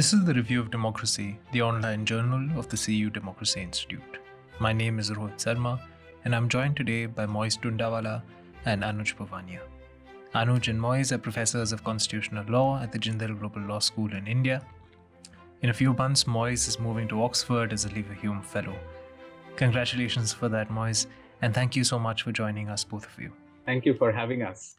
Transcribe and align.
This 0.00 0.14
is 0.14 0.24
the 0.24 0.32
Review 0.32 0.60
of 0.60 0.70
Democracy, 0.70 1.38
the 1.52 1.60
online 1.60 2.06
journal 2.06 2.58
of 2.58 2.70
the 2.70 2.76
CEU 2.78 3.12
Democracy 3.12 3.60
Institute. 3.60 4.16
My 4.58 4.72
name 4.72 4.98
is 4.98 5.10
Rohit 5.10 5.38
Sarma, 5.38 5.78
and 6.24 6.34
I'm 6.34 6.48
joined 6.48 6.78
today 6.78 7.04
by 7.04 7.26
Moiz 7.26 7.60
Tundawala 7.60 8.22
and 8.64 8.82
Anuj 8.82 9.14
Bhuwania. 9.16 9.60
Anuj 10.34 10.68
and 10.68 10.80
Moiz 10.80 11.12
are 11.12 11.18
professors 11.18 11.70
of 11.72 11.84
constitutional 11.84 12.46
law 12.48 12.80
at 12.80 12.92
the 12.92 12.98
Jindal 12.98 13.38
Global 13.38 13.60
Law 13.60 13.78
School 13.78 14.10
in 14.14 14.26
India. 14.26 14.64
In 15.60 15.68
a 15.68 15.74
few 15.74 15.92
months, 15.92 16.24
Moiz 16.24 16.66
is 16.66 16.80
moving 16.80 17.06
to 17.08 17.22
Oxford 17.22 17.70
as 17.74 17.84
a 17.84 17.90
Leverhulme 17.90 18.42
Fellow. 18.42 18.76
Congratulations 19.56 20.32
for 20.32 20.48
that, 20.48 20.70
Moiz, 20.70 21.08
and 21.42 21.52
thank 21.52 21.76
you 21.76 21.84
so 21.84 21.98
much 21.98 22.22
for 22.22 22.32
joining 22.32 22.70
us, 22.70 22.84
both 22.84 23.04
of 23.04 23.22
you. 23.22 23.32
Thank 23.66 23.84
you 23.84 23.92
for 23.92 24.12
having 24.12 24.44
us. 24.44 24.76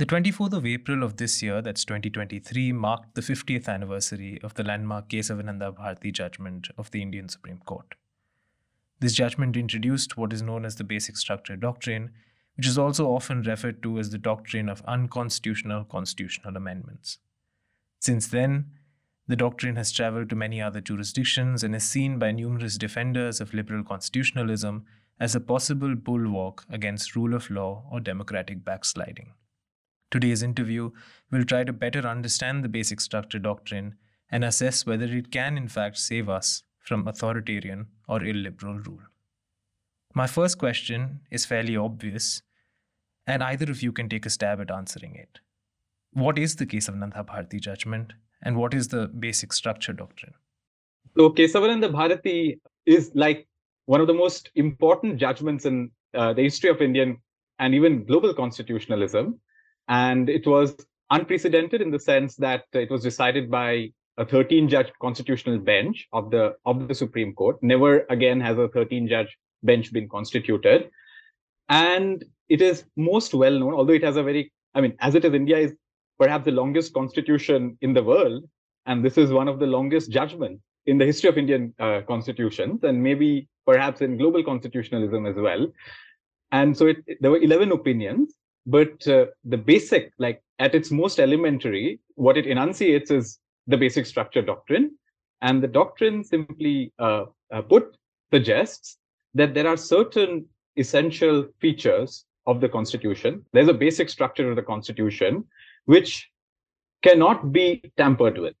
The 0.00 0.06
24th 0.06 0.54
of 0.54 0.64
April 0.64 1.02
of 1.02 1.18
this 1.18 1.42
year, 1.42 1.60
that's 1.60 1.84
2023, 1.84 2.72
marked 2.72 3.14
the 3.14 3.20
50th 3.20 3.68
anniversary 3.68 4.40
of 4.42 4.54
the 4.54 4.62
landmark 4.62 5.10
Kesavananda 5.10 5.76
Bharati 5.76 6.10
judgment 6.10 6.68
of 6.78 6.90
the 6.90 7.02
Indian 7.02 7.28
Supreme 7.28 7.60
Court. 7.66 7.96
This 9.00 9.12
judgment 9.12 9.58
introduced 9.58 10.16
what 10.16 10.32
is 10.32 10.40
known 10.40 10.64
as 10.64 10.76
the 10.76 10.84
Basic 10.84 11.18
Structure 11.18 11.54
Doctrine, 11.54 12.12
which 12.56 12.66
is 12.66 12.78
also 12.78 13.08
often 13.08 13.42
referred 13.42 13.82
to 13.82 13.98
as 13.98 14.08
the 14.08 14.16
doctrine 14.16 14.70
of 14.70 14.82
unconstitutional 14.88 15.84
constitutional 15.84 16.56
amendments. 16.56 17.18
Since 17.98 18.28
then, 18.28 18.70
the 19.28 19.36
doctrine 19.36 19.76
has 19.76 19.92
traveled 19.92 20.30
to 20.30 20.34
many 20.34 20.62
other 20.62 20.80
jurisdictions 20.80 21.62
and 21.62 21.76
is 21.76 21.84
seen 21.84 22.18
by 22.18 22.32
numerous 22.32 22.78
defenders 22.78 23.38
of 23.38 23.52
liberal 23.52 23.84
constitutionalism 23.84 24.86
as 25.20 25.34
a 25.34 25.40
possible 25.40 25.94
bulwark 25.94 26.64
against 26.70 27.14
rule 27.14 27.34
of 27.34 27.50
law 27.50 27.84
or 27.92 28.00
democratic 28.00 28.64
backsliding. 28.64 29.34
Today's 30.10 30.42
interview 30.42 30.90
will 31.30 31.44
try 31.44 31.62
to 31.62 31.72
better 31.72 32.00
understand 32.00 32.64
the 32.64 32.68
basic 32.68 33.00
structure 33.00 33.38
doctrine 33.38 33.94
and 34.30 34.44
assess 34.44 34.84
whether 34.84 35.04
it 35.04 35.30
can, 35.30 35.56
in 35.56 35.68
fact, 35.68 35.98
save 35.98 36.28
us 36.28 36.64
from 36.80 37.06
authoritarian 37.06 37.86
or 38.08 38.24
illiberal 38.24 38.78
rule. 38.78 39.02
My 40.12 40.26
first 40.26 40.58
question 40.58 41.20
is 41.30 41.46
fairly 41.46 41.76
obvious, 41.76 42.42
and 43.26 43.42
either 43.44 43.70
of 43.70 43.82
you 43.82 43.92
can 43.92 44.08
take 44.08 44.26
a 44.26 44.30
stab 44.30 44.60
at 44.60 44.70
answering 44.70 45.14
it. 45.14 45.38
What 46.12 46.38
is 46.38 46.56
the 46.56 46.66
case 46.66 46.88
of 46.88 46.94
Kesavananda 46.94 47.24
Bharati 47.24 47.60
judgment, 47.60 48.12
and 48.42 48.56
what 48.56 48.74
is 48.74 48.88
the 48.88 49.06
basic 49.06 49.52
structure 49.52 49.92
doctrine? 49.92 50.34
So, 51.16 51.30
Kesavananda 51.30 51.92
Bharati 51.92 52.60
is 52.86 53.12
like 53.14 53.46
one 53.86 54.00
of 54.00 54.08
the 54.08 54.14
most 54.14 54.50
important 54.56 55.18
judgments 55.18 55.64
in 55.66 55.92
uh, 56.14 56.32
the 56.32 56.42
history 56.42 56.70
of 56.70 56.82
Indian 56.82 57.18
and 57.60 57.74
even 57.74 58.04
global 58.04 58.34
constitutionalism. 58.34 59.38
And 59.90 60.30
it 60.30 60.46
was 60.46 60.74
unprecedented 61.10 61.82
in 61.82 61.90
the 61.90 61.98
sense 61.98 62.36
that 62.36 62.64
it 62.72 62.90
was 62.90 63.02
decided 63.02 63.50
by 63.50 63.92
a 64.16 64.24
13 64.24 64.68
judge 64.68 64.90
constitutional 65.02 65.58
bench 65.58 66.06
of 66.12 66.30
the 66.30 66.54
of 66.64 66.88
the 66.88 66.94
Supreme 66.94 67.34
Court. 67.34 67.56
Never 67.62 68.06
again 68.08 68.40
has 68.40 68.56
a 68.56 68.68
13 68.68 69.08
judge 69.08 69.36
bench 69.62 69.92
been 69.92 70.08
constituted. 70.08 70.90
And 71.68 72.24
it 72.48 72.62
is 72.62 72.84
most 72.96 73.34
well 73.34 73.58
known, 73.58 73.74
although 73.74 73.92
it 73.92 74.04
has 74.04 74.16
a 74.16 74.22
very, 74.22 74.52
I 74.74 74.80
mean, 74.80 74.94
as 75.00 75.14
it 75.14 75.24
is, 75.24 75.34
India 75.34 75.58
is 75.58 75.74
perhaps 76.18 76.44
the 76.44 76.52
longest 76.52 76.94
constitution 76.94 77.76
in 77.80 77.92
the 77.92 78.02
world. 78.02 78.44
And 78.86 79.04
this 79.04 79.18
is 79.18 79.32
one 79.32 79.48
of 79.48 79.58
the 79.58 79.66
longest 79.66 80.10
judgments 80.10 80.62
in 80.86 80.98
the 80.98 81.06
history 81.06 81.28
of 81.30 81.38
Indian 81.38 81.74
uh, 81.78 82.00
constitutions, 82.06 82.84
and 82.84 83.02
maybe 83.02 83.48
perhaps 83.66 84.00
in 84.00 84.16
global 84.16 84.42
constitutionalism 84.42 85.26
as 85.26 85.36
well. 85.36 85.66
And 86.52 86.76
so 86.76 86.86
it, 86.88 86.98
there 87.20 87.30
were 87.30 87.38
11 87.38 87.70
opinions, 87.72 88.34
but 88.66 89.06
uh, 89.08 89.26
the 89.44 89.56
basic, 89.56 90.12
like 90.18 90.42
at 90.58 90.74
its 90.74 90.90
most 90.90 91.18
elementary, 91.18 92.00
what 92.14 92.36
it 92.36 92.46
enunciates 92.46 93.10
is 93.10 93.38
the 93.66 93.76
basic 93.76 94.06
structure 94.06 94.42
doctrine. 94.42 94.96
And 95.42 95.62
the 95.62 95.68
doctrine 95.68 96.22
simply 96.22 96.92
uh, 96.98 97.24
uh, 97.50 97.62
put 97.62 97.96
suggests 98.32 98.98
that 99.34 99.54
there 99.54 99.66
are 99.66 99.76
certain 99.76 100.46
essential 100.76 101.46
features 101.60 102.26
of 102.46 102.60
the 102.60 102.68
constitution. 102.68 103.44
There's 103.52 103.68
a 103.68 103.74
basic 103.74 104.10
structure 104.10 104.50
of 104.50 104.56
the 104.56 104.62
constitution 104.62 105.44
which 105.86 106.28
cannot 107.02 107.52
be 107.52 107.90
tampered 107.96 108.38
with. 108.38 108.54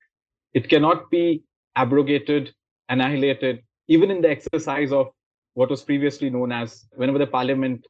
It 0.54 0.68
cannot 0.68 1.10
be 1.10 1.42
abrogated, 1.76 2.52
annihilated, 2.88 3.62
even 3.88 4.10
in 4.10 4.20
the 4.20 4.30
exercise 4.30 4.92
of 4.92 5.08
what 5.54 5.70
was 5.70 5.82
previously 5.82 6.30
known 6.30 6.52
as 6.52 6.86
whenever 6.94 7.18
the 7.18 7.26
parliament 7.26 7.86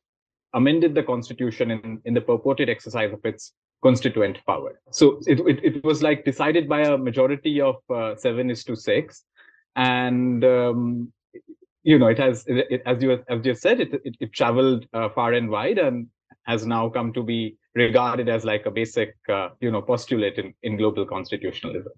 amended 0.55 0.95
the 0.95 1.03
constitution 1.03 1.71
in, 1.71 2.01
in 2.05 2.15
the 2.15 2.21
purported 2.21 2.69
exercise 2.69 3.13
of 3.13 3.21
its 3.25 3.53
constituent 3.83 4.39
power. 4.47 4.81
So 4.91 5.21
it, 5.27 5.41
it, 5.41 5.65
it 5.65 5.85
was 5.85 6.03
like 6.03 6.25
decided 6.25 6.69
by 6.69 6.81
a 6.81 6.99
majority 6.99 7.61
of 7.61 7.77
uh, 7.89 8.15
seven 8.17 8.51
is 8.51 8.65
to 8.65 8.77
six. 8.77 9.25
And, 9.77 10.45
um, 10.45 11.13
you 11.83 11.99
know, 11.99 12.09
it 12.09 12.19
has, 12.19 12.45
it, 12.47 12.83
as 12.85 13.03
you 13.03 13.23
as 13.29 13.47
you 13.47 13.55
said, 13.55 13.81
it, 13.81 13.95
it, 14.05 14.17
it 14.21 14.33
traveled 14.33 14.87
uh, 14.93 15.09
far 15.09 15.33
and 15.33 15.49
wide 15.49 15.79
and 15.79 16.09
has 16.45 16.67
now 16.67 16.89
come 16.89 17.13
to 17.13 17.23
be 17.23 17.57
regarded 17.75 18.29
as 18.29 18.45
like 18.45 18.67
a 18.67 18.71
basic, 18.71 19.17
uh, 19.29 19.51
you 19.61 19.71
know, 19.71 19.81
postulate 19.81 20.37
in, 20.39 20.53
in 20.63 20.77
global 20.77 21.07
constitutionalism. 21.07 21.93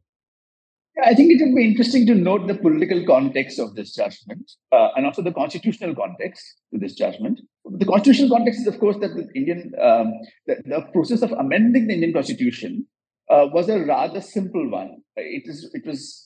I 1.03 1.15
think 1.15 1.33
it 1.33 1.43
would 1.43 1.55
be 1.55 1.65
interesting 1.65 2.07
to 2.07 2.15
note 2.15 2.47
the 2.47 2.55
political 2.55 3.05
context 3.07 3.59
of 3.59 3.75
this 3.75 3.95
judgment 3.95 4.53
uh, 4.73 4.89
and 4.95 5.07
also 5.07 5.23
the 5.23 5.33
constitutional 5.33 5.95
context 5.95 6.45
to 6.73 6.79
this 6.79 6.95
judgment. 6.95 7.41
The 7.65 7.87
constitutional 7.87 8.29
context 8.29 8.61
is, 8.61 8.67
of 8.67 8.79
course, 8.79 8.99
that 9.01 9.15
the 9.15 9.27
Indian 9.35 9.73
um, 9.81 10.13
the, 10.47 10.57
the, 10.67 10.87
process 10.93 11.23
of 11.23 11.33
amending 11.33 11.87
the 11.87 11.95
Indian 11.95 12.13
constitution 12.13 12.87
uh, 13.31 13.47
was 13.53 13.71
a 13.71 13.81
rather 13.81 14.21
simple 14.21 14.71
one. 14.71 14.99
It 15.17 15.45
is 15.47 15.71
it 15.73 15.87
was 15.87 16.23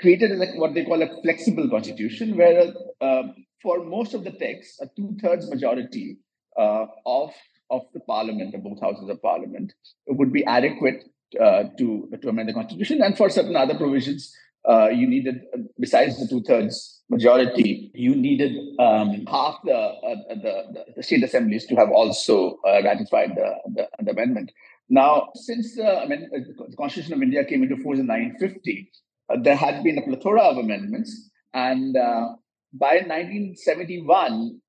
created 0.00 0.30
as 0.30 0.38
like 0.38 0.56
what 0.56 0.74
they 0.74 0.84
call 0.84 1.02
a 1.02 1.22
flexible 1.22 1.68
constitution, 1.68 2.36
where 2.36 2.72
uh, 3.00 3.22
for 3.60 3.84
most 3.84 4.14
of 4.14 4.22
the 4.22 4.30
text, 4.30 4.80
a 4.80 4.86
two-thirds 4.96 5.50
majority 5.50 6.18
uh, 6.56 6.86
of 7.04 7.32
of 7.70 7.82
the 7.92 8.00
parliament, 8.00 8.54
of 8.54 8.62
both 8.62 8.80
houses 8.80 9.08
of 9.08 9.20
parliament, 9.20 9.72
would 10.06 10.32
be 10.32 10.44
adequate 10.44 11.02
uh, 11.40 11.64
to 11.78 12.08
to 12.20 12.28
amend 12.28 12.48
the 12.48 12.54
constitution, 12.54 13.02
and 13.02 13.16
for 13.16 13.28
certain 13.28 13.56
other 13.56 13.76
provisions, 13.76 14.34
uh, 14.68 14.88
you 14.88 15.06
needed 15.06 15.42
besides 15.78 16.18
the 16.18 16.26
two 16.26 16.42
thirds 16.42 16.96
majority, 17.08 17.90
you 17.94 18.14
needed 18.14 18.56
um, 18.78 19.24
half 19.26 19.58
the, 19.64 19.72
uh, 19.72 20.16
the, 20.28 20.84
the 20.96 21.02
state 21.02 21.22
assemblies 21.22 21.66
to 21.66 21.76
have 21.76 21.90
also 21.90 22.58
uh, 22.66 22.82
ratified 22.82 23.30
the, 23.36 23.54
the, 23.74 23.88
the, 24.02 24.10
amendment. 24.10 24.50
Now, 24.88 25.28
since 25.34 25.78
uh, 25.78 26.02
amend- 26.04 26.30
the 26.32 26.76
Constitution 26.76 27.14
of 27.14 27.22
India 27.22 27.44
came 27.44 27.62
into 27.62 27.76
force 27.76 27.98
in 27.98 28.06
1950, 28.06 28.90
uh, 29.28 29.36
there 29.40 29.56
had 29.56 29.82
been 29.84 29.98
a 29.98 30.02
plethora 30.02 30.42
of 30.42 30.58
amendments, 30.58 31.30
and 31.54 31.94
by 31.94 32.96
1971, 33.06 34.60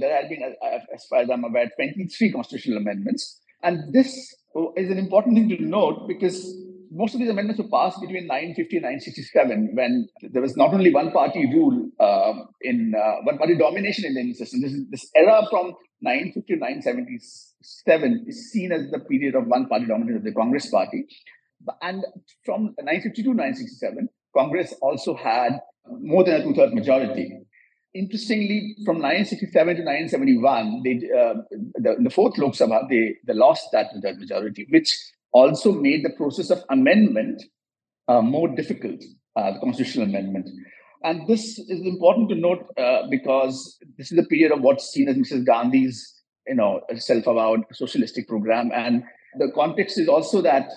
there 0.00 0.16
had 0.16 0.28
been, 0.28 0.54
as 0.94 1.04
far 1.06 1.20
as 1.20 1.30
I'm 1.30 1.44
aware, 1.44 1.70
23 1.76 2.32
constitutional 2.32 2.78
amendments. 2.78 3.40
And 3.62 3.92
this 3.92 4.34
is 4.76 4.90
an 4.90 4.98
important 4.98 5.36
thing 5.36 5.48
to 5.48 5.62
note 5.62 6.06
because 6.06 6.56
most 6.90 7.14
of 7.14 7.20
these 7.20 7.28
amendments 7.28 7.60
were 7.60 7.68
passed 7.68 8.00
between 8.00 8.26
950 8.26 8.76
and 8.76 8.82
967 8.82 9.70
when 9.74 10.08
there 10.22 10.42
was 10.42 10.56
not 10.56 10.72
only 10.72 10.92
one 10.92 11.10
party 11.12 11.46
rule 11.52 11.88
uh, 12.00 12.32
in 12.62 12.94
uh, 12.96 13.16
one 13.24 13.36
party 13.36 13.56
domination 13.56 14.04
in 14.06 14.14
the 14.14 14.20
Indian 14.20 14.36
system. 14.36 14.62
This, 14.62 14.72
this 14.90 15.10
era 15.14 15.42
from 15.50 15.74
950 16.00 16.54
to 16.54 16.58
977 16.58 18.24
is 18.26 18.50
seen 18.50 18.72
as 18.72 18.90
the 18.90 19.00
period 19.00 19.34
of 19.34 19.46
one 19.46 19.66
party 19.66 19.86
domination 19.86 20.18
of 20.18 20.24
the 20.24 20.32
Congress 20.32 20.70
party. 20.70 21.04
And 21.82 22.04
from 22.44 22.74
952 22.78 23.22
to 23.22 23.28
967, 23.30 24.08
Congress 24.34 24.74
also 24.80 25.14
had 25.14 25.60
more 26.00 26.24
than 26.24 26.40
a 26.40 26.42
two 26.44 26.54
third 26.54 26.72
majority 26.72 27.32
interestingly, 27.98 28.76
from 28.84 28.96
1967 28.96 29.76
to 29.76 29.82
1971, 29.82 30.82
they, 30.84 30.96
uh, 31.10 31.34
the, 31.74 31.96
the 32.02 32.10
fourth 32.10 32.38
Lok 32.38 32.54
Sabha, 32.54 32.88
they, 32.88 33.16
they 33.26 33.34
lost 33.34 33.68
that 33.72 33.88
majority, 33.94 34.66
which 34.70 34.94
also 35.32 35.72
made 35.72 36.04
the 36.04 36.10
process 36.16 36.50
of 36.50 36.62
amendment 36.70 37.42
uh, 38.08 38.22
more 38.22 38.48
difficult, 38.48 39.02
uh, 39.36 39.52
the 39.52 39.60
constitutional 39.60 40.06
amendment. 40.06 40.48
And 41.04 41.26
this 41.28 41.58
is 41.58 41.80
important 41.86 42.28
to 42.30 42.34
note 42.34 42.66
uh, 42.76 43.02
because 43.10 43.78
this 43.96 44.10
is 44.10 44.16
the 44.16 44.24
period 44.24 44.52
of 44.52 44.62
what's 44.62 44.90
seen 44.90 45.08
as 45.08 45.16
Mrs. 45.16 45.46
Gandhi's, 45.46 46.22
you 46.46 46.54
know, 46.54 46.80
self-avowed 46.96 47.64
socialistic 47.72 48.26
program. 48.26 48.70
And 48.74 49.04
the 49.38 49.52
context 49.54 49.98
is 49.98 50.08
also 50.08 50.42
that 50.42 50.70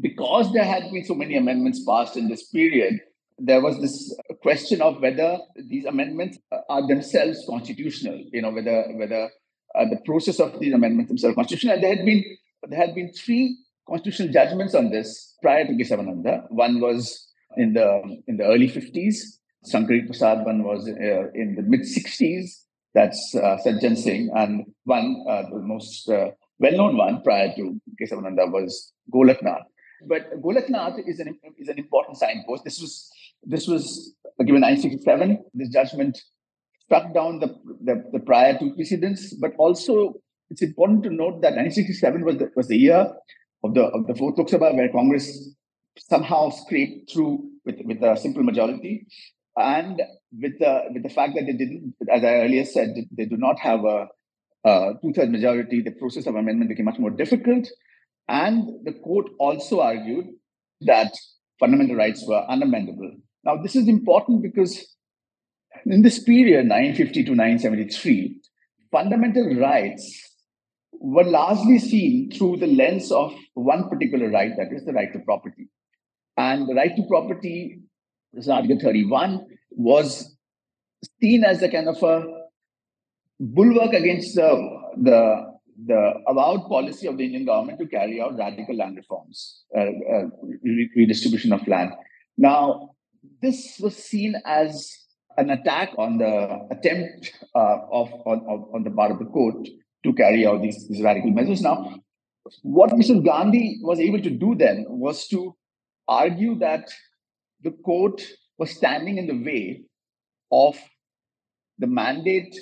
because 0.00 0.52
there 0.52 0.64
had 0.64 0.90
been 0.90 1.04
so 1.04 1.14
many 1.14 1.36
amendments 1.36 1.84
passed 1.86 2.16
in 2.16 2.28
this 2.28 2.44
period, 2.48 3.00
there 3.38 3.60
was 3.60 3.80
this 3.80 4.16
question 4.42 4.80
of 4.82 5.00
whether 5.00 5.38
these 5.56 5.84
amendments 5.84 6.38
are 6.68 6.86
themselves 6.86 7.44
constitutional. 7.48 8.22
You 8.32 8.42
know, 8.42 8.50
whether 8.50 8.84
whether 8.94 9.30
uh, 9.74 9.84
the 9.88 10.00
process 10.04 10.40
of 10.40 10.58
these 10.60 10.74
amendments 10.74 11.08
themselves 11.08 11.34
constitutional. 11.34 11.74
And 11.74 11.84
there 11.84 11.96
had 11.96 12.04
been 12.04 12.24
there 12.68 12.78
had 12.78 12.94
been 12.94 13.12
three 13.12 13.58
constitutional 13.88 14.32
judgments 14.32 14.74
on 14.74 14.90
this 14.90 15.36
prior 15.42 15.66
to 15.66 15.72
Kesavananda. 15.72 16.50
One 16.50 16.80
was 16.80 17.28
in 17.56 17.74
the 17.74 18.02
in 18.26 18.36
the 18.36 18.44
early 18.44 18.68
50s. 18.68 19.16
Shankari 19.70 20.06
Prasad 20.06 20.44
one 20.44 20.64
was 20.64 20.88
uh, 20.88 21.30
in 21.34 21.54
the 21.54 21.62
mid 21.62 21.82
60s. 21.82 22.50
That's 22.94 23.34
uh, 23.34 23.56
Sajjan 23.64 23.96
Singh, 23.96 24.30
and 24.34 24.66
one 24.84 25.24
uh, 25.28 25.44
the 25.50 25.60
most 25.60 26.08
uh, 26.10 26.30
well-known 26.58 26.98
one 26.98 27.22
prior 27.22 27.54
to 27.56 27.80
Kesavananda 27.98 28.50
was 28.52 28.92
Golaknath. 29.12 29.64
but 30.06 30.40
Golaknath 30.42 30.98
is 31.06 31.20
an 31.20 31.38
is 31.58 31.68
an 31.68 31.78
important 31.78 32.18
signpost. 32.18 32.64
This 32.64 32.80
was 32.80 33.10
this 33.42 33.66
was 33.66 34.14
given 34.38 34.60
967. 34.60 35.44
This 35.54 35.68
judgment 35.68 36.18
struck 36.84 37.14
down 37.14 37.38
the, 37.38 37.48
the, 37.84 38.02
the 38.12 38.20
prior 38.20 38.58
two 38.58 38.74
precedents, 38.74 39.34
but 39.34 39.52
also 39.58 40.14
it's 40.50 40.62
important 40.62 41.02
to 41.04 41.10
note 41.10 41.40
that 41.42 41.54
1967 41.56 42.24
was 42.24 42.36
the, 42.36 42.50
was 42.54 42.68
the 42.68 42.76
year 42.76 43.12
of 43.64 43.74
the 43.74 43.82
of 43.82 44.06
the 44.06 44.14
fourth 44.14 44.36
Lok 44.38 44.48
Sabha 44.48 44.74
where 44.74 44.90
Congress 44.90 45.54
somehow 45.98 46.50
scraped 46.50 47.12
through 47.12 47.48
with, 47.64 47.76
with 47.84 48.02
a 48.02 48.16
simple 48.16 48.42
majority, 48.42 49.06
and 49.56 50.02
with 50.32 50.58
the 50.58 50.82
with 50.92 51.02
the 51.02 51.08
fact 51.08 51.34
that 51.36 51.46
they 51.46 51.52
didn't, 51.52 51.94
as 52.12 52.24
I 52.24 52.34
earlier 52.44 52.64
said, 52.64 52.94
they 53.16 53.24
do 53.24 53.36
not 53.36 53.58
have 53.60 53.84
a, 53.84 54.08
a 54.64 54.92
two-thirds 55.00 55.30
majority. 55.30 55.82
The 55.82 55.92
process 55.92 56.26
of 56.26 56.34
amendment 56.34 56.68
became 56.68 56.86
much 56.86 56.98
more 56.98 57.10
difficult, 57.10 57.68
and 58.28 58.84
the 58.84 58.92
court 58.92 59.26
also 59.38 59.80
argued 59.80 60.26
that 60.82 61.12
fundamental 61.60 61.96
rights 61.96 62.24
were 62.26 62.44
unamendable. 62.50 63.12
Now, 63.44 63.56
this 63.60 63.74
is 63.74 63.88
important 63.88 64.42
because 64.42 64.96
in 65.86 66.02
this 66.02 66.22
period, 66.22 66.66
950 66.66 67.24
to 67.24 67.30
973, 67.30 68.40
fundamental 68.90 69.54
rights 69.56 70.32
were 70.92 71.24
largely 71.24 71.78
seen 71.78 72.30
through 72.30 72.58
the 72.58 72.66
lens 72.66 73.10
of 73.10 73.34
one 73.54 73.88
particular 73.88 74.30
right, 74.30 74.52
that 74.56 74.72
is 74.72 74.84
the 74.84 74.92
right 74.92 75.12
to 75.12 75.18
property. 75.20 75.68
And 76.36 76.68
the 76.68 76.74
right 76.74 76.94
to 76.94 77.02
property, 77.08 77.80
this 78.32 78.44
is 78.44 78.50
Article 78.50 78.78
31, 78.80 79.46
was 79.72 80.36
seen 81.20 81.44
as 81.44 81.62
a 81.62 81.68
kind 81.68 81.88
of 81.88 82.00
a 82.02 82.24
bulwark 83.40 83.92
against 83.92 84.36
the, 84.36 84.70
the, 85.02 85.52
the 85.86 86.12
avowed 86.28 86.68
policy 86.68 87.08
of 87.08 87.18
the 87.18 87.24
Indian 87.24 87.46
government 87.46 87.80
to 87.80 87.86
carry 87.86 88.20
out 88.20 88.38
radical 88.38 88.76
land 88.76 88.96
reforms, 88.96 89.64
uh, 89.76 89.80
uh, 89.80 90.22
redistribution 90.94 91.52
of 91.52 91.66
land. 91.66 91.90
Now, 92.38 92.90
this 93.40 93.78
was 93.80 93.96
seen 93.96 94.34
as 94.44 94.90
an 95.36 95.50
attack 95.50 95.90
on 95.98 96.18
the 96.18 96.66
attempt 96.70 97.32
uh, 97.54 97.78
of 97.90 98.12
on, 98.26 98.40
on, 98.74 98.84
the 98.84 98.90
part 98.90 99.10
of 99.10 99.18
the 99.18 99.24
court 99.24 99.68
to 100.04 100.12
carry 100.12 100.46
out 100.46 100.62
these, 100.62 100.88
these 100.88 101.02
radical 101.02 101.30
measures. 101.30 101.62
Now, 101.62 102.00
what 102.62 102.90
Mr. 102.90 103.24
Gandhi 103.24 103.78
was 103.82 104.00
able 104.00 104.20
to 104.20 104.30
do 104.30 104.54
then 104.54 104.84
was 104.88 105.28
to 105.28 105.54
argue 106.08 106.58
that 106.58 106.90
the 107.62 107.70
court 107.70 108.20
was 108.58 108.70
standing 108.70 109.18
in 109.18 109.26
the 109.26 109.42
way 109.44 109.82
of 110.50 110.76
the 111.78 111.86
mandate 111.86 112.54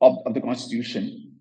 of, 0.00 0.16
of 0.26 0.34
the 0.34 0.40
constitution 0.40 1.32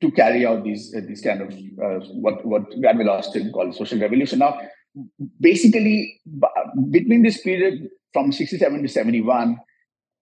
to 0.00 0.10
carry 0.12 0.46
out 0.46 0.64
these 0.64 0.94
uh, 0.96 1.00
these 1.06 1.22
kind 1.22 1.40
of 1.40 1.50
uh, 1.50 2.04
what 2.14 2.44
what 2.44 2.80
Granville 2.80 3.10
Austin 3.10 3.52
called 3.52 3.74
social 3.74 3.98
revolution. 3.98 4.38
Now, 4.38 4.60
basically, 5.40 6.20
between 6.90 7.22
this 7.22 7.40
period 7.40 7.88
from 8.12 8.32
67 8.32 8.82
to 8.82 8.88
71, 8.88 9.58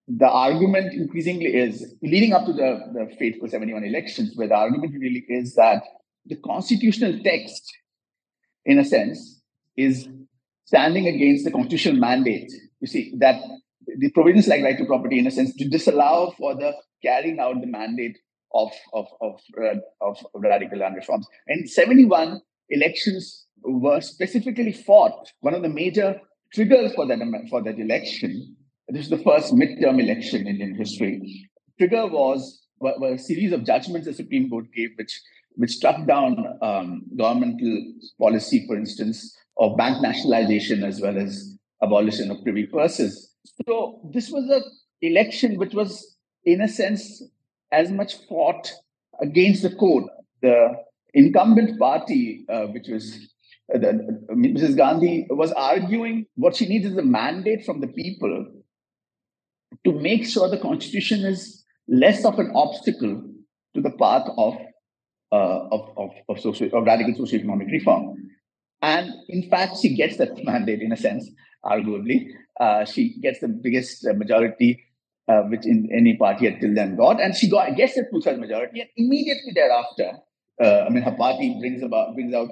the 0.06 0.28
argument 0.28 0.92
increasingly 0.92 1.46
is 1.46 1.94
leading 2.02 2.32
up 2.32 2.44
to 2.46 2.52
the, 2.52 2.78
the 2.92 3.14
fateful 3.18 3.48
71 3.48 3.84
elections, 3.84 4.32
where 4.34 4.48
the 4.48 4.54
argument 4.54 4.94
really 4.98 5.24
is 5.28 5.54
that 5.54 5.82
the 6.26 6.36
constitutional 6.36 7.18
text, 7.22 7.72
in 8.64 8.78
a 8.78 8.84
sense, 8.84 9.40
is 9.76 10.08
standing 10.66 11.06
against 11.06 11.44
the 11.44 11.50
constitutional 11.50 11.98
mandate. 11.98 12.52
You 12.80 12.86
see, 12.86 13.14
that 13.18 13.40
the 13.86 14.10
provisions 14.10 14.48
like 14.48 14.62
right 14.62 14.76
to 14.76 14.84
property, 14.84 15.18
in 15.18 15.26
a 15.26 15.30
sense, 15.30 15.54
to 15.56 15.68
disallow 15.68 16.34
for 16.36 16.54
the 16.54 16.72
carrying 17.02 17.38
out 17.38 17.60
the 17.60 17.66
mandate 17.66 18.18
of, 18.52 18.70
of, 18.92 19.06
of, 19.20 19.40
uh, 19.62 19.76
of 20.00 20.18
radical 20.34 20.78
land 20.78 20.96
reforms. 20.96 21.26
And 21.48 21.68
71 21.68 22.40
elections 22.70 23.46
were 23.62 24.00
specifically 24.00 24.72
fought. 24.72 25.32
One 25.40 25.54
of 25.54 25.62
the 25.62 25.68
major 25.68 26.20
triggers 26.52 26.94
for 26.94 27.06
that, 27.06 27.18
for 27.50 27.62
that 27.62 27.78
election 27.78 28.56
this 28.88 29.04
is 29.04 29.10
the 29.10 29.18
first 29.18 29.54
midterm 29.54 30.02
election 30.02 30.42
in 30.42 30.48
Indian 30.48 30.74
history. 30.74 31.48
Trigger 31.78 32.06
was, 32.06 32.66
was 32.80 33.20
a 33.20 33.22
series 33.22 33.52
of 33.52 33.64
judgments 33.64 34.06
the 34.06 34.12
Supreme 34.12 34.50
Court 34.50 34.66
gave, 34.74 34.90
which 34.96 35.20
which 35.56 35.70
struck 35.70 36.04
down 36.04 36.36
um, 36.62 37.04
governmental 37.16 37.92
policy, 38.20 38.66
for 38.66 38.76
instance, 38.76 39.36
of 39.56 39.76
bank 39.76 40.02
nationalization 40.02 40.82
as 40.82 41.00
well 41.00 41.16
as 41.16 41.56
abolition 41.80 42.30
of 42.32 42.42
privy 42.42 42.66
purses. 42.66 43.32
So 43.64 44.00
this 44.12 44.30
was 44.30 44.50
an 44.50 44.64
election 45.00 45.56
which 45.56 45.72
was, 45.72 46.16
in 46.44 46.60
a 46.60 46.66
sense, 46.66 47.22
as 47.70 47.92
much 47.92 48.16
fought 48.28 48.68
against 49.22 49.62
the 49.62 49.70
court. 49.70 50.04
The 50.42 50.74
incumbent 51.14 51.78
party, 51.78 52.44
uh, 52.48 52.66
which 52.66 52.88
was 52.88 53.28
uh, 53.74 53.78
the, 53.78 54.20
Mrs. 54.32 54.76
Gandhi, 54.76 55.26
was 55.30 55.52
arguing 55.52 56.26
what 56.34 56.56
she 56.56 56.66
needs 56.66 56.86
is 56.86 56.96
a 56.96 57.02
mandate 57.02 57.64
from 57.64 57.80
the 57.80 57.88
people 57.88 58.46
to 59.84 59.92
make 59.92 60.26
sure 60.26 60.48
the 60.48 60.58
constitution 60.58 61.24
is 61.24 61.64
less 61.88 62.24
of 62.24 62.38
an 62.38 62.52
obstacle 62.54 63.22
to 63.74 63.80
the 63.80 63.90
path 63.90 64.28
of 64.36 64.54
uh, 65.32 65.68
of, 65.72 65.90
of, 65.96 66.10
of, 66.28 66.38
social, 66.38 66.68
of 66.72 66.84
radical 66.84 67.12
socio-economic 67.16 67.66
reform. 67.68 68.14
And 68.82 69.10
in 69.28 69.50
fact, 69.50 69.78
she 69.82 69.96
gets 69.96 70.16
that 70.18 70.30
mandate 70.44 70.80
in 70.80 70.92
a 70.92 70.96
sense, 70.96 71.28
arguably. 71.64 72.26
Uh, 72.60 72.84
she 72.84 73.18
gets 73.20 73.40
the 73.40 73.48
biggest 73.48 74.06
uh, 74.06 74.12
majority 74.12 74.84
uh, 75.26 75.42
which 75.44 75.66
in 75.66 75.88
any 75.92 76.16
party 76.16 76.48
had 76.48 76.60
till 76.60 76.74
then 76.74 76.96
got, 76.96 77.20
and 77.20 77.34
she 77.34 77.48
got 77.48 77.74
gets 77.76 77.96
a 77.96 78.02
two-thirds 78.10 78.38
majority. 78.38 78.80
And 78.80 78.90
immediately 78.96 79.52
thereafter, 79.54 80.18
uh, 80.62 80.84
I 80.86 80.88
mean, 80.90 81.02
her 81.02 81.16
party 81.16 81.56
brings 81.60 81.82
about 81.82 82.14
brings 82.14 82.34
out 82.34 82.48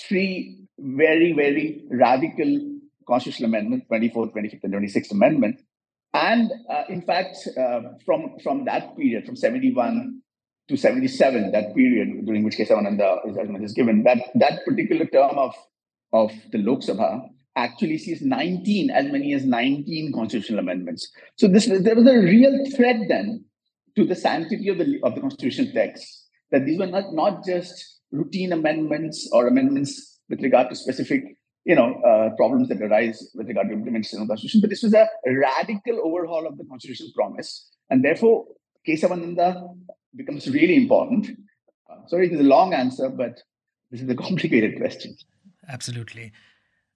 three 0.00 0.58
very 0.78 1.32
very 1.32 1.84
radical 1.90 2.78
constitutional 3.06 3.48
amendments: 3.48 3.86
24th, 3.90 4.34
25th, 4.34 4.64
and 4.64 4.74
26th 4.74 5.12
Amendment, 5.12 5.60
and 6.14 6.50
uh, 6.70 6.84
in 6.88 7.02
fact, 7.02 7.36
uh, 7.56 7.80
from, 8.04 8.36
from 8.42 8.64
that 8.64 8.96
period, 8.96 9.26
from 9.26 9.36
71 9.36 10.20
to 10.68 10.76
77, 10.76 11.52
that 11.52 11.74
period 11.74 12.24
during 12.24 12.44
which 12.44 12.56
Kesavananda 12.56 13.34
judgment 13.34 13.64
is 13.64 13.72
given, 13.72 14.04
that, 14.04 14.18
that 14.34 14.64
particular 14.64 15.06
term 15.06 15.38
of, 15.38 15.54
of 16.12 16.32
the 16.50 16.58
Lok 16.58 16.80
Sabha 16.80 17.28
actually 17.56 17.98
sees 17.98 18.22
19, 18.22 18.90
as 18.90 19.10
many 19.10 19.34
as 19.34 19.44
19 19.44 20.12
constitutional 20.14 20.60
amendments. 20.60 21.10
So 21.36 21.48
this 21.48 21.66
there 21.66 21.96
was 21.96 22.06
a 22.06 22.18
real 22.18 22.64
threat 22.74 22.96
then 23.08 23.44
to 23.96 24.04
the 24.04 24.14
sanctity 24.14 24.68
of 24.68 24.78
the, 24.78 25.00
of 25.02 25.14
the 25.14 25.20
constitutional 25.20 25.72
text, 25.74 26.27
that 26.50 26.64
these 26.64 26.78
were 26.78 26.86
not, 26.86 27.12
not 27.12 27.44
just 27.44 28.00
routine 28.10 28.52
amendments 28.52 29.28
or 29.32 29.46
amendments 29.46 30.20
with 30.28 30.40
regard 30.40 30.70
to 30.70 30.76
specific 30.76 31.22
you 31.68 31.74
know, 31.74 32.00
uh, 32.00 32.34
problems 32.36 32.68
that 32.70 32.80
arise 32.80 33.30
with 33.34 33.46
regard 33.46 33.68
to 33.68 33.74
implementation 33.74 34.22
of 34.22 34.26
the 34.26 34.32
constitution. 34.32 34.62
But 34.62 34.70
this 34.70 34.82
was 34.82 34.94
a 34.94 35.06
radical 35.26 36.00
overhaul 36.02 36.46
of 36.46 36.56
the 36.56 36.64
constitutional 36.64 37.10
promise, 37.14 37.68
and 37.90 38.02
therefore 38.02 38.46
Kesavananda 38.88 39.68
becomes 40.16 40.48
really 40.48 40.76
important. 40.76 41.28
Uh, 41.90 42.06
sorry, 42.06 42.28
it 42.28 42.32
is 42.32 42.40
a 42.40 42.44
long 42.44 42.72
answer, 42.72 43.10
but 43.10 43.42
this 43.90 44.00
is 44.00 44.08
a 44.08 44.14
complicated 44.26 44.78
question. 44.78 45.14
Absolutely. 45.68 46.32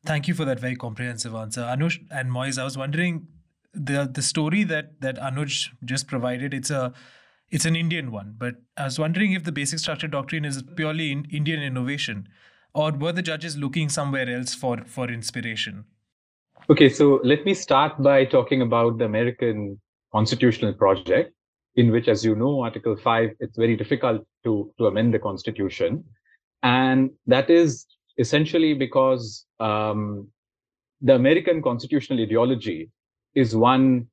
Thank 0.06 0.26
you 0.26 0.32
for 0.32 0.46
that 0.46 0.58
very 0.58 0.74
comprehensive 0.74 1.34
answer, 1.34 1.60
Anuj 1.60 1.98
and 2.10 2.30
Moiz. 2.30 2.58
I 2.58 2.64
was 2.64 2.78
wondering 2.78 3.28
the 3.74 4.10
the 4.12 4.22
story 4.22 4.64
that 4.64 5.02
that 5.02 5.18
Anuj 5.18 5.68
just 5.84 6.06
provided. 6.06 6.54
It's 6.54 6.70
a 6.70 6.94
it's 7.52 7.66
an 7.66 7.76
Indian 7.76 8.10
one, 8.10 8.34
but 8.38 8.54
I 8.78 8.84
was 8.84 8.98
wondering 8.98 9.32
if 9.32 9.44
the 9.44 9.52
basic 9.52 9.78
structure 9.78 10.08
doctrine 10.08 10.46
is 10.46 10.62
purely 10.74 11.12
in 11.12 11.26
Indian 11.26 11.62
innovation 11.62 12.26
or 12.74 12.90
were 12.90 13.12
the 13.12 13.22
judges 13.22 13.56
looking 13.56 13.88
somewhere 13.88 14.28
else 14.28 14.54
for 14.54 14.78
for 14.86 15.10
inspiration? 15.10 15.84
Okay 16.70 16.88
so 16.88 17.20
let 17.22 17.44
me 17.44 17.54
start 17.54 18.02
by 18.02 18.24
talking 18.24 18.62
about 18.62 18.98
the 18.98 19.04
american 19.04 19.80
constitutional 20.12 20.72
project 20.72 21.34
in 21.76 21.90
which 21.90 22.08
as 22.08 22.24
you 22.24 22.34
know 22.34 22.62
article 22.62 22.96
5 22.96 23.30
it's 23.40 23.56
very 23.56 23.76
difficult 23.76 24.24
to 24.44 24.72
to 24.78 24.86
amend 24.86 25.12
the 25.14 25.18
constitution. 25.18 26.04
And 26.62 27.10
that 27.26 27.50
is 27.50 27.86
essentially 28.18 28.72
because 28.74 29.46
um, 29.58 30.28
the 31.00 31.14
american 31.14 31.60
constitutional 31.62 32.22
ideology 32.22 32.90
is 33.34 33.56
one 33.56 34.06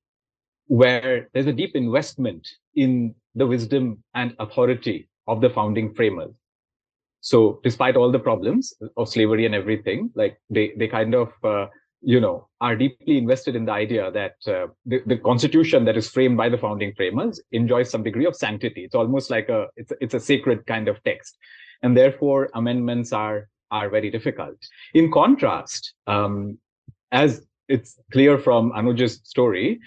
where 0.67 1.29
there's 1.34 1.48
a 1.48 1.53
deep 1.53 1.75
investment 1.75 2.48
in 2.75 3.13
the 3.36 3.48
wisdom 3.48 4.03
and 4.15 4.36
authority 4.39 5.09
of 5.27 5.41
the 5.41 5.50
founding 5.50 5.93
framers 5.93 6.33
so 7.21 7.59
despite 7.63 7.95
all 7.95 8.12
the 8.12 8.19
problems 8.19 8.74
of 8.98 9.09
slavery 9.09 9.45
and 9.45 9.53
everything, 9.53 10.12
like 10.15 10.39
they 10.50 10.74
they 10.77 10.88
kind 10.88 11.13
of 11.13 11.31
uh, 11.43 11.67
you 12.01 12.19
know 12.19 12.48
are 12.62 12.75
deeply 12.75 13.17
invested 13.17 13.55
in 13.55 13.65
the 13.65 13.71
idea 13.71 14.09
that 14.12 14.36
uh, 14.48 14.67
the, 14.86 15.01
the 15.05 15.17
constitution 15.17 15.86
that 15.86 15.98
is 15.98 16.09
framed 16.09 16.38
by 16.38 16.48
the 16.48 16.57
founding 16.57 16.93
framers 16.95 17.41
enjoys 17.51 17.89
some 17.89 18.03
degree 18.03 18.25
of 18.25 18.36
sanctity. 18.36 18.83
It's 18.86 18.95
almost 18.95 19.29
like 19.29 19.50
a 19.50 19.67
it's 19.75 19.91
it's 20.00 20.13
a 20.13 20.19
sacred 20.19 20.65
kind 20.65 20.88
of 20.88 21.03
text, 21.03 21.38
and 21.83 21.95
therefore 21.95 22.50
amendments 22.53 23.12
are 23.12 23.50
are 23.71 23.89
very 23.89 24.09
difficult. 24.09 24.55
In 24.93 25.12
contrast, 25.12 25.93
um, 26.07 26.57
as 27.12 27.45
it's 27.67 28.00
clear 28.12 28.39
from 28.39 28.71
Anuj's 28.71 29.19
story, 29.25 29.79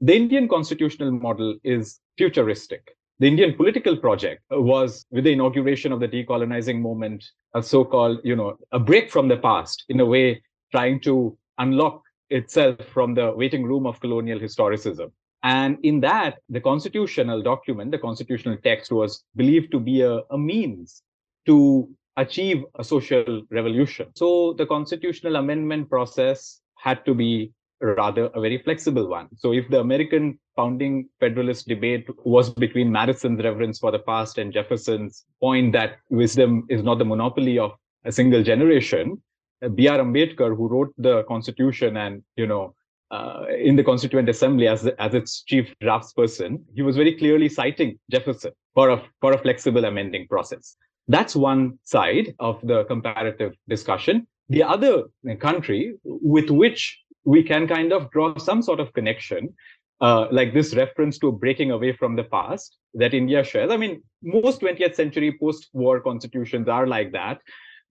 the 0.00 0.14
Indian 0.14 0.48
constitutional 0.48 1.12
model 1.12 1.56
is 1.62 2.00
futuristic 2.16 2.94
the 3.20 3.28
Indian 3.28 3.54
political 3.54 3.96
project 3.96 4.42
was 4.50 5.06
with 5.10 5.24
the 5.24 5.32
inauguration 5.32 5.92
of 5.92 6.00
the 6.00 6.08
decolonizing 6.08 6.80
movement, 6.80 7.24
a 7.54 7.62
so-called, 7.62 8.18
you 8.22 8.34
know, 8.34 8.56
a 8.72 8.78
break 8.78 9.10
from 9.10 9.28
the 9.28 9.36
past, 9.36 9.84
in 9.88 10.00
a 10.00 10.04
way, 10.04 10.42
trying 10.72 10.98
to 11.00 11.34
unlock 11.58 12.02
itself 12.30 12.76
from 12.92 13.14
the 13.14 13.30
waiting 13.30 13.62
room 13.62 13.86
of 13.86 14.00
colonial 14.00 14.38
historicism. 14.38 15.12
And 15.44 15.78
in 15.84 16.00
that, 16.00 16.38
the 16.48 16.60
constitutional 16.60 17.40
document, 17.40 17.92
the 17.92 17.98
constitutional 17.98 18.56
text 18.56 18.90
was 18.90 19.22
believed 19.36 19.70
to 19.72 19.78
be 19.78 20.00
a, 20.00 20.20
a 20.30 20.38
means 20.38 21.02
to 21.46 21.88
achieve 22.16 22.64
a 22.78 22.84
social 22.84 23.42
revolution. 23.50 24.08
So 24.16 24.54
the 24.54 24.66
constitutional 24.66 25.36
amendment 25.36 25.88
process 25.88 26.60
had 26.76 27.04
to 27.06 27.14
be 27.14 27.52
rather 27.80 28.26
a 28.34 28.40
very 28.40 28.58
flexible 28.58 29.08
one. 29.08 29.28
So 29.36 29.52
if 29.52 29.68
the 29.68 29.80
American 29.80 30.38
founding 30.56 31.08
Federalist 31.20 31.68
debate 31.68 32.06
was 32.24 32.50
between 32.50 32.90
Madison's 32.90 33.42
reverence 33.42 33.78
for 33.78 33.90
the 33.90 33.98
past 33.98 34.38
and 34.38 34.52
Jefferson's 34.52 35.24
point 35.40 35.72
that 35.72 35.96
wisdom 36.10 36.66
is 36.68 36.82
not 36.82 36.98
the 36.98 37.04
monopoly 37.04 37.58
of 37.58 37.72
a 38.04 38.12
single 38.12 38.42
generation, 38.42 39.22
uh, 39.62 39.68
B.R. 39.68 39.98
Ambedkar, 39.98 40.56
who 40.56 40.68
wrote 40.68 40.94
the 40.98 41.24
Constitution 41.24 41.96
and 41.96 42.22
you 42.36 42.46
know 42.46 42.74
uh, 43.10 43.44
in 43.58 43.76
the 43.76 43.84
Constituent 43.84 44.28
Assembly 44.28 44.68
as 44.68 44.86
as 44.98 45.14
its 45.14 45.42
chief 45.42 45.74
draftsperson, 45.82 46.62
he 46.74 46.82
was 46.82 46.96
very 46.96 47.14
clearly 47.16 47.48
citing 47.48 47.98
Jefferson 48.10 48.52
for 48.74 48.90
a 48.90 49.02
for 49.20 49.32
a 49.32 49.38
flexible 49.38 49.84
amending 49.84 50.26
process. 50.28 50.76
That's 51.08 51.36
one 51.36 51.78
side 51.82 52.34
of 52.38 52.60
the 52.62 52.84
comparative 52.84 53.52
discussion. 53.68 54.26
The 54.48 54.62
other 54.62 55.04
country 55.38 55.94
with 56.04 56.50
which 56.50 56.98
we 57.24 57.42
can 57.42 57.66
kind 57.66 57.92
of 57.92 58.10
draw 58.10 58.36
some 58.36 58.62
sort 58.62 58.80
of 58.80 58.92
connection, 58.92 59.54
uh, 60.00 60.26
like 60.30 60.52
this 60.52 60.74
reference 60.74 61.18
to 61.18 61.32
breaking 61.32 61.70
away 61.70 61.92
from 61.92 62.16
the 62.16 62.24
past 62.24 62.76
that 62.94 63.14
India 63.14 63.42
shares. 63.42 63.70
I 63.70 63.76
mean, 63.76 64.02
most 64.22 64.60
20th 64.60 64.94
century 64.94 65.36
post-war 65.40 66.00
constitutions 66.00 66.68
are 66.68 66.86
like 66.86 67.12
that, 67.12 67.40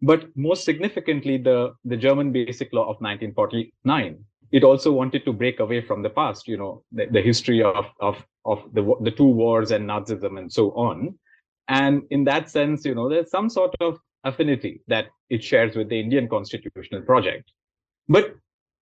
but 0.01 0.25
most 0.35 0.65
significantly, 0.65 1.37
the, 1.37 1.73
the 1.85 1.97
German 1.97 2.31
Basic 2.31 2.71
Law 2.73 2.83
of 2.83 2.97
1949. 2.99 4.23
It 4.51 4.63
also 4.63 4.91
wanted 4.91 5.25
to 5.25 5.33
break 5.33 5.59
away 5.59 5.81
from 5.81 6.03
the 6.03 6.09
past, 6.09 6.47
you 6.47 6.57
know, 6.57 6.83
the, 6.91 7.07
the 7.07 7.21
history 7.21 7.63
of, 7.63 7.85
of, 7.99 8.23
of 8.45 8.63
the, 8.73 8.95
the 9.01 9.11
two 9.11 9.25
wars 9.25 9.71
and 9.71 9.89
Nazism 9.89 10.37
and 10.37 10.51
so 10.51 10.71
on. 10.71 11.17
And 11.69 12.03
in 12.11 12.23
that 12.25 12.49
sense, 12.51 12.85
you 12.85 12.93
know, 12.93 13.09
there's 13.09 13.31
some 13.31 13.49
sort 13.49 13.73
of 13.79 13.97
affinity 14.23 14.81
that 14.87 15.07
it 15.29 15.43
shares 15.43 15.75
with 15.75 15.89
the 15.89 15.99
Indian 15.99 16.27
constitutional 16.27 17.01
project. 17.01 17.51
But 18.07 18.35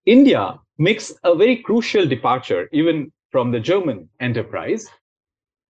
India 0.06 0.60
makes 0.78 1.14
a 1.24 1.36
very 1.36 1.58
crucial 1.58 2.08
departure 2.08 2.68
even 2.72 3.12
from 3.30 3.52
the 3.52 3.60
German 3.60 4.10
enterprise. 4.20 4.88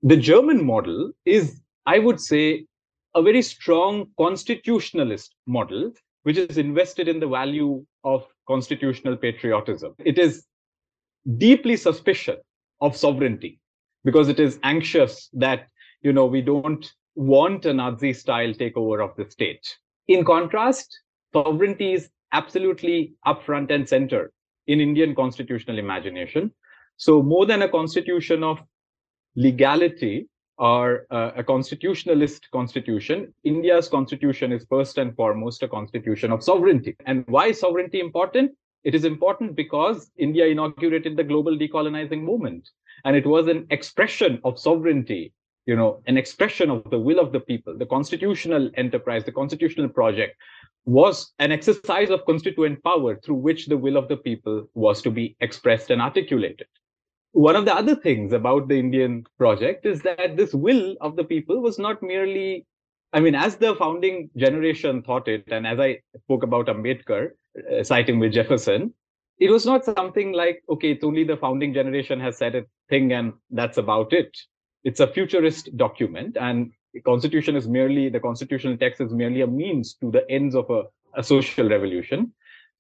The 0.03 0.17
German 0.17 0.65
model 0.65 1.11
is, 1.25 1.61
I 1.85 1.99
would 1.99 2.19
say, 2.19 2.65
a 3.13 3.21
very 3.21 3.41
strong 3.41 4.07
constitutionalist 4.17 5.35
model, 5.47 5.91
which 6.23 6.37
is 6.37 6.57
invested 6.57 7.07
in 7.09 7.19
the 7.19 7.27
value 7.27 7.85
of 8.03 8.25
constitutional 8.47 9.17
patriotism. 9.17 9.95
It 9.99 10.17
is 10.17 10.45
deeply 11.37 11.75
suspicious 11.75 12.39
of 12.79 12.95
sovereignty 12.95 13.59
because 14.05 14.29
it 14.29 14.39
is 14.39 14.59
anxious 14.63 15.29
that 15.33 15.67
you 16.01 16.13
know 16.13 16.25
we 16.25 16.41
don't 16.41 16.91
want 17.15 17.65
a 17.65 17.73
Nazi 17.73 18.13
style 18.13 18.53
takeover 18.53 19.03
of 19.03 19.15
the 19.17 19.29
state. 19.29 19.77
In 20.07 20.23
contrast, 20.23 20.97
sovereignty 21.33 21.93
is 21.93 22.09
absolutely 22.31 23.13
up 23.25 23.43
front 23.43 23.71
and 23.71 23.87
center 23.87 24.31
in 24.67 24.79
Indian 24.79 25.15
constitutional 25.15 25.79
imagination. 25.79 26.51
So 26.97 27.21
more 27.21 27.45
than 27.45 27.63
a 27.63 27.69
constitution 27.69 28.43
of 28.43 28.59
legality 29.35 30.27
or 30.57 31.07
uh, 31.09 31.31
a 31.35 31.43
constitutionalist 31.43 32.49
constitution, 32.51 33.33
India's 33.43 33.87
constitution 33.87 34.51
is 34.51 34.65
first 34.69 34.97
and 34.97 35.15
foremost 35.15 35.63
a 35.63 35.67
constitution 35.67 36.31
of 36.31 36.43
sovereignty. 36.43 36.95
And 37.05 37.25
why 37.27 37.47
is 37.47 37.59
sovereignty 37.59 37.99
important? 37.99 38.51
It 38.83 38.93
is 38.93 39.05
important 39.05 39.55
because 39.55 40.11
India 40.17 40.45
inaugurated 40.47 41.17
the 41.17 41.23
global 41.23 41.57
decolonizing 41.57 42.21
movement. 42.21 42.69
And 43.05 43.15
it 43.15 43.25
was 43.25 43.47
an 43.47 43.65
expression 43.71 44.39
of 44.43 44.59
sovereignty, 44.59 45.33
you 45.65 45.75
know, 45.75 46.01
an 46.05 46.17
expression 46.17 46.69
of 46.69 46.87
the 46.89 46.99
will 46.99 47.19
of 47.19 47.31
the 47.31 47.39
people, 47.39 47.77
the 47.77 47.85
constitutional 47.85 48.69
enterprise, 48.75 49.23
the 49.23 49.31
constitutional 49.31 49.89
project 49.89 50.35
was 50.85 51.33
an 51.39 51.51
exercise 51.51 52.09
of 52.09 52.25
constituent 52.25 52.83
power 52.83 53.15
through 53.15 53.35
which 53.35 53.67
the 53.67 53.77
will 53.77 53.97
of 53.97 54.07
the 54.07 54.17
people 54.17 54.67
was 54.73 55.01
to 55.01 55.11
be 55.11 55.35
expressed 55.39 55.91
and 55.91 56.01
articulated. 56.01 56.67
One 57.33 57.55
of 57.55 57.65
the 57.65 57.73
other 57.73 57.95
things 57.95 58.33
about 58.33 58.67
the 58.67 58.77
Indian 58.77 59.25
project 59.37 59.85
is 59.85 60.01
that 60.01 60.35
this 60.35 60.53
will 60.53 60.97
of 61.01 61.15
the 61.15 61.23
people 61.23 61.61
was 61.61 61.79
not 61.79 62.01
merely, 62.01 62.65
I 63.13 63.19
mean, 63.19 63.35
as 63.35 63.55
the 63.55 63.75
founding 63.75 64.29
generation 64.35 65.01
thought 65.03 65.27
it, 65.27 65.45
and 65.51 65.65
as 65.65 65.79
I 65.79 65.99
spoke 66.23 66.43
about 66.43 66.67
Ambedkar, 66.67 67.29
uh, 67.71 67.83
citing 67.83 68.19
with 68.19 68.33
Jefferson, 68.33 68.93
it 69.39 69.49
was 69.49 69.65
not 69.65 69.85
something 69.85 70.33
like, 70.33 70.61
okay, 70.69 70.91
it's 70.91 71.03
only 71.03 71.23
the 71.23 71.37
founding 71.37 71.73
generation 71.73 72.19
has 72.19 72.37
said 72.37 72.55
a 72.55 72.63
thing 72.89 73.13
and 73.13 73.33
that's 73.49 73.77
about 73.77 74.13
it. 74.13 74.37
It's 74.83 74.99
a 74.99 75.07
futurist 75.07 75.75
document. 75.77 76.37
And 76.39 76.71
the 76.93 77.01
constitution 77.01 77.55
is 77.55 77.67
merely 77.67 78.09
the 78.09 78.19
constitutional 78.19 78.77
text 78.77 79.01
is 79.01 79.13
merely 79.13 79.41
a 79.41 79.47
means 79.47 79.93
to 79.95 80.11
the 80.11 80.29
ends 80.29 80.55
of 80.55 80.69
a, 80.69 80.83
a 81.15 81.23
social 81.23 81.69
revolution. 81.69 82.33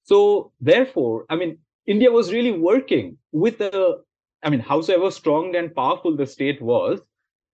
So 0.03 0.51
therefore 0.59 1.25
i 1.29 1.35
mean 1.35 1.57
india 1.85 2.11
was 2.11 2.31
really 2.31 2.51
working 2.51 3.17
with 3.31 3.57
the 3.57 4.01
i 4.43 4.49
mean 4.49 4.59
however 4.59 5.11
strong 5.11 5.55
and 5.55 5.75
powerful 5.75 6.15
the 6.15 6.25
state 6.25 6.61
was 6.61 6.99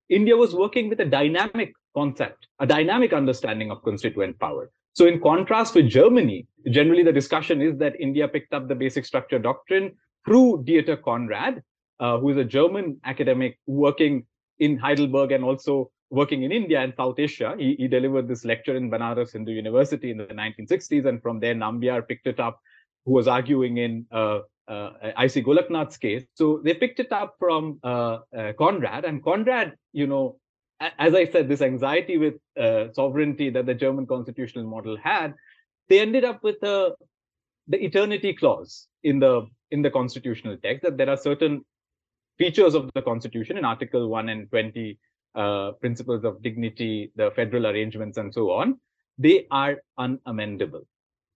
india 0.10 0.36
was 0.36 0.54
working 0.56 0.90
with 0.90 1.00
a 1.00 1.06
dynamic 1.06 1.74
concept 1.96 2.48
a 2.60 2.68
dynamic 2.68 3.14
understanding 3.14 3.72
of 3.72 3.84
constituent 3.84 4.40
power. 4.40 4.72
So 4.94 5.06
in 5.06 5.20
contrast 5.22 5.76
with 5.76 5.90
germany 5.90 6.48
generally 6.72 7.04
the 7.04 7.12
discussion 7.12 7.62
is 7.62 7.78
that 7.78 8.00
india 8.00 8.28
picked 8.28 8.54
up 8.54 8.68
the 8.68 8.76
basic 8.76 9.06
structure 9.06 9.40
doctrine 9.40 9.92
through 10.26 10.64
dieter 10.68 10.98
conrad 11.02 11.62
uh, 12.00 12.18
who 12.18 12.30
is 12.30 12.38
a 12.38 12.44
german 12.44 13.00
academic 13.04 13.60
working 13.68 14.26
in 14.60 14.78
heidelberg 14.78 15.32
and 15.32 15.44
also 15.44 15.92
working 16.10 16.44
in 16.44 16.52
India 16.52 16.80
and 16.82 16.94
South 16.96 17.20
Asia. 17.20 17.56
He, 17.58 17.76
he 17.78 17.88
delivered 17.88 18.28
this 18.28 18.46
lecture 18.46 18.76
in 18.76 18.90
Banaras 18.90 19.34
Hindu 19.34 19.52
University 19.52 20.12
in 20.12 20.18
the 20.18 20.26
1960s, 20.26 21.06
and 21.06 21.22
from 21.22 21.40
there 21.40 21.56
Nambyar 21.56 22.08
picked 22.08 22.28
it 22.28 22.40
up, 22.40 22.60
who 23.06 23.14
was 23.14 23.28
arguing 23.28 23.78
in 23.78 24.06
uh, 24.12 24.40
uh, 24.68 24.92
I.C. 25.16 25.44
Golaknath's 25.44 25.98
case. 25.98 26.24
So 26.34 26.62
they 26.64 26.74
picked 26.74 27.00
it 27.00 27.12
up 27.12 27.36
from 27.40 27.80
uh, 27.84 28.20
uh, 28.38 28.54
Conrad, 28.58 29.06
and 29.06 29.24
Conrad, 29.24 29.76
you 29.94 30.08
know, 30.08 30.40
as 30.80 31.16
I 31.16 31.26
said, 31.26 31.50
this 31.50 31.62
anxiety 31.62 32.18
with 32.18 32.36
uh, 32.60 32.94
sovereignty 32.94 33.50
that 33.50 33.66
the 33.66 33.74
German 33.74 34.06
constitutional 34.06 34.66
model 34.66 34.96
had, 34.96 35.34
they 35.90 36.00
ended 36.00 36.24
up 36.24 36.44
with 36.44 36.60
the 36.60 36.96
eternity 37.70 38.34
clause 38.34 38.88
in 39.04 39.20
the 39.20 39.48
in 39.72 39.82
the 39.82 39.90
constitutional 39.90 40.56
text 40.64 40.84
that 40.84 40.98
there 40.98 41.10
are 41.10 41.18
certain 41.18 41.66
features 42.38 42.76
of 42.76 42.90
the 42.94 43.02
constitution 43.02 43.58
in 43.58 43.66
Article 43.66 44.08
1 44.08 44.30
and 44.30 44.50
20 44.50 44.98
uh, 45.38 45.72
principles 45.80 46.24
of 46.24 46.42
dignity, 46.42 47.12
the 47.16 47.32
federal 47.36 47.68
arrangements, 47.68 48.18
and 48.18 48.34
so 48.34 48.52
on, 48.52 48.80
they 49.18 49.48
are 49.52 49.76
unamendable. 50.00 50.82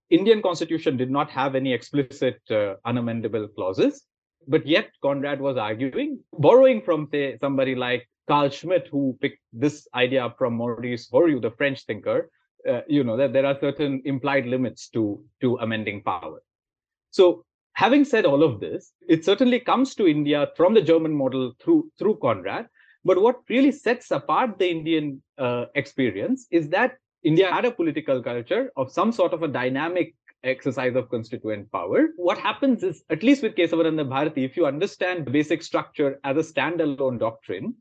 Indian 0.10 0.42
constitution 0.42 0.98
did 0.98 1.10
not 1.10 1.30
have 1.30 1.56
any 1.56 1.72
explicit 1.72 2.40
uh, 2.50 2.76
unamendable 2.86 3.48
clauses, 3.56 4.04
but 4.48 4.66
yet 4.68 4.90
Conrad 5.02 5.40
was 5.40 5.56
arguing, 5.56 6.20
borrowing 6.34 6.82
from 6.82 7.08
say 7.12 7.38
somebody 7.40 7.76
like 7.76 8.08
Carl 8.28 8.50
Schmitt, 8.50 8.88
who 8.92 9.18
picked 9.22 9.40
this 9.54 9.88
idea 9.96 10.26
up 10.26 10.38
from 10.38 10.56
Maurice 10.56 11.10
Hauriou, 11.10 11.42
the 11.42 11.52
French 11.52 11.86
thinker, 11.86 12.30
uh, 12.70 12.82
you 12.88 13.04
know 13.04 13.18
that 13.18 13.34
there 13.34 13.46
are 13.46 13.58
certain 13.60 14.02
implied 14.06 14.46
limits 14.46 14.90
to 14.90 15.24
to 15.42 15.58
amending 15.58 16.04
power. 16.04 16.42
So 17.12 17.46
having 17.74 18.06
said 18.06 18.26
all 18.26 18.44
of 18.44 18.60
this, 18.60 18.94
it 19.08 19.26
certainly 19.26 19.60
comes 19.60 19.96
to 19.96 20.08
India 20.08 20.50
from 20.56 20.74
the 20.74 20.82
German 20.82 21.14
model 21.14 21.54
through 21.62 21.90
through 21.98 22.18
Conrad, 22.22 22.68
but 23.04 23.22
what 23.22 23.38
really 23.50 23.72
sets 23.72 24.12
apart 24.12 24.60
the 24.60 24.70
Indian 24.70 25.22
uh, 25.38 25.66
experience 25.76 26.48
is 26.52 26.70
that 26.70 26.98
India 27.24 27.52
had 27.52 27.66
a 27.66 27.72
political 27.72 28.22
culture 28.22 28.72
of 28.78 28.92
some 28.92 29.12
sort 29.12 29.34
of 29.34 29.44
a 29.44 29.48
dynamic 29.48 30.16
exercise 30.44 30.96
of 30.96 31.10
constituent 31.10 31.72
power. 31.72 32.10
What 32.16 32.38
happens 32.38 32.84
is, 32.84 33.04
at 33.10 33.22
least 33.22 33.44
with 33.44 33.56
Kesavananda 33.56 34.10
Bharati, 34.10 34.44
if 34.44 34.58
you 34.58 34.66
understand 34.66 35.26
the 35.26 35.32
basic 35.32 35.62
structure 35.62 36.20
as 36.24 36.38
a 36.38 36.54
standalone 36.54 37.20
doctrine, 37.20 37.76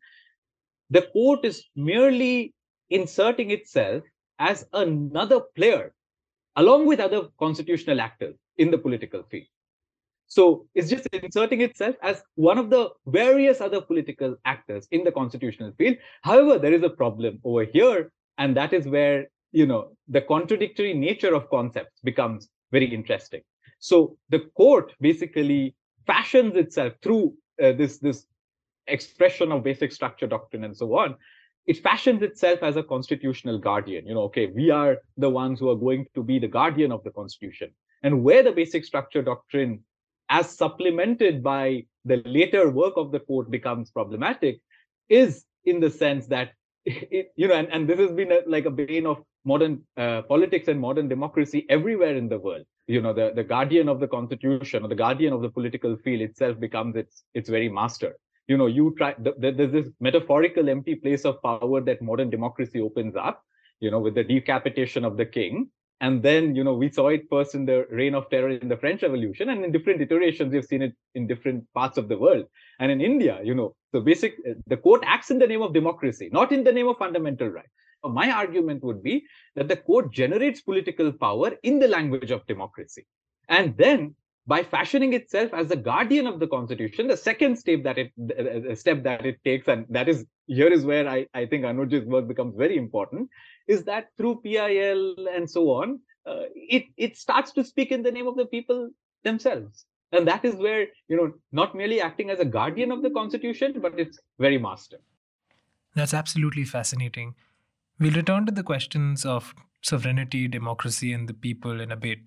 the 0.90 1.02
court 1.12 1.44
is 1.44 1.64
merely 1.74 2.54
inserting 2.90 3.50
itself 3.50 4.02
as 4.38 4.66
another 4.72 5.40
player 5.56 5.94
along 6.56 6.86
with 6.86 7.00
other 7.00 7.28
constitutional 7.38 8.00
actors 8.00 8.34
in 8.58 8.70
the 8.70 8.78
political 8.78 9.22
field. 9.30 9.46
So 10.30 10.68
it's 10.76 10.88
just 10.88 11.08
inserting 11.12 11.60
itself 11.60 11.96
as 12.02 12.22
one 12.36 12.56
of 12.56 12.70
the 12.70 12.90
various 13.06 13.60
other 13.60 13.80
political 13.80 14.36
actors 14.44 14.86
in 14.92 15.02
the 15.02 15.10
constitutional 15.10 15.72
field. 15.76 15.96
However, 16.22 16.56
there 16.56 16.72
is 16.72 16.84
a 16.84 16.88
problem 16.88 17.40
over 17.42 17.64
here, 17.64 18.12
and 18.38 18.56
that 18.56 18.72
is 18.72 18.86
where 18.86 19.26
you 19.50 19.66
know 19.66 19.90
the 20.06 20.20
contradictory 20.20 20.94
nature 20.94 21.34
of 21.34 21.50
concepts 21.50 22.00
becomes 22.04 22.48
very 22.70 22.86
interesting. 22.86 23.40
So 23.80 24.16
the 24.28 24.42
court 24.56 24.94
basically 25.00 25.74
fashions 26.06 26.54
itself 26.54 26.92
through 27.02 27.34
uh, 27.60 27.72
this 27.72 27.98
this 27.98 28.24
expression 28.86 29.50
of 29.50 29.64
basic 29.64 29.90
structure 29.90 30.28
doctrine 30.28 30.62
and 30.62 30.76
so 30.76 30.96
on, 30.96 31.16
it 31.66 31.78
fashions 31.78 32.22
itself 32.22 32.62
as 32.62 32.76
a 32.76 32.84
constitutional 32.84 33.58
guardian. 33.58 34.06
You 34.06 34.14
know, 34.14 34.22
okay, 34.30 34.46
we 34.46 34.70
are 34.70 34.98
the 35.16 35.30
ones 35.30 35.58
who 35.58 35.70
are 35.70 35.76
going 35.86 36.06
to 36.14 36.22
be 36.22 36.38
the 36.38 36.48
guardian 36.48 36.92
of 36.92 37.02
the 37.02 37.10
constitution. 37.10 37.70
And 38.04 38.22
where 38.22 38.44
the 38.44 38.52
basic 38.52 38.84
structure 38.84 39.22
doctrine, 39.22 39.82
as 40.30 40.56
supplemented 40.56 41.42
by 41.42 41.84
the 42.04 42.22
later 42.24 42.70
work 42.70 42.94
of 42.96 43.12
the 43.12 43.20
court, 43.20 43.50
becomes 43.50 43.90
problematic, 43.90 44.60
is 45.08 45.44
in 45.64 45.80
the 45.80 45.90
sense 45.90 46.26
that 46.28 46.52
it, 46.86 47.32
you 47.36 47.48
know, 47.48 47.54
and, 47.54 47.68
and 47.68 47.88
this 47.88 47.98
has 47.98 48.12
been 48.12 48.32
a, 48.32 48.40
like 48.46 48.64
a 48.64 48.70
bane 48.70 49.06
of 49.06 49.22
modern 49.44 49.82
uh, 49.96 50.22
politics 50.22 50.68
and 50.68 50.80
modern 50.80 51.08
democracy 51.08 51.66
everywhere 51.68 52.16
in 52.16 52.28
the 52.28 52.38
world. 52.38 52.64
You 52.86 53.02
know, 53.02 53.12
the, 53.12 53.32
the 53.34 53.44
guardian 53.44 53.88
of 53.88 54.00
the 54.00 54.08
constitution 54.08 54.84
or 54.84 54.88
the 54.88 54.94
guardian 54.94 55.32
of 55.32 55.42
the 55.42 55.50
political 55.50 55.96
field 55.96 56.22
itself 56.22 56.58
becomes 56.58 56.96
its 56.96 57.24
its 57.34 57.48
very 57.48 57.68
master. 57.68 58.16
You 58.48 58.56
know, 58.56 58.66
you 58.66 58.94
try. 58.96 59.14
The, 59.18 59.34
the, 59.38 59.52
there's 59.52 59.72
this 59.72 59.88
metaphorical 60.00 60.68
empty 60.68 60.96
place 60.96 61.24
of 61.24 61.42
power 61.42 61.80
that 61.82 62.02
modern 62.02 62.30
democracy 62.30 62.80
opens 62.80 63.14
up. 63.16 63.42
You 63.80 63.90
know, 63.90 64.00
with 64.00 64.14
the 64.14 64.24
decapitation 64.24 65.04
of 65.04 65.16
the 65.16 65.26
king, 65.26 65.70
and 66.00 66.22
then 66.22 66.54
you 66.54 66.64
know 66.64 66.74
we 66.74 66.90
saw 66.90 67.08
it 67.08 67.24
first 67.28 67.54
in 67.54 67.64
the 67.66 67.86
reign 67.90 68.14
of 68.14 68.28
terror 68.30 68.50
in 68.50 68.68
the 68.68 68.76
french 68.76 69.02
revolution 69.02 69.50
and 69.50 69.64
in 69.64 69.72
different 69.72 70.00
iterations 70.00 70.52
we've 70.52 70.64
seen 70.64 70.82
it 70.82 70.94
in 71.14 71.26
different 71.26 71.64
parts 71.74 71.98
of 71.98 72.08
the 72.08 72.18
world. 72.18 72.46
And 72.78 72.90
in 72.90 73.00
india 73.00 73.40
you 73.42 73.54
know 73.54 73.74
the 73.92 74.00
basic 74.00 74.36
the 74.66 74.76
court 74.76 75.02
acts 75.06 75.30
in 75.30 75.38
the 75.38 75.46
name 75.46 75.62
of 75.62 75.74
democracy 75.74 76.30
not 76.32 76.52
in 76.52 76.64
the 76.64 76.72
name 76.72 76.88
of 76.88 76.96
fundamental 76.98 77.48
right 77.48 77.70
my 78.08 78.30
argument 78.30 78.82
would 78.82 79.02
be 79.02 79.26
that 79.56 79.68
the 79.68 79.76
court 79.76 80.10
generates 80.12 80.62
political 80.62 81.12
power 81.12 81.52
in 81.62 81.78
the 81.78 81.88
language 81.88 82.30
of 82.30 82.46
democracy. 82.46 83.06
And 83.48 83.76
then 83.76 84.14
by 84.46 84.62
fashioning 84.62 85.12
itself 85.12 85.52
as 85.52 85.68
the 85.68 85.76
guardian 85.76 86.26
of 86.26 86.40
the 86.40 86.46
constitution 86.46 87.06
the 87.06 87.16
second 87.16 87.56
step 87.56 87.82
that 87.82 87.98
it 87.98 88.10
uh, 88.38 88.74
step 88.74 89.02
that 89.02 89.24
it 89.26 89.38
takes 89.44 89.68
and 89.68 89.84
that 89.90 90.08
is 90.08 90.24
here 90.46 90.72
is 90.76 90.82
where 90.82 91.06
i, 91.08 91.26
I 91.34 91.44
think 91.44 91.64
anuj's 91.64 92.06
work 92.06 92.26
becomes 92.26 92.56
very 92.56 92.78
important 92.78 93.28
is 93.74 93.84
that 93.84 94.08
through 94.16 94.36
pil 94.44 95.02
and 95.34 95.48
so 95.56 95.62
on 95.70 95.98
uh, 96.26 96.44
it 96.54 96.84
it 96.96 97.16
starts 97.16 97.52
to 97.52 97.64
speak 97.64 97.92
in 97.92 98.02
the 98.02 98.12
name 98.16 98.26
of 98.26 98.36
the 98.36 98.46
people 98.46 98.90
themselves. 99.24 99.86
And 100.12 100.26
that 100.26 100.44
is 100.44 100.56
where 100.56 100.86
you 101.08 101.16
know 101.16 101.32
not 101.52 101.74
merely 101.74 102.00
acting 102.00 102.30
as 102.30 102.40
a 102.40 102.44
guardian 102.56 102.92
of 102.92 103.02
the 103.02 103.10
constitution 103.10 103.80
but 103.80 103.98
it's 103.98 104.18
very 104.38 104.58
master. 104.58 104.98
That's 105.94 106.14
absolutely 106.14 106.64
fascinating. 106.64 107.34
We'll 107.98 108.12
return 108.12 108.46
to 108.46 108.52
the 108.52 108.62
questions 108.62 109.24
of 109.24 109.54
sovereignty 109.82 110.46
democracy 110.48 111.12
and 111.12 111.28
the 111.28 111.34
people 111.34 111.80
in 111.80 111.92
a 111.92 111.96
bit. 111.96 112.20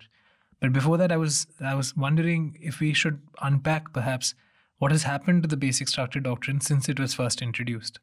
But 0.60 0.72
before 0.72 0.96
that, 0.98 1.12
I 1.12 1.16
was 1.16 1.46
I 1.60 1.74
was 1.74 1.96
wondering 1.96 2.56
if 2.60 2.80
we 2.80 2.94
should 2.94 3.20
unpack 3.42 3.92
perhaps 3.92 4.34
what 4.78 4.92
has 4.92 5.04
happened 5.04 5.42
to 5.42 5.48
the 5.48 5.56
basic 5.56 5.88
structure 5.88 6.20
doctrine 6.20 6.60
since 6.60 6.88
it 6.88 7.00
was 7.00 7.14
first 7.14 7.42
introduced. 7.42 8.00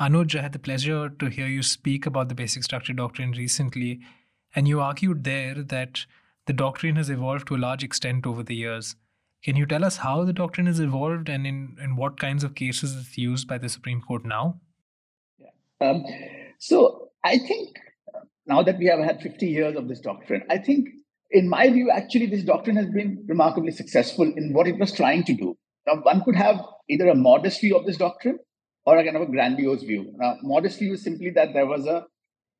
Anuj, 0.00 0.36
I 0.36 0.42
had 0.42 0.52
the 0.52 0.58
pleasure 0.58 1.08
to 1.08 1.26
hear 1.28 1.46
you 1.46 1.62
speak 1.62 2.04
about 2.04 2.28
the 2.28 2.34
basic 2.34 2.64
structure 2.64 2.92
doctrine 2.92 3.30
recently, 3.32 4.00
and 4.54 4.66
you 4.66 4.80
argued 4.80 5.22
there 5.22 5.54
that 5.54 6.06
the 6.46 6.52
doctrine 6.52 6.96
has 6.96 7.10
evolved 7.10 7.46
to 7.48 7.56
a 7.56 7.58
large 7.58 7.84
extent 7.84 8.26
over 8.26 8.42
the 8.42 8.56
years. 8.56 8.96
Can 9.44 9.56
you 9.56 9.66
tell 9.66 9.84
us 9.84 9.98
how 9.98 10.24
the 10.24 10.32
doctrine 10.32 10.66
has 10.66 10.80
evolved 10.80 11.28
and 11.28 11.46
in, 11.46 11.76
in 11.80 11.96
what 11.96 12.18
kinds 12.18 12.42
of 12.42 12.54
cases 12.54 12.96
it's 12.96 13.16
used 13.16 13.46
by 13.46 13.58
the 13.58 13.68
Supreme 13.68 14.00
Court 14.00 14.24
now? 14.24 14.58
Yeah. 15.38 15.50
Um, 15.80 16.04
so 16.58 17.10
I 17.22 17.38
think 17.38 17.76
now 18.46 18.62
that 18.62 18.78
we 18.78 18.86
have 18.86 18.98
had 18.98 19.20
50 19.20 19.46
years 19.46 19.76
of 19.76 19.88
this 19.88 20.00
doctrine, 20.00 20.42
I 20.50 20.58
think 20.58 20.88
in 21.30 21.48
my 21.48 21.68
view, 21.68 21.90
actually, 21.90 22.26
this 22.26 22.44
doctrine 22.44 22.76
has 22.76 22.86
been 22.86 23.24
remarkably 23.28 23.72
successful 23.72 24.24
in 24.24 24.52
what 24.52 24.66
it 24.66 24.78
was 24.78 24.92
trying 24.92 25.24
to 25.24 25.34
do. 25.34 25.56
Now, 25.86 26.00
one 26.02 26.22
could 26.24 26.36
have 26.36 26.60
either 26.88 27.08
a 27.08 27.14
modest 27.14 27.60
view 27.60 27.76
of 27.76 27.86
this 27.86 27.96
doctrine 27.96 28.38
or 28.86 28.98
a 28.98 29.04
kind 29.04 29.16
of 29.16 29.22
a 29.22 29.30
grandiose 29.30 29.82
view. 29.82 30.12
Now, 30.16 30.36
modest 30.42 30.80
is 30.82 31.02
simply 31.02 31.30
that 31.30 31.54
there 31.54 31.66
was 31.66 31.86
a 31.86 32.06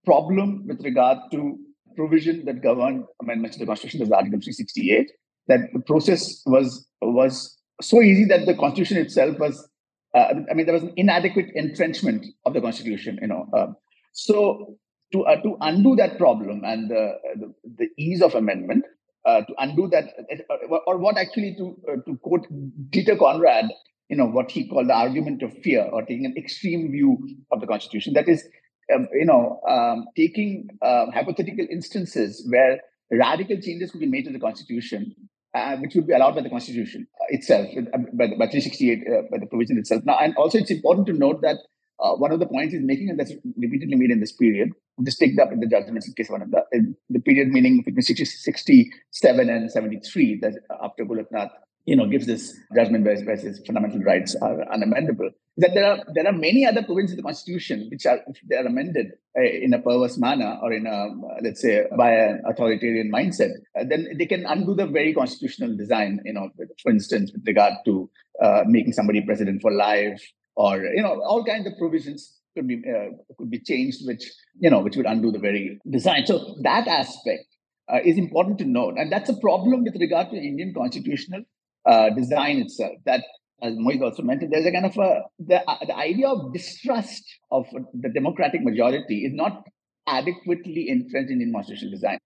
problem 0.05 0.67
with 0.67 0.83
regard 0.85 1.19
to 1.33 1.59
provision 1.97 2.45
that 2.47 2.63
governed 2.63 3.05
amendments 3.23 3.57
to 3.57 3.61
the 3.61 3.67
Constitution, 3.67 4.03
as 4.03 4.11
Article 4.11 4.41
368, 4.41 5.13
that 5.49 5.61
the 5.73 5.81
process 5.81 6.43
was 6.47 6.87
was 7.01 7.57
so 7.81 8.01
easy 8.03 8.25
that 8.27 8.47
the 8.47 8.55
Constitution 8.55 8.99
itself 8.99 9.39
was, 9.39 9.69
uh, 10.15 10.35
I 10.51 10.55
mean, 10.55 10.67
there 10.67 10.75
was 10.75 10.85
an 10.85 10.93
inadequate 10.97 11.51
entrenchment 11.55 12.27
of 12.47 12.55
the 12.55 12.61
Constitution, 12.61 13.19
you 13.21 13.29
know. 13.29 13.47
Uh, 13.53 13.67
so 14.13 14.77
to 15.13 15.25
uh, 15.25 15.41
to 15.43 15.57
undo 15.61 15.97
that 15.97 16.19
problem 16.19 16.63
and 16.65 16.91
the, 16.91 17.15
the, 17.37 17.55
the 17.79 17.89
ease 17.99 18.23
of 18.23 18.35
amendment, 18.35 18.85
uh, 19.25 19.43
to 19.43 19.55
undo 19.59 19.89
that, 19.89 20.05
uh, 20.51 20.77
or 20.87 20.99
what 20.99 21.17
actually 21.19 21.55
to 21.57 21.77
uh, 21.89 21.97
to 22.07 22.17
quote 22.19 22.47
Dieter 22.91 23.19
Conrad, 23.19 23.67
you 24.09 24.17
know, 24.17 24.27
what 24.27 24.51
he 24.51 24.69
called 24.69 24.89
the 24.89 24.95
argument 24.95 25.43
of 25.43 25.53
fear, 25.59 25.89
or 25.93 26.03
taking 26.03 26.27
an 26.27 26.35
extreme 26.37 26.91
view 26.91 27.19
of 27.51 27.61
the 27.61 27.67
Constitution. 27.67 28.13
That 28.15 28.29
is, 28.29 28.47
um, 28.95 29.09
you 29.13 29.25
know, 29.25 29.61
um, 29.69 30.07
taking 30.17 30.69
uh, 30.83 31.07
hypothetical 31.13 31.67
instances 31.71 32.47
where 32.51 32.81
radical 33.11 33.57
changes 33.61 33.91
could 33.91 34.01
be 34.01 34.07
made 34.07 34.25
to 34.27 34.33
the 34.33 34.41
Constitution. 34.41 35.15
Uh, 35.55 35.77
which 35.77 35.95
would 35.95 36.09
be 36.09 36.13
allowed 36.13 36.35
by 36.35 36.43
the 36.43 36.51
Constitution 36.51 37.07
itself, 37.29 37.69
by, 38.13 38.27
the, 38.27 38.35
by 38.35 38.51
368, 38.51 39.05
by 39.31 39.39
the 39.39 39.47
provision 39.47 39.79
itself. 39.79 40.03
Now, 40.05 40.19
and 40.19 40.35
also 40.35 40.59
it's 40.59 40.73
important 40.73 41.07
to 41.07 41.13
note 41.13 41.43
that 41.43 41.59
uh, 42.01 42.15
one 42.17 42.33
of 42.33 42.41
the 42.41 42.47
points 42.47 42.75
he's 42.75 42.83
making, 42.83 43.09
and 43.09 43.19
that's 43.19 43.33
repeatedly 43.57 43.95
made 43.95 44.11
in 44.11 44.19
this 44.19 44.33
period, 44.33 44.71
just 45.05 45.21
picked 45.21 45.39
up 45.39 45.53
in 45.53 45.61
the 45.61 45.67
judgments 45.67 46.09
in 46.09 46.15
case 46.15 46.29
one 46.29 46.43
of 46.43 46.51
the, 46.51 46.95
the 47.09 47.21
period 47.21 47.49
meaning 47.49 47.83
between 47.85 48.03
60, 48.03 48.25
67 48.25 49.49
and 49.49 49.71
73, 49.71 50.41
that 50.41 50.55
after 50.83 51.05
Golaknath, 51.05 51.51
you 51.87 51.97
know, 51.97 52.07
gives 52.07 52.27
this 52.27 52.59
judgment 52.75 53.05
where, 53.05 53.21
where 53.25 53.37
fundamental 53.37 54.01
rights 54.01 54.35
are 54.37 54.57
unamendable. 54.75 55.31
That 55.57 55.75
there 55.75 55.85
are 55.85 55.99
there 56.15 56.27
are 56.27 56.33
many 56.33 56.67
other 56.67 56.83
provisions 56.83 57.13
of 57.13 57.19
the 57.19 57.23
Constitution 57.23 57.89
which 57.91 58.07
are 58.07 58.21
if 58.27 58.41
they 58.49 58.57
are 58.57 58.67
amended 58.67 59.13
uh, 59.39 59.43
in 59.43 59.73
a 59.73 59.79
perverse 59.79 60.19
manner 60.19 60.59
or 60.61 60.73
in 60.73 60.87
a 60.87 61.09
let's 61.43 61.63
say 61.63 61.85
by 61.97 62.11
an 62.11 62.43
authoritarian 62.49 63.13
mindset, 63.13 63.51
uh, 63.79 63.85
then 63.89 64.09
they 64.19 64.27
can 64.27 64.45
undo 64.47 64.75
the 64.75 64.87
very 64.87 65.15
constitutional 65.15 65.77
design. 65.77 66.21
You 66.25 66.33
know, 66.33 66.51
for 66.83 66.91
instance, 66.91 67.31
with 67.33 67.47
regard 67.47 67.75
to 67.85 68.11
uh, 68.43 68.65
making 68.67 68.95
somebody 68.95 69.21
president 69.21 69.63
for 69.63 69.71
life, 69.71 70.21
or 70.57 70.79
you 70.79 71.03
know 71.03 71.21
all 71.23 71.45
kinds 71.45 71.67
of 71.67 71.79
provisions 71.79 72.41
could 72.55 72.67
be 72.67 72.83
uh, 72.89 73.11
could 73.39 73.51
be 73.51 73.59
changed 73.59 74.07
which 74.07 74.31
you 74.59 74.71
know 74.71 74.81
which 74.81 74.97
would 74.97 75.07
undo 75.07 75.31
the 75.31 75.39
very 75.39 75.79
design 75.91 76.27
so 76.27 76.57
that 76.63 76.87
aspect 76.87 77.47
uh, 77.93 77.99
is 78.05 78.17
important 78.17 78.59
to 78.59 78.65
note 78.65 78.95
and 78.97 79.11
that's 79.11 79.29
a 79.29 79.37
problem 79.37 79.85
with 79.85 79.97
regard 80.01 80.31
to 80.31 80.37
indian 80.37 80.73
constitutional 80.73 81.43
uh, 81.87 82.11
design 82.11 82.59
itself 82.59 82.93
that 83.05 83.23
as 83.63 83.75
Mohit 83.75 84.03
also 84.03 84.23
mentioned, 84.23 84.53
there's 84.53 84.67
a 84.67 84.73
kind 84.73 84.87
of 84.87 84.97
a 84.99 85.23
the, 85.39 85.69
uh, 85.69 85.85
the 85.87 85.97
idea 85.97 86.29
of 86.29 86.53
distrust 86.53 87.25
of 87.51 87.67
the 87.95 88.11
democratic 88.11 88.63
majority 88.63 89.25
is 89.25 89.33
not 89.33 89.65
adequately 90.07 90.89
entrenched 90.89 91.31
in 91.31 91.41
Indian 91.41 91.53
constitutional 91.53 91.93
design. 91.93 92.19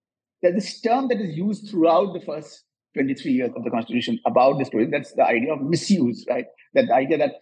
There's 0.43 0.55
this 0.55 0.81
term 0.81 1.09
that 1.09 1.21
is 1.21 1.37
used 1.37 1.71
throughout 1.71 2.13
the 2.13 2.21
first 2.21 2.65
23 2.95 3.33
years 3.33 3.51
of 3.57 3.65
the 3.65 3.71
constitution 3.71 4.19
about 4.27 4.59
this 4.59 4.69
story. 4.69 4.87
That's 4.87 5.13
the 5.13 5.25
idea 5.25 5.53
of 5.53 5.63
misuse, 5.63 6.25
right? 6.29 6.47
That 6.75 6.87
the 6.89 6.95
idea 6.95 7.19
that 7.19 7.35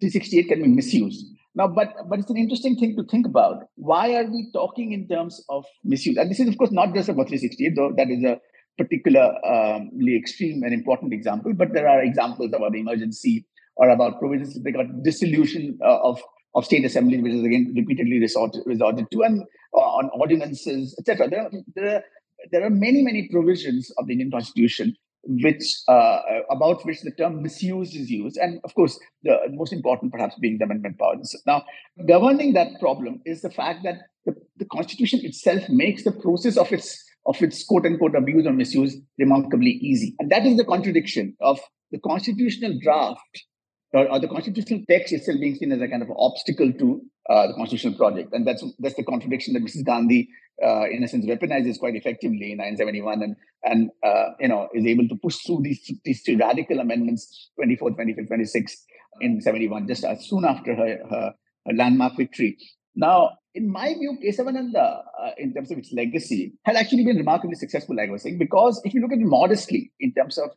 368 0.00 0.48
can 0.48 0.62
be 0.62 0.68
misused. 0.68 1.26
Now, 1.54 1.68
but 1.68 1.92
but 2.08 2.18
it's 2.18 2.30
an 2.30 2.38
interesting 2.38 2.76
thing 2.76 2.96
to 2.96 3.04
think 3.04 3.26
about. 3.26 3.64
Why 3.74 4.14
are 4.14 4.24
we 4.24 4.48
talking 4.54 4.92
in 4.92 5.08
terms 5.08 5.44
of 5.50 5.66
misuse? 5.84 6.16
And 6.16 6.30
this 6.30 6.40
is, 6.40 6.48
of 6.48 6.56
course, 6.56 6.70
not 6.70 6.94
just 6.94 7.10
about 7.10 7.28
368, 7.28 7.76
though 7.76 7.92
that 7.96 8.08
is 8.08 8.24
a 8.24 8.40
particularly 8.78 10.16
extreme 10.16 10.62
and 10.62 10.72
important 10.72 11.12
example. 11.12 11.52
But 11.54 11.72
there 11.72 11.88
are 11.88 12.02
examples 12.02 12.52
about 12.52 12.74
emergency 12.74 13.46
or 13.76 13.88
about 13.88 14.18
provisions 14.18 14.60
they 14.62 14.72
got 14.72 15.02
dissolution 15.02 15.78
uh, 15.82 15.98
of 16.02 16.20
of 16.54 16.64
state 16.64 16.84
assemblies, 16.84 17.22
which 17.22 17.32
is 17.32 17.44
again 17.44 17.72
repeatedly 17.74 18.20
resorted, 18.20 18.62
resorted 18.66 19.06
to, 19.10 19.22
and 19.22 19.42
uh, 19.74 19.78
on 19.78 20.10
ordinances, 20.12 20.94
etc. 20.98 21.28
There, 21.28 21.50
there 21.74 21.96
are 21.96 22.02
there 22.50 22.64
are 22.64 22.70
many 22.70 23.02
many 23.02 23.28
provisions 23.28 23.90
of 23.98 24.06
the 24.06 24.12
Indian 24.12 24.30
Constitution 24.30 24.96
which 25.24 25.76
uh, 25.86 26.18
about 26.50 26.84
which 26.84 27.00
the 27.02 27.12
term 27.12 27.42
misuse 27.42 27.94
is 27.94 28.10
used, 28.10 28.36
and 28.36 28.60
of 28.64 28.74
course, 28.74 28.98
the 29.22 29.38
most 29.50 29.72
important 29.72 30.12
perhaps 30.12 30.34
being 30.40 30.58
the 30.58 30.64
amendment 30.64 30.98
powers. 30.98 31.40
Now, 31.46 31.64
governing 32.08 32.54
that 32.54 32.80
problem 32.80 33.20
is 33.24 33.42
the 33.42 33.50
fact 33.50 33.84
that 33.84 33.98
the, 34.26 34.34
the 34.56 34.64
Constitution 34.64 35.20
itself 35.22 35.68
makes 35.68 36.02
the 36.02 36.12
process 36.12 36.56
of 36.56 36.72
its 36.72 37.04
of 37.26 37.40
its 37.42 37.64
quote 37.64 37.86
unquote 37.86 38.14
abuse 38.14 38.46
or 38.46 38.52
misuse 38.52 38.96
remarkably 39.18 39.70
easy, 39.70 40.14
and 40.18 40.30
that 40.30 40.46
is 40.46 40.56
the 40.56 40.64
contradiction 40.64 41.36
of 41.40 41.60
the 41.90 41.98
constitutional 41.98 42.78
draft 42.82 43.44
or, 43.92 44.10
or 44.10 44.18
the 44.18 44.28
constitutional 44.28 44.82
text 44.88 45.12
itself 45.12 45.38
being 45.40 45.54
seen 45.54 45.72
as 45.72 45.80
a 45.80 45.88
kind 45.88 46.02
of 46.02 46.08
obstacle 46.16 46.72
to 46.72 47.00
uh, 47.30 47.46
the 47.46 47.54
constitutional 47.54 47.94
project, 47.94 48.32
and 48.32 48.46
that's 48.46 48.64
that's 48.78 48.96
the 48.96 49.04
contradiction 49.04 49.54
that 49.54 49.62
Mrs. 49.62 49.84
Gandhi 49.84 50.28
uh, 50.64 50.88
in 50.90 51.02
a 51.02 51.08
sense 51.08 51.26
weaponizes 51.26 51.78
quite 51.78 51.96
effectively 51.96 52.52
in 52.52 52.58
1971 52.58 53.22
and 53.22 53.36
and 53.64 53.90
uh, 54.04 54.30
you 54.40 54.48
know 54.48 54.68
is 54.74 54.86
able 54.86 55.08
to 55.08 55.16
push 55.16 55.38
through 55.46 55.60
these 55.62 55.92
these 56.04 56.22
two 56.22 56.36
radical 56.36 56.78
amendments 56.78 57.50
24 57.56 57.92
25 57.92 58.26
26 58.26 58.84
in 59.20 59.40
71 59.40 59.86
just 59.88 60.04
as 60.04 60.26
soon 60.28 60.44
after 60.44 60.74
her, 60.74 60.98
her, 61.08 61.34
her 61.66 61.72
landmark 61.74 62.16
victory 62.16 62.56
now 62.94 63.30
in 63.54 63.70
my 63.70 63.94
view 63.94 64.18
kesavananda 64.22 65.02
uh, 65.20 65.30
in 65.38 65.52
terms 65.54 65.70
of 65.70 65.78
its 65.78 65.92
legacy 65.92 66.52
has 66.64 66.76
actually 66.76 67.04
been 67.04 67.16
remarkably 67.16 67.54
successful 67.54 67.96
like 67.96 68.08
i 68.08 68.12
was 68.12 68.22
saying 68.22 68.38
because 68.38 68.80
if 68.84 68.94
you 68.94 69.00
look 69.00 69.12
at 69.12 69.18
it 69.18 69.26
modestly 69.26 69.92
in 70.00 70.12
terms 70.12 70.38
of 70.38 70.50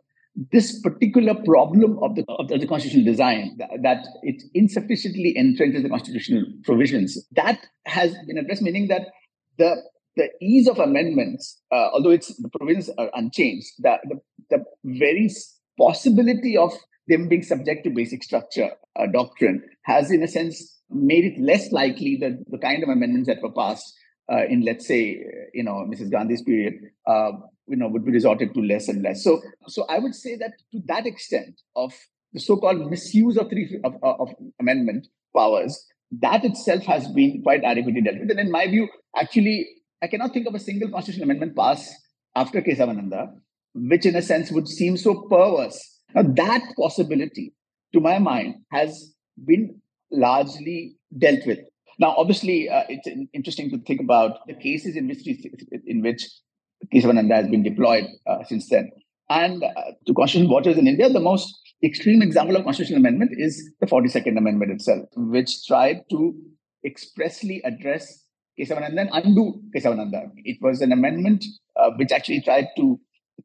this 0.52 0.82
particular 0.82 1.34
problem 1.46 1.98
of 2.04 2.16
the, 2.16 2.26
of 2.28 2.50
the 2.50 2.68
constitutional 2.68 3.06
design 3.06 3.56
that, 3.58 3.70
that, 3.84 4.06
it 4.22 4.44
insufficiently 4.54 5.34
entrenches 5.38 5.82
the 5.82 5.88
constitutional 5.88 6.44
provisions 6.66 7.26
that 7.32 7.66
has 7.86 8.14
been 8.28 8.38
addressed 8.38 8.62
meaning 8.62 8.88
that 8.88 9.08
the 9.58 9.76
the 10.18 10.30
ease 10.42 10.68
of 10.68 10.80
amendments 10.80 11.62
uh, 11.72 11.90
although 11.94 12.10
it's 12.10 12.36
the 12.42 12.50
provisions 12.50 12.90
are 12.98 13.10
unchanged 13.14 13.68
the, 13.80 13.98
the, 14.10 14.20
the 14.50 14.64
very 14.84 15.30
possibility 15.78 16.58
of 16.58 16.74
them 17.08 17.28
being 17.28 17.44
subject 17.44 17.84
to 17.84 17.90
basic 17.90 18.24
structure 18.24 18.72
uh, 18.96 19.06
doctrine 19.12 19.62
has 19.84 20.12
in 20.12 20.24
a 20.24 20.28
sense 20.28 20.75
made 20.90 21.26
it 21.26 21.40
less 21.40 21.72
likely 21.72 22.18
that 22.18 22.34
the 22.50 22.58
kind 22.58 22.84
of 22.84 22.90
amendments 22.90 23.28
that 23.28 23.42
were 23.42 23.52
passed 23.52 23.94
uh, 24.32 24.46
in 24.46 24.62
let's 24.62 24.88
say 24.88 25.24
you 25.54 25.64
know 25.64 25.86
mrs 25.92 26.10
gandhi's 26.10 26.42
period 26.42 26.74
uh, 27.08 27.32
you 27.68 27.76
know 27.76 27.88
would 27.88 28.06
be 28.06 28.12
resorted 28.12 28.54
to 28.54 28.62
less 28.62 28.88
and 28.88 29.02
less. 29.02 29.24
So 29.24 29.42
so 29.68 29.86
i 29.90 30.00
would 30.00 30.16
say 30.16 30.36
that 30.38 30.54
to 30.72 30.82
that 30.88 31.06
extent 31.06 31.62
of 31.76 31.94
the 32.34 32.40
so-called 32.40 32.90
misuse 32.90 33.38
of 33.38 33.50
three 33.50 33.80
of, 33.84 33.96
of 34.04 34.30
amendment 34.60 35.08
powers 35.36 35.86
that 36.22 36.46
itself 36.46 36.84
has 36.84 37.08
been 37.10 37.42
quite 37.44 37.64
adequately 37.64 38.02
dealt 38.02 38.20
with. 38.20 38.32
And 38.32 38.40
in 38.40 38.52
my 38.52 38.68
view 38.68 38.88
actually 39.16 39.68
i 40.02 40.08
cannot 40.08 40.34
think 40.34 40.48
of 40.48 40.56
a 40.56 40.60
single 40.60 40.90
constitutional 40.90 41.26
amendment 41.26 41.56
passed 41.56 41.94
after 42.36 42.62
kesavananda 42.62 43.30
which 43.76 44.06
in 44.06 44.16
a 44.16 44.22
sense 44.22 44.52
would 44.52 44.68
seem 44.68 44.96
so 44.96 45.28
perverse. 45.30 46.02
Now 46.14 46.24
that 46.24 46.62
possibility 46.78 47.54
to 47.94 48.00
my 48.00 48.20
mind 48.20 48.56
has 48.72 49.14
been 49.44 49.82
largely 50.12 50.96
dealt 51.18 51.46
with 51.46 51.60
now, 51.98 52.14
obviously, 52.18 52.70
uh, 52.70 52.84
it's 52.90 53.08
interesting 53.34 53.70
to 53.70 53.78
think 53.80 54.02
about 54.02 54.46
the 54.48 54.54
cases 54.54 54.96
in 54.96 55.08
which 55.08 55.26
in 55.86 56.02
which 56.02 56.28
Kesavananda 56.94 57.36
has 57.36 57.48
been 57.48 57.64
deployed 57.64 58.06
uh, 58.28 58.44
since 58.44 58.70
then. 58.70 58.92
And 59.30 59.64
uh, 59.64 59.72
to 60.06 60.14
constitutional 60.14 60.54
watchers 60.54 60.78
in 60.78 60.88
India, 60.88 61.10
the 61.10 61.20
most 61.20 61.58
extreme 61.84 62.22
example 62.22 62.56
of 62.56 62.64
constitutional 62.64 63.00
amendment 63.00 63.32
is 63.38 63.72
the 63.80 63.88
42nd 63.88 64.38
Amendment 64.38 64.72
itself, 64.72 65.08
which 65.16 65.66
tried 65.66 66.02
to 66.12 66.36
expressly 66.86 67.62
address 67.64 68.24
Kesavananda 68.60 69.02
and 69.02 69.10
undo 69.14 69.62
Kesavananda. 69.76 70.30
It 70.44 70.58
was 70.62 70.82
an 70.82 70.92
amendment 70.92 71.44
uh, 71.76 71.92
which 71.98 72.12
actually 72.12 72.42
tried 72.42 72.68
to 72.78 73.00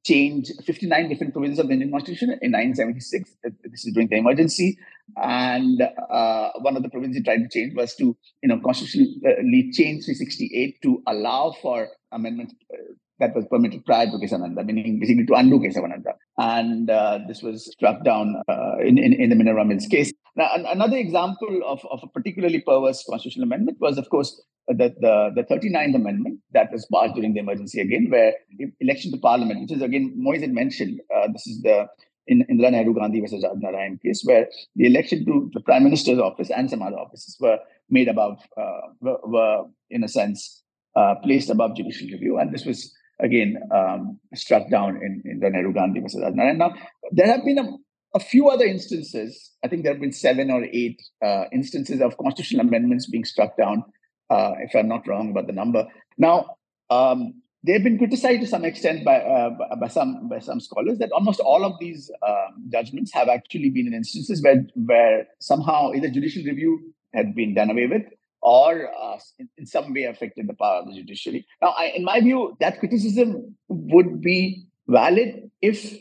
change 0.05 0.51
59 0.65 1.09
different 1.09 1.33
provisions 1.33 1.59
of 1.59 1.67
the 1.67 1.75
Indian 1.75 1.91
Constitution 1.91 2.31
in 2.43 2.53
1976. 2.53 3.37
This 3.65 3.87
is 3.87 3.93
during 3.93 4.09
the 4.09 4.17
emergency. 4.17 4.79
And 5.17 5.83
uh, 5.83 6.51
one 6.61 6.77
of 6.77 6.83
the 6.83 6.89
provisions 6.89 7.17
he 7.17 7.23
tried 7.23 7.39
to 7.39 7.49
change 7.49 7.75
was 7.75 7.95
to, 7.97 8.17
you 8.43 8.49
know, 8.49 8.61
constitutionally 8.61 9.71
change 9.73 10.05
368 10.05 10.81
to 10.83 11.03
allow 11.07 11.55
for 11.61 11.89
amendment 12.13 12.55
uh, 12.73 12.95
that 13.21 13.35
was 13.35 13.45
permitted 13.51 13.85
prior 13.85 14.07
to 14.07 14.13
Kesavananda, 14.13 14.65
meaning 14.65 14.99
basically 14.99 15.27
to 15.27 15.35
undo 15.35 15.61
Kesavananda. 15.61 16.15
And 16.39 16.91
uh, 16.91 17.21
this 17.29 17.43
was 17.43 17.71
struck 17.71 18.03
down 18.03 18.43
uh, 18.49 18.79
in, 18.81 18.99
in, 18.99 19.13
in, 19.13 19.31
the 19.31 19.37
Minerva 19.37 19.65
Mills 19.65 19.87
case. 19.87 20.13
Now, 20.37 20.49
an, 20.55 20.67
another 20.67 20.97
example 20.97 21.61
of, 21.65 21.85
of 21.91 22.01
a 22.03 22.09
particularly 22.09 22.61
perverse 22.61 23.05
constitutional 23.09 23.45
amendment 23.45 23.79
was, 23.81 23.99
of 23.99 24.09
course, 24.11 24.41
the, 24.67 24.95
the, 25.01 25.31
the 25.35 25.43
39th 25.43 25.95
Amendment 25.95 26.41
that 26.53 26.73
was 26.73 26.87
passed 26.93 27.15
during 27.15 27.35
the 27.35 27.41
emergency 27.41 27.81
again, 27.81 28.09
where 28.09 28.35
election 28.81 29.13
to 29.13 29.19
parliament, 29.19 29.61
which 29.61 29.73
is 29.73 29.83
again, 29.83 30.15
Moiz 30.19 30.41
had 30.41 30.53
mentioned, 30.53 31.01
uh, 31.15 31.29
this 31.33 31.47
is 31.47 31.61
the 31.63 31.89
in 32.27 32.45
Indira 32.49 32.71
Nehru 32.71 32.95
Gandhi 32.95 33.21
versus 33.21 33.45
Narain 33.45 34.01
case, 34.01 34.23
where 34.25 34.47
the 34.77 34.87
election 34.87 35.25
to 35.27 35.51
the 35.53 35.61
prime 35.61 35.83
minister's 35.83 36.21
office 36.21 36.51
and 36.51 36.71
some 36.71 36.81
other 36.81 36.97
offices 36.97 37.37
were 37.41 37.59
made 37.89 38.07
above, 38.07 38.39
uh, 38.57 38.81
were, 39.01 39.19
were, 39.25 39.65
in 39.91 40.05
a 40.05 40.09
sense, 40.09 40.63
uh, 40.95 41.17
placed 41.25 41.51
above 41.51 41.77
judicial 41.77 42.09
review. 42.09 42.39
And 42.39 42.55
this 42.55 42.65
was 42.65 42.95
again 43.23 43.57
um, 43.75 44.19
struck 44.35 44.69
down 44.71 44.97
in, 44.97 45.23
in 45.25 45.41
the 45.41 45.51
Nehru 45.51 45.73
Gandhi 45.73 46.01
versus 46.01 46.21
Narain. 46.21 46.57
Now, 46.57 46.75
there 47.13 47.27
have 47.27 47.45
been 47.45 47.59
a, 47.59 47.69
a, 48.15 48.21
few 48.21 48.49
other 48.49 48.65
instances, 48.65 49.53
I 49.65 49.69
think 49.69 49.83
there 49.83 49.93
have 49.93 50.01
been 50.01 50.13
seven 50.13 50.51
or 50.51 50.65
eight 50.65 51.01
uh, 51.25 51.45
instances 51.53 52.01
of 52.01 52.17
constitutional 52.17 52.67
amendments 52.67 53.09
being 53.09 53.25
struck 53.25 53.57
down 53.57 53.85
uh, 54.31 54.53
if 54.61 54.75
I'm 54.75 54.89
not 54.89 55.07
wrong 55.07 55.31
about 55.31 55.47
the 55.47 55.53
number. 55.53 55.87
Now, 56.19 56.57
um, 56.89 57.35
they've 57.65 57.83
been 57.83 57.99
criticized 57.99 58.41
to 58.41 58.47
some 58.47 58.65
extent 58.65 59.05
by, 59.05 59.21
uh, 59.21 59.51
by 59.81 59.89
some 59.89 60.29
by 60.29 60.39
some 60.39 60.61
scholars 60.61 60.99
that 60.99 61.13
almost 61.13 61.41
all 61.41 61.65
of 61.65 61.75
these 61.79 62.11
um, 62.27 62.69
judgments 62.71 63.13
have 63.13 63.29
actually 63.29 63.71
been 63.71 63.87
in 63.87 63.95
instances 63.95 64.43
where 64.43 64.67
where 64.75 65.27
somehow 65.41 65.93
either 65.93 66.09
judicial 66.09 66.43
review 66.45 66.93
had 67.13 67.35
been 67.35 67.55
done 67.55 67.71
away 67.71 67.87
with 67.87 68.03
or 68.43 68.89
uh, 68.95 69.19
in, 69.59 69.67
some 69.67 69.93
way 69.93 70.05
affected 70.05 70.49
the 70.49 70.55
power 70.55 70.81
of 70.81 70.87
the 70.87 70.95
judiciary. 70.95 71.47
Now, 71.61 71.75
I, 71.77 71.93
in 71.97 72.05
my 72.05 72.21
view, 72.21 72.57
that 72.61 72.81
criticism 72.81 73.57
would 73.69 74.21
be 74.21 74.65
valid 74.89 75.51
if 75.61 75.95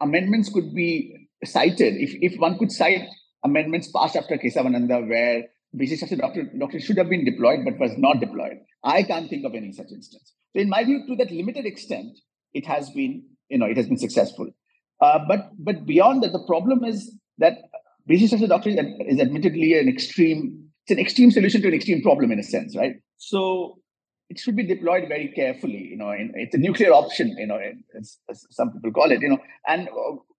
amendments 0.00 0.48
could 0.52 0.74
be 0.74 1.28
cited. 1.44 1.94
If 1.94 2.14
if 2.20 2.38
one 2.38 2.58
could 2.58 2.70
cite 2.70 3.08
amendments 3.44 3.90
passed 3.90 4.16
after 4.16 4.36
Kesavananda 4.36 5.08
where 5.08 5.44
basic 5.76 5.98
structure 5.98 6.16
doctrine, 6.16 6.58
doctrine 6.58 6.82
should 6.82 6.98
have 6.98 7.08
been 7.08 7.24
deployed 7.24 7.60
but 7.64 7.78
was 7.78 7.92
not 7.96 8.20
deployed. 8.20 8.58
I 8.84 9.02
can't 9.02 9.28
think 9.28 9.44
of 9.44 9.54
any 9.54 9.72
such 9.72 9.90
instance. 9.92 10.32
So 10.54 10.60
in 10.60 10.68
my 10.68 10.84
view, 10.84 11.04
to 11.06 11.16
that 11.16 11.30
limited 11.30 11.66
extent, 11.66 12.18
it 12.54 12.66
has 12.66 12.90
been, 12.90 13.24
you 13.48 13.58
know, 13.58 13.66
it 13.66 13.76
has 13.76 13.86
been 13.86 13.98
successful. 13.98 14.48
Uh, 15.00 15.18
but 15.26 15.50
but 15.58 15.86
beyond 15.86 16.22
that, 16.22 16.32
the 16.32 16.44
problem 16.46 16.84
is 16.84 17.14
that 17.38 17.58
basic 18.06 18.28
structure 18.28 18.48
doctrine 18.48 18.78
is 19.08 19.20
admittedly 19.20 19.78
an 19.78 19.88
extreme, 19.88 20.69
it's 20.90 20.98
an 20.98 21.04
extreme 21.04 21.30
solution 21.30 21.62
to 21.62 21.68
an 21.68 21.74
extreme 21.74 22.02
problem 22.02 22.32
in 22.32 22.40
a 22.40 22.42
sense, 22.42 22.76
right? 22.76 22.96
So 23.16 23.78
it 24.28 24.38
should 24.38 24.56
be 24.56 24.66
deployed 24.66 25.08
very 25.08 25.28
carefully. 25.28 25.88
You 25.90 25.96
know, 25.96 26.10
in, 26.10 26.32
it's 26.34 26.54
a 26.54 26.58
nuclear 26.58 26.92
option. 26.92 27.36
You 27.38 27.46
know, 27.46 27.60
as, 27.96 28.18
as 28.28 28.46
some 28.50 28.72
people 28.72 28.92
call 28.92 29.10
it. 29.12 29.20
You 29.20 29.30
know, 29.30 29.38
and 29.68 29.88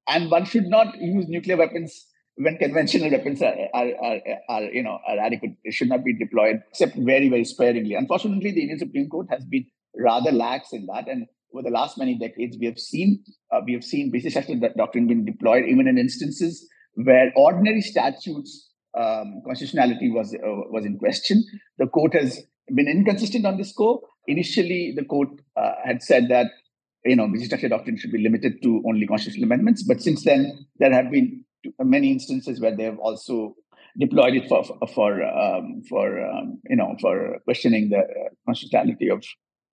and 0.08 0.30
one 0.30 0.46
should 0.46 0.68
not 0.68 1.00
use 1.00 1.28
nuclear 1.28 1.58
weapons 1.58 2.06
when 2.36 2.58
conventional 2.58 3.12
weapons 3.12 3.42
are, 3.42 3.54
are, 3.74 3.92
are, 4.04 4.18
are, 4.50 4.64
you 4.64 4.84
know 4.84 4.98
are 5.08 5.20
adequate, 5.20 5.52
it 5.64 5.74
should 5.74 5.90
not 5.90 6.04
be 6.04 6.18
deployed 6.18 6.62
except 6.70 6.96
very 6.98 7.30
very 7.30 7.46
sparingly. 7.46 7.96
Unfortunately, 7.96 8.52
the 8.52 8.62
Indian 8.62 8.80
Supreme 8.80 9.10
Court 9.10 9.28
has 9.30 9.46
been 9.46 9.66
rather 9.98 10.32
lax 10.32 10.74
in 10.74 10.86
that, 10.88 11.08
and 11.08 11.28
over 11.54 11.64
the 11.64 11.70
last 11.70 11.98
many 11.98 12.18
decades, 12.18 12.58
we 12.60 12.66
have 12.66 12.80
seen 12.80 13.24
uh, 13.54 13.62
we 13.66 13.74
have 13.74 13.84
seen 13.84 14.12
basic 14.12 14.32
structure 14.32 14.56
doctrine 14.76 15.08
being 15.08 15.24
deployed 15.24 15.64
even 15.66 15.88
in 15.88 15.98
instances 15.98 16.68
where 16.96 17.32
ordinary 17.38 17.80
statutes 17.80 18.71
um, 18.98 19.42
constitutionality 19.46 20.10
was 20.10 20.34
uh, 20.34 20.40
was 20.70 20.86
in 20.86 20.98
question. 20.98 21.44
The 21.78 21.88
court 21.88 22.14
has 22.14 22.42
been 22.74 22.88
inconsistent 22.88 23.46
on 23.46 23.58
this 23.58 23.70
score. 23.70 24.02
Initially, 24.28 24.94
the 24.96 25.06
court 25.06 25.30
uh, 25.56 25.74
had 25.84 26.04
said 26.04 26.30
that 26.30 26.48
you 27.06 27.16
know 27.16 27.32
structure 27.36 27.70
doctrine 27.70 27.98
should 27.98 28.12
be 28.12 28.22
limited 28.22 28.62
to 28.64 28.84
only 28.88 29.08
constitutional 29.08 29.46
amendments, 29.46 29.84
but 29.84 30.02
since 30.02 30.24
then 30.24 30.66
there 30.78 30.94
have 30.94 31.12
been 31.12 31.44
many 31.80 32.12
instances 32.12 32.60
where 32.60 32.76
they 32.76 32.84
have 32.84 33.00
also 33.00 33.56
deployed 34.00 34.36
it 34.36 34.48
for 34.48 34.64
for 34.94 35.24
um, 35.24 35.82
for 35.90 36.26
um, 36.26 36.60
you 36.70 36.76
know 36.76 36.96
for 37.00 37.40
questioning 37.46 37.90
the 37.90 38.04
constitutionality 38.46 39.10
of 39.10 39.24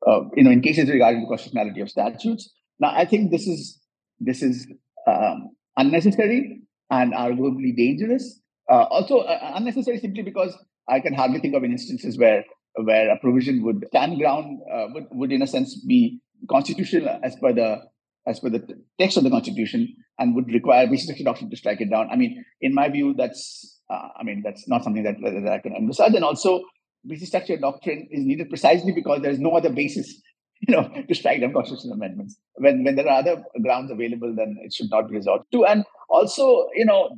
uh, 0.07 0.21
you 0.35 0.45
know 0.45 0.51
in 0.51 0.61
cases 0.61 0.89
regarding 0.89 1.23
the 1.23 1.29
constitutionality 1.29 1.81
of 1.81 1.91
statutes. 1.91 2.53
Now, 2.81 2.93
I 2.95 3.05
think 3.05 3.31
this 3.31 3.47
is 3.47 3.81
this 4.21 4.43
is 4.43 4.67
um, 5.07 5.51
unnecessary 5.77 6.61
and 6.91 7.13
arguably 7.13 7.77
dangerous. 7.77 8.41
Uh, 8.71 8.85
also 8.91 9.21
uh, 9.21 9.53
unnecessary 9.55 9.99
simply 9.99 10.23
because 10.23 10.57
I 10.89 11.01
can 11.01 11.15
hardly 11.15 11.41
think 11.41 11.55
of 11.55 11.65
instances 11.65 12.19
where 12.19 12.45
where 12.75 13.11
a 13.11 13.19
provision 13.19 13.65
would 13.65 13.87
stand 13.89 14.19
ground 14.19 14.61
uh, 14.73 14.87
would, 14.93 15.07
would 15.11 15.33
in 15.33 15.43
a 15.43 15.47
sense 15.47 15.83
be 15.87 16.21
constitutional 16.49 17.19
as 17.23 17.35
per 17.37 17.53
the 17.53 17.83
as 18.27 18.41
per 18.41 18.51
the 18.51 18.63
text 19.01 19.17
of 19.17 19.25
the 19.25 19.31
constitution 19.31 19.97
and 20.19 20.35
would 20.35 20.49
require 20.53 20.87
basic 20.87 21.25
doctrine 21.25 21.51
to 21.51 21.57
strike 21.57 21.81
it 21.81 21.91
down. 21.91 22.09
I 22.11 22.17
mean, 22.17 22.45
in 22.61 22.75
my 22.75 22.89
view, 22.89 23.15
that's 23.17 23.81
uh, 23.91 24.09
I 24.19 24.23
mean 24.23 24.43
that's 24.45 24.69
not 24.69 24.85
something 24.85 25.03
that, 25.05 25.17
that 25.21 25.53
I 25.53 25.59
can 25.59 25.75
emphasize. 25.75 26.15
And 26.15 26.25
also, 26.25 26.63
basic 27.07 27.29
structure 27.29 27.57
doctrine 27.57 28.09
is 28.11 28.25
needed 28.25 28.51
precisely 28.51 28.93
because 28.93 29.23
there 29.23 29.31
is 29.31 29.39
no 29.39 29.53
other 29.53 29.71
basis, 29.71 30.21
you 30.61 30.75
know, 30.75 30.91
to 31.09 31.15
strike 31.15 31.41
down 31.41 31.53
constitutional 31.55 31.95
amendments. 31.95 32.37
When 32.57 32.85
when 32.85 32.97
there 32.97 33.09
are 33.09 33.21
other 33.21 33.43
grounds 33.63 33.91
available, 33.91 34.35
then 34.37 34.59
it 34.63 34.75
should 34.75 34.91
not 34.91 35.09
be 35.09 35.17
resorted 35.17 35.47
to. 35.53 35.65
And 35.65 35.85
also, 36.11 36.69
you 36.75 36.85
know, 36.85 37.11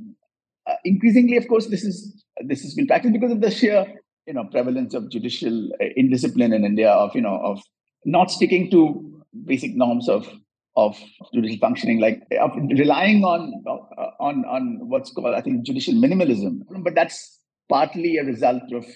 uh, 0.71 0.75
increasingly, 0.85 1.37
of 1.37 1.49
course, 1.49 1.67
this 1.67 1.85
is 1.85 2.25
this 2.47 2.63
has 2.63 2.75
been 2.75 2.87
practiced 2.87 3.13
because 3.13 3.33
of 3.33 3.41
the 3.41 3.51
sheer 3.51 3.87
you 4.27 4.35
know 4.35 4.45
prevalence 4.45 4.95
of 4.95 5.11
judicial 5.11 5.71
uh, 5.81 5.87
indiscipline 5.97 6.53
in 6.53 6.65
India 6.65 6.91
of 6.91 7.15
you 7.15 7.21
know 7.21 7.41
of 7.43 7.61
not 8.05 8.31
sticking 8.31 8.71
to 8.71 9.23
basic 9.47 9.75
norms 9.75 10.09
of 10.09 10.29
of 10.77 10.99
judicial 11.35 11.59
functioning, 11.59 12.01
like 12.01 12.23
of 12.41 12.53
relying 12.55 13.25
on 13.25 13.53
uh, 13.67 14.11
on 14.21 14.45
on 14.47 14.79
what's 14.89 15.13
called, 15.13 15.35
I 15.35 15.41
think, 15.41 15.65
judicial 15.65 15.95
minimalism. 15.95 16.61
But 16.83 16.95
that's 16.95 17.39
partly 17.69 18.17
a 18.19 18.25
result 18.25 18.73
of 18.73 18.87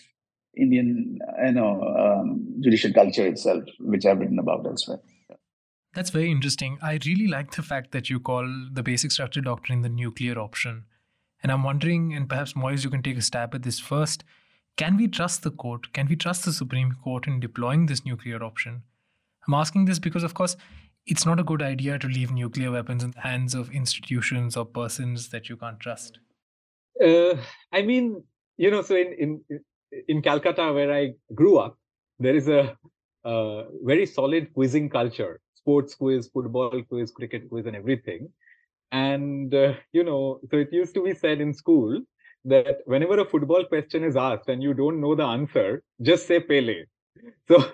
Indian, 0.57 1.19
you 1.45 1.53
know, 1.53 1.83
um, 1.83 2.61
judicial 2.61 2.93
culture 2.93 3.27
itself, 3.27 3.65
which 3.81 4.07
I've 4.07 4.19
written 4.19 4.39
about 4.39 4.67
elsewhere. 4.67 5.01
That's 5.95 6.11
very 6.11 6.31
interesting. 6.31 6.79
I 6.83 6.99
really 7.07 7.29
like 7.29 7.53
the 7.53 7.63
fact 7.63 7.93
that 7.93 8.11
you 8.11 8.19
call 8.19 8.49
the 8.73 8.83
basic 8.83 9.13
structure 9.13 9.41
doctrine 9.41 9.83
the 9.83 9.89
nuclear 9.89 10.39
option. 10.39 10.85
And 11.45 11.53
I'm 11.53 11.63
wondering, 11.63 12.15
and 12.15 12.27
perhaps 12.27 12.55
Moiz, 12.55 12.85
you 12.85 12.91
can 12.91 13.03
take 13.03 13.19
a 13.19 13.23
stab 13.23 13.55
at 13.55 13.63
this 13.63 13.79
first. 13.79 14.25
Can 14.79 14.97
we 14.97 15.07
trust 15.07 15.43
the 15.43 15.51
court? 15.51 15.93
Can 15.93 16.09
we 16.09 16.17
trust 16.17 16.47
the 16.47 16.55
Supreme 16.55 16.93
Court 17.05 17.27
in 17.27 17.39
deploying 17.39 17.85
this 17.85 18.07
nuclear 18.07 18.43
option? 18.43 18.83
I'm 19.47 19.53
asking 19.53 19.85
this 19.85 19.99
because, 19.99 20.25
of 20.25 20.33
course, 20.33 20.57
it's 21.07 21.27
not 21.27 21.39
a 21.39 21.45
good 21.45 21.61
idea 21.61 21.99
to 21.99 22.09
leave 22.09 22.33
nuclear 22.33 22.71
weapons 22.71 23.05
in 23.05 23.11
the 23.11 23.21
hands 23.21 23.55
of 23.55 23.71
institutions 23.73 24.57
or 24.57 24.65
persons 24.65 25.29
that 25.29 25.51
you 25.51 25.59
can't 25.59 25.79
trust. 25.79 26.19
Uh, 26.99 27.35
I 27.71 27.83
mean, 27.83 28.25
you 28.57 28.71
know, 28.71 28.81
so 28.81 28.97
in, 28.97 29.13
in 29.13 29.61
in 30.09 30.23
Calcutta, 30.23 30.73
where 30.73 30.93
I 30.93 31.13
grew 31.35 31.59
up, 31.59 31.77
there 32.19 32.35
is 32.35 32.49
a, 32.49 32.75
a 33.25 33.65
very 33.83 34.07
solid 34.07 34.55
quizzing 34.55 34.89
culture: 34.89 35.41
sports 35.55 35.95
quiz, 35.95 36.29
football 36.29 36.83
quiz, 36.89 37.11
cricket 37.11 37.51
quiz, 37.51 37.67
and 37.67 37.77
everything. 37.77 38.31
And 38.95 39.55
uh, 39.55 39.75
you 39.93 40.05
know, 40.05 40.41
so 40.51 40.57
it 40.59 40.73
used 40.73 40.95
to 40.95 41.05
be 41.05 41.15
said 41.15 41.41
in 41.41 41.53
school 41.53 42.01
that 42.45 42.79
whenever 42.87 43.19
a 43.19 43.25
football 43.25 43.65
question 43.65 44.05
is 44.05 44.17
asked 44.17 44.49
and 44.49 44.63
you 44.63 44.75
don't 44.75 45.01
know 45.01 45.15
the 45.15 45.25
answer, 45.25 45.83
just 46.03 46.27
say 46.27 46.41
Pele. 46.41 46.85
So, 47.49 47.65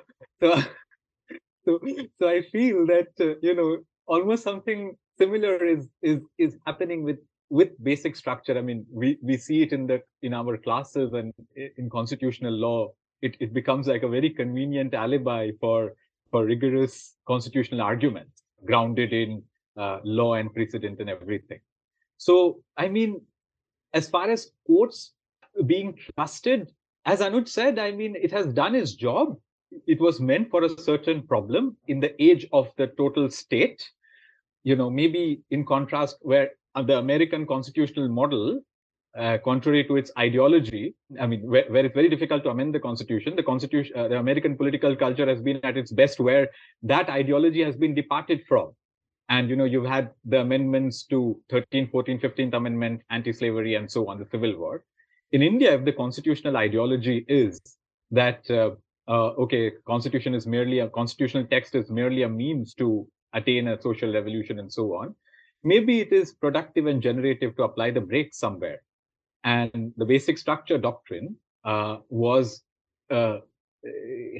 so 0.40 0.62
so 1.64 1.80
so 2.18 2.28
i 2.28 2.42
feel 2.52 2.86
that 2.86 3.08
uh, 3.20 3.34
you 3.42 3.54
know 3.54 3.78
almost 4.06 4.42
something 4.42 4.96
similar 5.18 5.64
is 5.64 5.88
is 6.02 6.20
is 6.38 6.56
happening 6.66 7.02
with 7.02 7.18
with 7.50 7.70
basic 7.82 8.16
structure 8.16 8.56
i 8.58 8.62
mean 8.62 8.86
we 8.90 9.18
we 9.22 9.36
see 9.36 9.62
it 9.62 9.72
in 9.72 9.86
the 9.86 10.00
in 10.22 10.34
our 10.34 10.56
classes 10.56 11.12
and 11.12 11.32
in 11.56 11.90
constitutional 11.90 12.52
law 12.52 12.88
it, 13.22 13.36
it 13.40 13.52
becomes 13.52 13.86
like 13.86 14.02
a 14.02 14.08
very 14.08 14.30
convenient 14.30 14.94
alibi 14.94 15.50
for 15.60 15.92
for 16.30 16.44
rigorous 16.44 17.16
constitutional 17.26 17.82
arguments 17.82 18.44
grounded 18.64 19.12
in 19.12 19.42
uh, 19.76 19.98
law 20.04 20.34
and 20.34 20.52
precedent 20.54 21.00
and 21.00 21.10
everything. 21.10 21.60
So 22.16 22.62
i 22.76 22.88
mean 22.88 23.20
as 23.94 24.08
far 24.08 24.30
as 24.30 24.52
courts 24.66 25.12
being 25.66 25.98
trusted 26.14 26.70
as 27.06 27.20
anuj 27.20 27.48
said 27.48 27.78
i 27.78 27.90
mean 27.90 28.14
it 28.16 28.30
has 28.32 28.52
done 28.52 28.74
its 28.74 28.94
job. 28.94 29.36
It 29.86 30.00
was 30.00 30.20
meant 30.20 30.50
for 30.50 30.64
a 30.64 30.68
certain 30.68 31.22
problem 31.22 31.76
in 31.86 32.00
the 32.00 32.20
age 32.22 32.46
of 32.52 32.72
the 32.76 32.88
total 32.88 33.30
state. 33.30 33.88
You 34.64 34.76
know 34.76 34.90
maybe 34.90 35.42
in 35.50 35.64
contrast 35.64 36.18
where 36.22 36.50
the 36.74 36.98
american 36.98 37.46
constitutional 37.46 38.08
model 38.08 38.60
uh, 39.18 39.38
contrary 39.44 39.84
to 39.84 39.96
its 39.96 40.10
ideology 40.18 40.94
i 41.20 41.26
mean 41.26 41.42
where, 41.42 41.64
where, 41.68 41.84
it's 41.84 41.94
very 41.94 42.08
difficult 42.08 42.44
to 42.44 42.50
amend 42.50 42.74
the 42.74 42.80
constitution 42.80 43.34
the 43.34 43.42
constitution 43.42 43.96
uh, 43.96 44.08
the 44.08 44.16
american 44.16 44.56
political 44.56 44.94
culture 44.94 45.26
has 45.26 45.42
been 45.42 45.58
at 45.64 45.76
its 45.76 45.90
best 45.90 46.20
where 46.20 46.48
that 46.82 47.08
ideology 47.08 47.62
has 47.62 47.76
been 47.76 47.94
departed 47.94 48.42
from 48.46 48.72
and 49.30 49.48
you 49.48 49.56
know 49.56 49.64
you've 49.64 49.86
had 49.86 50.10
the 50.24 50.40
amendments 50.40 51.04
to 51.04 51.40
13 51.50 51.88
14 51.90 52.20
15th 52.20 52.54
amendment 52.54 53.00
anti-slavery 53.10 53.74
and 53.76 53.90
so 53.90 54.08
on 54.08 54.18
the 54.18 54.26
civil 54.30 54.56
war 54.58 54.84
in 55.32 55.42
india 55.42 55.74
if 55.74 55.84
the 55.84 55.92
constitutional 55.92 56.56
ideology 56.56 57.24
is 57.28 57.60
that 58.10 58.50
uh, 58.50 58.70
uh, 59.10 59.30
okay, 59.42 59.72
constitution 59.86 60.34
is 60.34 60.46
merely 60.46 60.78
a 60.78 60.88
constitutional 60.88 61.44
text 61.44 61.74
is 61.74 61.90
merely 61.90 62.22
a 62.22 62.28
means 62.28 62.74
to 62.74 63.08
attain 63.32 63.66
a 63.66 63.80
social 63.82 64.12
revolution 64.12 64.60
and 64.60 64.72
so 64.72 64.94
on. 64.94 65.14
Maybe 65.64 66.00
it 66.00 66.12
is 66.12 66.32
productive 66.32 66.86
and 66.86 67.02
generative 67.02 67.56
to 67.56 67.64
apply 67.64 67.90
the 67.90 68.00
brakes 68.00 68.38
somewhere. 68.38 68.82
And 69.42 69.92
the 69.96 70.04
basic 70.04 70.38
structure 70.38 70.78
doctrine 70.78 71.36
uh, 71.64 71.98
was 72.08 72.62
uh, 73.10 73.38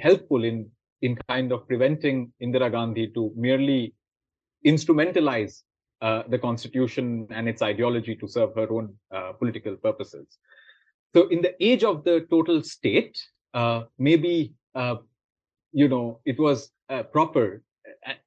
helpful 0.01 0.45
in 0.45 0.71
in 1.03 1.17
kind 1.29 1.51
of 1.51 1.67
preventing 1.67 2.31
Indira 2.43 2.71
Gandhi 2.71 3.09
to 3.15 3.33
merely 3.35 3.95
instrumentalize 4.67 5.63
uh, 6.03 6.23
the 6.29 6.39
constitution 6.39 7.27
and 7.31 7.49
its 7.49 7.63
ideology 7.63 8.15
to 8.17 8.27
serve 8.29 8.55
her 8.55 8.71
own 8.71 8.95
uh, 9.15 9.33
political 9.33 9.77
purposes. 9.77 10.39
So, 11.15 11.29
in 11.29 11.43
the 11.43 11.55
age 11.63 11.85
of 11.85 12.05
the 12.05 12.27
total 12.31 12.63
state, 12.63 13.19
uh, 13.53 13.83
maybe 13.99 14.55
uh, 14.75 14.97
you 15.73 15.89
know, 15.89 16.21
it 16.25 16.39
was 16.39 16.71
uh, 16.89 17.03
proper. 17.03 17.63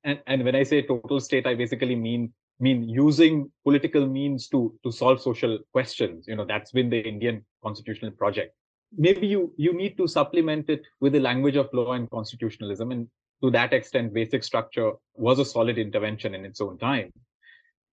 And, 0.03 0.19
and 0.27 0.43
when 0.43 0.55
I 0.55 0.63
say 0.63 0.81
total 0.81 1.19
state, 1.19 1.47
I 1.47 1.55
basically 1.55 1.95
mean 1.95 2.33
mean 2.59 2.87
using 2.87 3.51
political 3.63 4.05
means 4.05 4.47
to 4.49 4.77
to 4.83 4.91
solve 4.91 5.21
social 5.21 5.57
questions. 5.71 6.25
You 6.27 6.35
know, 6.35 6.45
that's 6.45 6.71
been 6.71 6.89
the 6.89 6.99
Indian 6.99 7.43
constitutional 7.63 8.11
project. 8.11 8.55
Maybe 8.95 9.27
you 9.27 9.53
you 9.57 9.73
need 9.73 9.97
to 9.97 10.07
supplement 10.07 10.69
it 10.69 10.81
with 10.99 11.13
the 11.13 11.19
language 11.19 11.55
of 11.55 11.69
law 11.73 11.93
and 11.93 12.09
constitutionalism, 12.09 12.91
and 12.91 13.07
to 13.43 13.51
that 13.51 13.73
extent, 13.73 14.13
basic 14.13 14.43
structure 14.43 14.93
was 15.15 15.37
a 15.37 15.45
solid 15.45 15.77
intervention 15.77 16.33
in 16.33 16.45
its 16.45 16.61
own 16.61 16.77
time. 16.77 17.11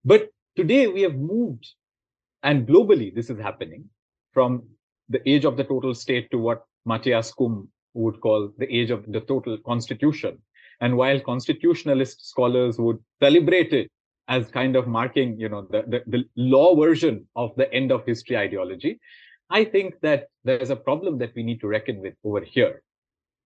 But 0.05 0.29
today 0.57 0.87
we 0.87 1.03
have 1.03 1.17
moved, 1.17 1.69
and 2.45 2.67
globally 2.67 3.13
this 3.13 3.31
is 3.31 3.39
happening 3.39 3.85
from 4.33 4.63
the 5.09 5.29
age 5.29 5.45
of 5.45 5.57
the 5.57 5.65
total 5.65 5.93
state 5.93 6.31
to 6.31 6.39
what 6.39 6.63
Matthias 6.87 7.33
Kumm 7.33 7.67
would 7.95 8.21
call 8.21 8.53
the 8.59 8.73
age 8.73 8.91
of 8.91 9.05
the 9.11 9.21
total 9.23 9.59
constitution. 9.59 10.39
And 10.81 10.97
while 10.97 11.19
constitutionalist 11.19 12.29
scholars 12.31 12.79
would 12.79 12.99
celebrate 13.21 13.73
it 13.73 13.91
as 14.29 14.49
kind 14.53 14.77
of 14.77 14.87
marking, 14.87 15.39
you 15.39 15.49
know, 15.49 15.67
the, 15.69 15.83
the, 15.89 16.03
the 16.07 16.25
law 16.37 16.77
version 16.77 17.27
of 17.35 17.51
the 17.57 17.71
end 17.75 17.91
of 17.91 18.07
history 18.07 18.37
ideology, 18.37 19.01
I 19.51 19.65
think 19.65 19.95
that 20.03 20.29
there's 20.45 20.71
a 20.71 20.77
problem 20.77 21.19
that 21.19 21.33
we 21.35 21.43
need 21.43 21.61
to 21.63 21.67
reckon 21.67 22.01
with 22.01 22.15
over 22.23 22.41
here. 22.41 22.83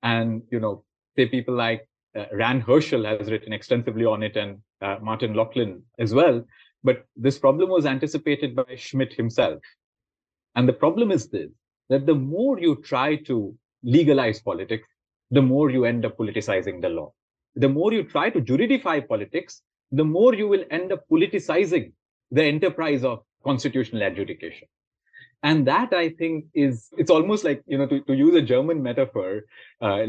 And, 0.03 0.43
you 0.51 0.61
know, 0.61 0.85
say 1.17 1.27
people 1.27 1.55
like 1.55 1.89
uh, 2.17 2.27
Ran 2.33 2.63
Hirschl 2.63 3.05
has 3.05 3.31
written 3.31 3.53
extensively 3.53 4.05
on 4.05 4.23
it 4.23 4.37
and 4.37 4.59
uh, 4.81 4.97
Martin 5.03 5.35
Loughlin 5.35 5.83
as 5.99 6.15
well. 6.15 6.45
But 6.83 7.07
this 7.17 7.39
problem 7.39 7.71
was 7.71 7.87
anticipated 7.87 8.55
by 8.55 8.77
Schmitt 8.77 9.13
himself. 9.13 9.63
And 10.55 10.69
the 10.69 10.73
problem 10.73 11.11
is 11.11 11.29
this, 11.29 11.51
that 11.89 12.07
the 12.07 12.15
more 12.15 12.59
you 12.59 12.77
try 12.77 13.17
to 13.17 13.57
legalize 13.83 14.41
politics, 14.41 14.87
the 15.31 15.43
more 15.43 15.71
you 15.71 15.85
end 15.85 16.05
up 16.05 16.17
politicizing 16.17 16.81
the 16.81 16.89
law. 16.89 17.13
The 17.57 17.69
more 17.69 17.93
you 17.93 18.05
try 18.05 18.31
to 18.31 18.41
juridify 18.41 19.09
politics, 19.09 19.63
the 19.91 20.05
more 20.05 20.35
you 20.35 20.49
will 20.49 20.65
end 20.71 20.93
up 20.93 21.05
politicizing 21.11 21.93
the 22.31 22.45
enterprise 22.45 23.05
of 23.05 23.23
constitutional 23.45 24.03
adjudication. 24.03 24.69
And 25.45 25.67
that 25.67 25.93
I 25.93 26.09
think 26.09 26.47
is, 26.55 26.89
it's 26.97 27.11
almost 27.11 27.45
like, 27.45 27.63
you 27.67 27.77
know, 27.77 27.87
to, 27.87 28.01
to 28.01 28.15
use 28.15 28.35
a 28.35 28.41
German 28.41 28.83
metaphor, 28.83 29.43
uh, 29.83 30.07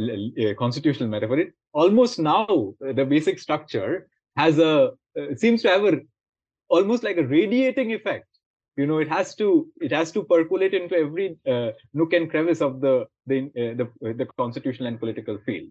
constitutional 0.57 1.09
metaphor, 1.09 1.37
it 1.39 1.49
almost 1.73 2.19
now 2.19 2.73
the 2.79 3.05
basic 3.05 3.37
structure 3.37 4.07
has 4.37 4.59
a, 4.59 4.91
uh, 5.19 5.35
seems 5.35 5.61
to 5.63 5.69
have 5.69 5.83
a, 5.83 5.99
almost 6.69 7.03
like 7.03 7.17
a 7.17 7.27
radiating 7.27 7.91
effect. 7.91 8.25
You 8.77 8.85
know 8.85 8.97
it 8.97 9.07
has 9.07 9.35
to 9.35 9.67
it 9.79 9.91
has 9.93 10.11
to 10.11 10.23
percolate 10.23 10.73
into 10.73 10.95
every 10.97 11.37
uh, 11.47 11.71
nook 11.93 12.11
and 12.11 12.29
crevice 12.29 12.59
of 12.59 12.81
the 12.81 13.05
the, 13.25 13.45
uh, 13.55 13.73
the 13.79 14.13
the 14.13 14.27
constitutional 14.37 14.89
and 14.89 14.99
political 14.99 15.37
field. 15.45 15.69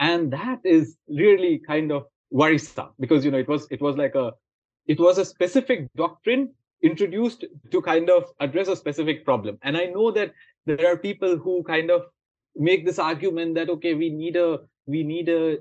And 0.00 0.30
that 0.32 0.60
is 0.62 0.98
really 1.08 1.62
kind 1.66 1.92
of 1.92 2.04
worrisome 2.30 2.90
because 3.00 3.24
you 3.24 3.30
know 3.30 3.38
it 3.38 3.48
was 3.48 3.66
it 3.70 3.80
was 3.80 3.96
like 3.96 4.14
a 4.14 4.32
it 4.86 5.00
was 5.00 5.16
a 5.16 5.24
specific 5.24 5.88
doctrine 5.96 6.52
introduced 6.82 7.44
to 7.70 7.80
kind 7.82 8.10
of 8.10 8.24
address 8.40 8.68
a 8.68 8.76
specific 8.76 9.24
problem 9.24 9.58
and 9.62 9.76
i 9.76 9.84
know 9.84 10.10
that 10.10 10.32
there 10.66 10.86
are 10.90 10.96
people 10.96 11.36
who 11.36 11.62
kind 11.64 11.90
of 11.90 12.04
make 12.54 12.84
this 12.84 12.98
argument 12.98 13.54
that 13.54 13.70
okay 13.70 13.94
we 13.94 14.10
need 14.10 14.36
a 14.36 14.58
we 14.86 15.02
need 15.02 15.28
a 15.28 15.58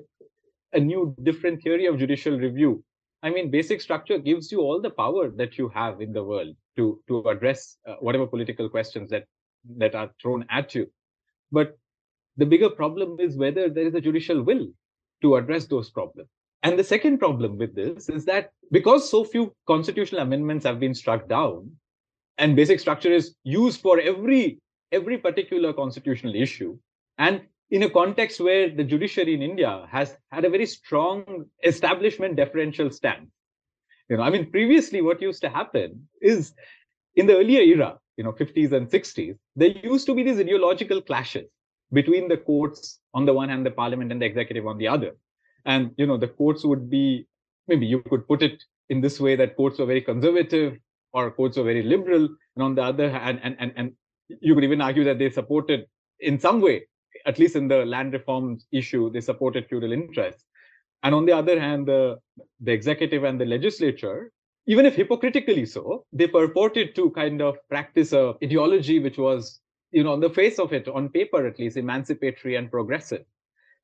a 0.73 0.79
new 0.79 1.15
different 1.23 1.61
theory 1.63 1.85
of 1.85 1.97
judicial 1.97 2.37
review 2.37 2.83
I 3.25 3.31
mean, 3.31 3.49
basic 3.49 3.81
structure 3.81 4.19
gives 4.19 4.51
you 4.51 4.61
all 4.61 4.79
the 4.79 4.91
power 4.91 5.31
that 5.31 5.57
you 5.57 5.67
have 5.69 5.99
in 5.99 6.13
the 6.13 6.23
world 6.23 6.55
to 6.77 7.01
to 7.07 7.27
address 7.27 7.77
uh, 7.87 7.95
whatever 7.99 8.27
political 8.27 8.69
questions 8.69 9.09
that 9.09 9.25
that 9.77 9.95
are 9.95 10.11
thrown 10.21 10.45
at 10.51 10.75
you. 10.75 10.85
But 11.51 11.75
the 12.37 12.45
bigger 12.45 12.69
problem 12.69 13.17
is 13.19 13.35
whether 13.35 13.67
there 13.67 13.87
is 13.87 13.95
a 13.95 14.01
judicial 14.07 14.43
will 14.43 14.67
to 15.23 15.37
address 15.37 15.65
those 15.65 15.89
problems. 15.89 16.29
And 16.65 16.79
the 16.79 16.83
second 16.83 17.19
problem 17.19 17.59
with 17.59 17.75
this 17.75 18.09
is 18.09 18.25
that 18.25 18.49
because 18.71 19.07
so 19.07 19.23
few 19.23 19.53
constitutional 19.67 20.21
amendments 20.21 20.65
have 20.65 20.79
been 20.79 20.95
struck 20.95 21.29
down, 21.29 21.69
and 22.39 22.55
basic 22.55 22.79
structure 22.79 23.11
is 23.13 23.35
used 23.43 23.81
for 23.81 23.99
every 23.99 24.59
every 24.91 25.19
particular 25.19 25.73
constitutional 25.73 26.33
issue, 26.35 26.75
and 27.19 27.41
in 27.69 27.83
a 27.83 27.89
context 27.89 28.39
where 28.39 28.67
the 28.69 28.83
judiciary 28.83 29.35
in 29.35 29.43
India 29.43 29.85
has 29.91 30.17
had 30.31 30.43
a 30.43 30.49
very 30.49 30.65
strong 30.65 31.45
establishment 31.63 32.35
deferential 32.35 32.89
stance. 32.89 33.29
You 34.09 34.17
know, 34.17 34.23
I 34.23 34.31
mean, 34.31 34.49
previously 34.49 35.03
what 35.03 35.21
used 35.21 35.41
to 35.41 35.49
happen 35.49 36.07
is 36.19 36.55
in 37.15 37.27
the 37.27 37.37
earlier 37.37 37.61
era, 37.61 37.99
you 38.17 38.23
know, 38.23 38.31
50s 38.31 38.71
and 38.71 38.89
60s, 38.89 39.37
there 39.55 39.69
used 39.83 40.07
to 40.07 40.15
be 40.15 40.23
these 40.23 40.39
ideological 40.39 40.99
clashes 40.99 41.45
between 41.93 42.27
the 42.27 42.37
courts 42.37 42.99
on 43.13 43.27
the 43.27 43.33
one 43.33 43.49
hand, 43.49 43.67
the 43.67 43.77
parliament 43.83 44.11
and 44.11 44.19
the 44.19 44.25
executive 44.25 44.65
on 44.65 44.79
the 44.79 44.87
other. 44.87 45.13
And, 45.65 45.91
you 45.97 46.05
know, 46.05 46.17
the 46.17 46.27
courts 46.27 46.63
would 46.63 46.89
be, 46.89 47.27
maybe 47.67 47.85
you 47.85 48.01
could 48.09 48.27
put 48.27 48.43
it 48.43 48.63
in 48.89 49.01
this 49.01 49.19
way 49.19 49.35
that 49.35 49.55
courts 49.55 49.79
were 49.79 49.85
very 49.85 50.01
conservative 50.01 50.77
or 51.13 51.31
courts 51.31 51.57
were 51.57 51.63
very 51.63 51.83
liberal. 51.83 52.27
And 52.55 52.63
on 52.63 52.75
the 52.75 52.83
other 52.83 53.09
hand, 53.09 53.39
and, 53.43 53.55
and, 53.59 53.73
and 53.75 53.93
you 54.27 54.53
could 54.53 54.63
even 54.63 54.81
argue 54.81 55.03
that 55.05 55.19
they 55.19 55.29
supported 55.29 55.85
in 56.19 56.39
some 56.39 56.61
way 56.61 56.85
at 57.25 57.39
least 57.39 57.55
in 57.55 57.67
the 57.67 57.85
land 57.85 58.13
reforms 58.13 58.67
issue, 58.71 59.09
they 59.11 59.21
supported 59.21 59.67
feudal 59.67 59.91
interests. 59.91 60.43
And 61.03 61.13
on 61.13 61.25
the 61.25 61.33
other 61.33 61.59
hand, 61.59 61.87
the, 61.87 62.17
the 62.59 62.71
executive 62.71 63.23
and 63.23 63.39
the 63.39 63.45
legislature, 63.45 64.31
even 64.67 64.85
if 64.85 64.95
hypocritically 64.95 65.65
so, 65.65 66.05
they 66.11 66.27
purported 66.27 66.95
to 66.95 67.11
kind 67.11 67.41
of 67.41 67.57
practice 67.69 68.13
a 68.13 68.33
ideology 68.43 68.99
which 68.99 69.17
was, 69.17 69.59
you 69.91 70.03
know, 70.03 70.13
on 70.13 70.19
the 70.19 70.29
face 70.29 70.59
of 70.59 70.73
it, 70.73 70.87
on 70.87 71.09
paper 71.09 71.45
at 71.45 71.59
least, 71.59 71.77
emancipatory 71.77 72.55
and 72.55 72.71
progressive. 72.71 73.25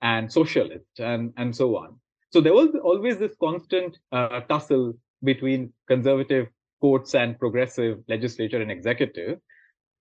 And 0.01 0.31
socialist 0.31 0.99
and, 0.99 1.33
and 1.37 1.55
so 1.55 1.77
on. 1.77 1.99
So 2.31 2.41
there 2.41 2.53
was 2.53 2.69
always 2.83 3.17
this 3.17 3.35
constant 3.39 3.97
uh, 4.11 4.41
tussle 4.41 4.93
between 5.23 5.73
conservative 5.87 6.47
courts 6.79 7.13
and 7.13 7.37
progressive 7.37 7.99
legislature 8.07 8.61
and 8.61 8.71
executive. 8.71 9.39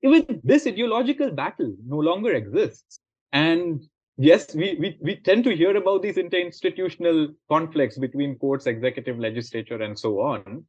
Even 0.03 0.41
this 0.43 0.67
ideological 0.67 1.31
battle 1.31 1.75
no 1.87 1.99
longer 1.99 2.33
exists. 2.33 3.01
And 3.33 3.85
yes, 4.17 4.55
we, 4.55 4.77
we, 4.81 4.99
we 5.03 5.17
tend 5.17 5.45
to 5.45 5.55
hear 5.55 5.77
about 5.77 6.03
these 6.03 6.17
interinstitutional 6.17 7.35
conflicts 7.51 7.99
between 7.99 8.39
courts, 8.39 8.67
executive, 8.67 9.19
legislature, 9.19 9.83
and 9.83 9.99
so 9.99 10.21
on. 10.21 10.65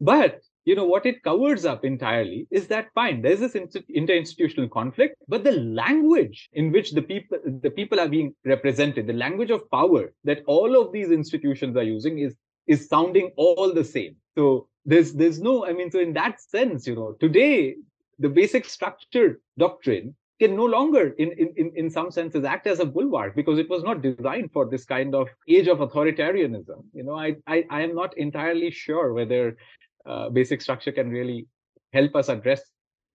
But 0.00 0.40
you 0.64 0.74
know 0.74 0.84
what 0.84 1.06
it 1.06 1.22
covers 1.22 1.64
up 1.64 1.84
entirely 1.84 2.46
is 2.50 2.66
that 2.68 2.88
fine 2.94 3.20
there's 3.20 3.40
this 3.40 3.54
interinstitutional 3.54 4.70
conflict 4.70 5.14
but 5.28 5.44
the 5.44 5.52
language 5.52 6.48
in 6.52 6.72
which 6.72 6.92
the 6.92 7.02
people 7.02 7.38
the 7.62 7.70
people 7.70 8.00
are 8.00 8.08
being 8.08 8.34
represented 8.44 9.06
the 9.06 9.12
language 9.12 9.50
of 9.50 9.70
power 9.70 10.12
that 10.24 10.42
all 10.46 10.80
of 10.80 10.92
these 10.92 11.10
institutions 11.10 11.76
are 11.76 11.82
using 11.82 12.18
is 12.18 12.34
is 12.66 12.88
sounding 12.88 13.30
all 13.36 13.72
the 13.72 13.84
same. 13.84 14.16
So 14.36 14.68
there's 14.86 15.12
there's 15.14 15.40
no 15.40 15.64
i 15.66 15.72
mean 15.72 15.90
so 15.90 15.98
in 15.98 16.12
that 16.12 16.40
sense 16.40 16.86
you 16.86 16.94
know 16.94 17.16
today 17.18 17.74
the 18.18 18.28
basic 18.28 18.66
structure 18.66 19.40
doctrine 19.58 20.14
can 20.38 20.54
no 20.54 20.66
longer 20.66 21.14
in, 21.16 21.32
in 21.32 21.72
in 21.74 21.88
some 21.88 22.10
senses 22.10 22.44
act 22.44 22.66
as 22.66 22.80
a 22.80 22.84
bulwark 22.84 23.34
because 23.34 23.58
it 23.58 23.70
was 23.70 23.82
not 23.82 24.02
designed 24.02 24.50
for 24.52 24.68
this 24.68 24.84
kind 24.84 25.14
of 25.14 25.28
age 25.48 25.68
of 25.68 25.78
authoritarianism. 25.78 26.82
You 26.92 27.04
know 27.04 27.14
i 27.14 27.34
i, 27.46 27.64
I 27.70 27.80
am 27.82 27.94
not 27.94 28.16
entirely 28.18 28.70
sure 28.70 29.14
whether 29.14 29.56
uh, 30.06 30.28
basic 30.28 30.60
structure 30.60 30.92
can 30.92 31.10
really 31.10 31.46
help 31.92 32.14
us 32.16 32.28
address 32.28 32.62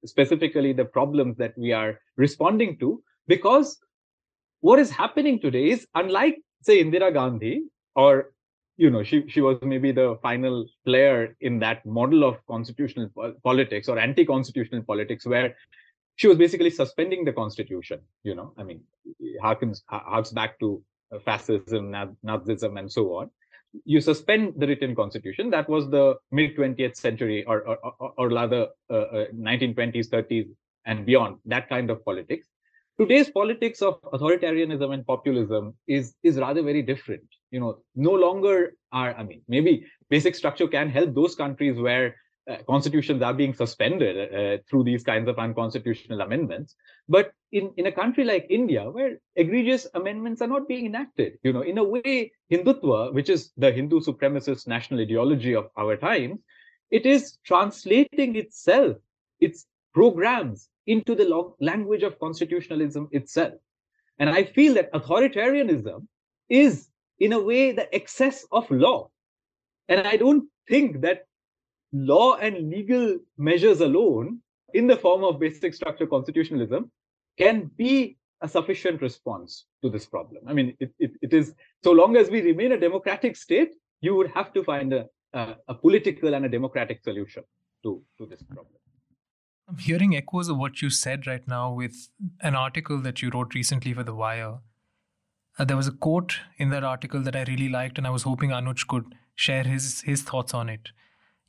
specifically 0.06 0.73
the 0.73 0.86
problems 0.86 1.38
that 1.38 1.58
we 1.58 1.71
are 1.71 1.99
responding 2.17 2.78
to 2.80 3.04
because 3.28 3.78
what 4.62 4.80
is 4.80 4.89
happening 4.89 5.39
today 5.39 5.69
is 5.69 5.88
unlike 5.95 6.38
say 6.62 6.84
indira 6.84 7.13
gandhi 7.13 7.63
or 7.95 8.32
you 8.78 8.89
know 8.89 9.04
she 9.04 9.17
she 9.28 9.41
was 9.41 9.58
maybe 9.62 9.91
the 9.91 10.17
final 10.21 10.65
player 10.86 11.36
in 11.41 11.60
that 11.60 11.86
model 11.86 12.23
of 12.23 12.38
constitutional 12.47 13.10
politics 13.43 13.89
or 13.89 13.99
anti-constitutional 13.99 14.84
politics 14.84 15.25
where 15.25 15.56
she 16.15 16.28
was 16.28 16.38
basically 16.38 16.69
suspending 16.69 17.25
the 17.25 17.34
constitution 17.34 17.99
you 18.23 18.36
know 18.36 18.54
i 18.58 18.63
mean 18.63 18.82
harkens 19.43 19.82
harks 19.88 20.32
back 20.32 20.58
to 20.60 20.82
fascism 21.25 21.91
nazism 22.25 22.80
and 22.80 22.91
so 22.97 23.04
on 23.19 23.30
you 23.86 24.01
suspend 24.01 24.53
the 24.58 24.67
written 24.67 24.95
constitution. 24.95 25.49
That 25.49 25.69
was 25.69 25.89
the 25.89 26.15
mid 26.32 26.55
20th 26.55 26.95
century, 26.95 27.43
or 27.45 27.62
or, 27.67 27.77
or, 27.99 28.13
or 28.17 28.29
rather 28.29 28.67
uh, 28.89 28.93
uh, 28.93 29.25
1920s, 29.36 30.10
30s, 30.10 30.47
and 30.86 31.05
beyond. 31.05 31.38
That 31.45 31.69
kind 31.69 31.89
of 31.89 32.03
politics. 32.03 32.47
Today's 32.99 33.29
politics 33.29 33.82
of 33.82 34.01
authoritarianism 34.01 34.93
and 34.93 35.05
populism 35.05 35.75
is 35.88 36.15
is 36.23 36.38
rather 36.38 36.62
very 36.62 36.82
different. 36.82 37.23
You 37.51 37.60
know, 37.60 37.79
no 37.95 38.12
longer 38.12 38.73
are. 38.91 39.15
I 39.15 39.23
mean, 39.23 39.41
maybe 39.47 39.86
basic 40.10 40.36
structure 40.36 40.67
can 40.67 40.89
help 40.89 41.13
those 41.13 41.36
countries 41.36 41.79
where 41.79 42.15
constitutions 42.67 43.21
are 43.21 43.33
being 43.33 43.53
suspended 43.53 44.33
uh, 44.33 44.62
through 44.69 44.83
these 44.83 45.03
kinds 45.03 45.29
of 45.29 45.38
unconstitutional 45.38 46.21
amendments. 46.21 46.75
But 47.07 47.31
in, 47.51 47.71
in 47.77 47.85
a 47.85 47.91
country 47.91 48.23
like 48.23 48.47
India, 48.49 48.89
where 48.89 49.17
egregious 49.35 49.88
amendments 49.93 50.41
are 50.41 50.47
not 50.47 50.67
being 50.67 50.85
enacted, 50.85 51.33
you 51.43 51.53
know, 51.53 51.62
in 51.62 51.77
a 51.77 51.83
way, 51.83 52.31
Hindutva, 52.51 53.13
which 53.13 53.29
is 53.29 53.51
the 53.57 53.71
Hindu 53.71 53.99
supremacist 53.99 54.67
national 54.67 54.99
ideology 55.01 55.55
of 55.55 55.69
our 55.77 55.95
times, 55.95 56.39
it 56.91 57.05
is 57.05 57.38
translating 57.45 58.35
itself, 58.35 58.97
its 59.39 59.65
programs 59.93 60.69
into 60.88 61.13
the 61.15 61.53
language 61.59 62.03
of 62.03 62.19
constitutionalism 62.19 63.07
itself. 63.12 63.53
And 64.17 64.29
I 64.29 64.43
feel 64.43 64.73
that 64.73 64.91
authoritarianism 64.93 66.07
is, 66.49 66.89
in 67.19 67.33
a 67.33 67.39
way, 67.39 67.71
the 67.71 67.93
excess 67.93 68.45
of 68.51 68.69
law. 68.71 69.09
And 69.88 70.07
I 70.07 70.17
don't 70.17 70.47
think 70.67 71.01
that 71.01 71.25
law 71.91 72.36
and 72.36 72.69
legal 72.69 73.17
measures 73.38 73.82
alone, 73.82 74.39
in 74.73 74.88
the 74.88 74.95
form 74.95 75.23
of 75.23 75.39
basic 75.39 75.73
structure 75.73 76.06
constitutionalism, 76.06 76.91
can 77.38 77.71
be 77.78 78.17
a 78.41 78.47
sufficient 78.47 79.02
response 79.02 79.65
to 79.84 79.89
this 79.89 80.06
problem. 80.06 80.43
I 80.47 80.54
mean, 80.54 80.75
it, 80.80 80.93
it, 80.99 81.12
it 81.21 81.34
is 81.34 81.54
so 81.84 81.91
long 81.91 82.15
as 82.15 82.30
we 82.30 82.41
remain 82.41 82.71
a 82.71 82.80
democratic 82.80 83.36
state, 83.36 83.71
you 84.02 84.15
would 84.15 84.30
have 84.32 84.54
to 84.54 84.63
find 84.63 84.93
a, 84.93 85.08
a, 85.34 85.56
a 85.67 85.73
political 85.73 86.34
and 86.34 86.45
a 86.45 86.49
democratic 86.49 87.04
solution 87.04 87.43
to, 87.84 88.02
to 88.17 88.25
this 88.25 88.41
problem. 88.43 88.73
I'm 89.67 89.78
hearing 89.78 90.15
echoes 90.15 90.49
of 90.49 90.58
what 90.58 90.82
you 90.82 90.89
said 90.89 91.28
right 91.28 91.47
now 91.47 91.73
with 91.73 92.10
an 92.41 92.56
article 92.56 92.99
that 93.02 93.21
you 93.21 93.30
wrote 93.30 93.54
recently 93.54 93.93
for 93.93 94.04
The 94.04 94.15
Wire. 94.15 94.60
Uh, 95.58 95.65
there 95.65 95.78
was 95.78 95.88
a 95.88 95.91
quote 95.91 96.39
in 96.58 96.69
that 96.69 96.84
article 96.84 97.21
that 97.21 97.36
I 97.36 97.43
really 97.43 97.69
liked, 97.69 97.97
and 97.97 98.08
I 98.08 98.10
was 98.10 98.23
hoping 98.23 98.52
Anuj 98.52 98.88
could 98.88 99.15
share 99.36 99.63
his, 99.63 100.02
his 100.02 100.21
thoughts 100.23 100.54
on 100.54 100.69
it. 100.69 100.89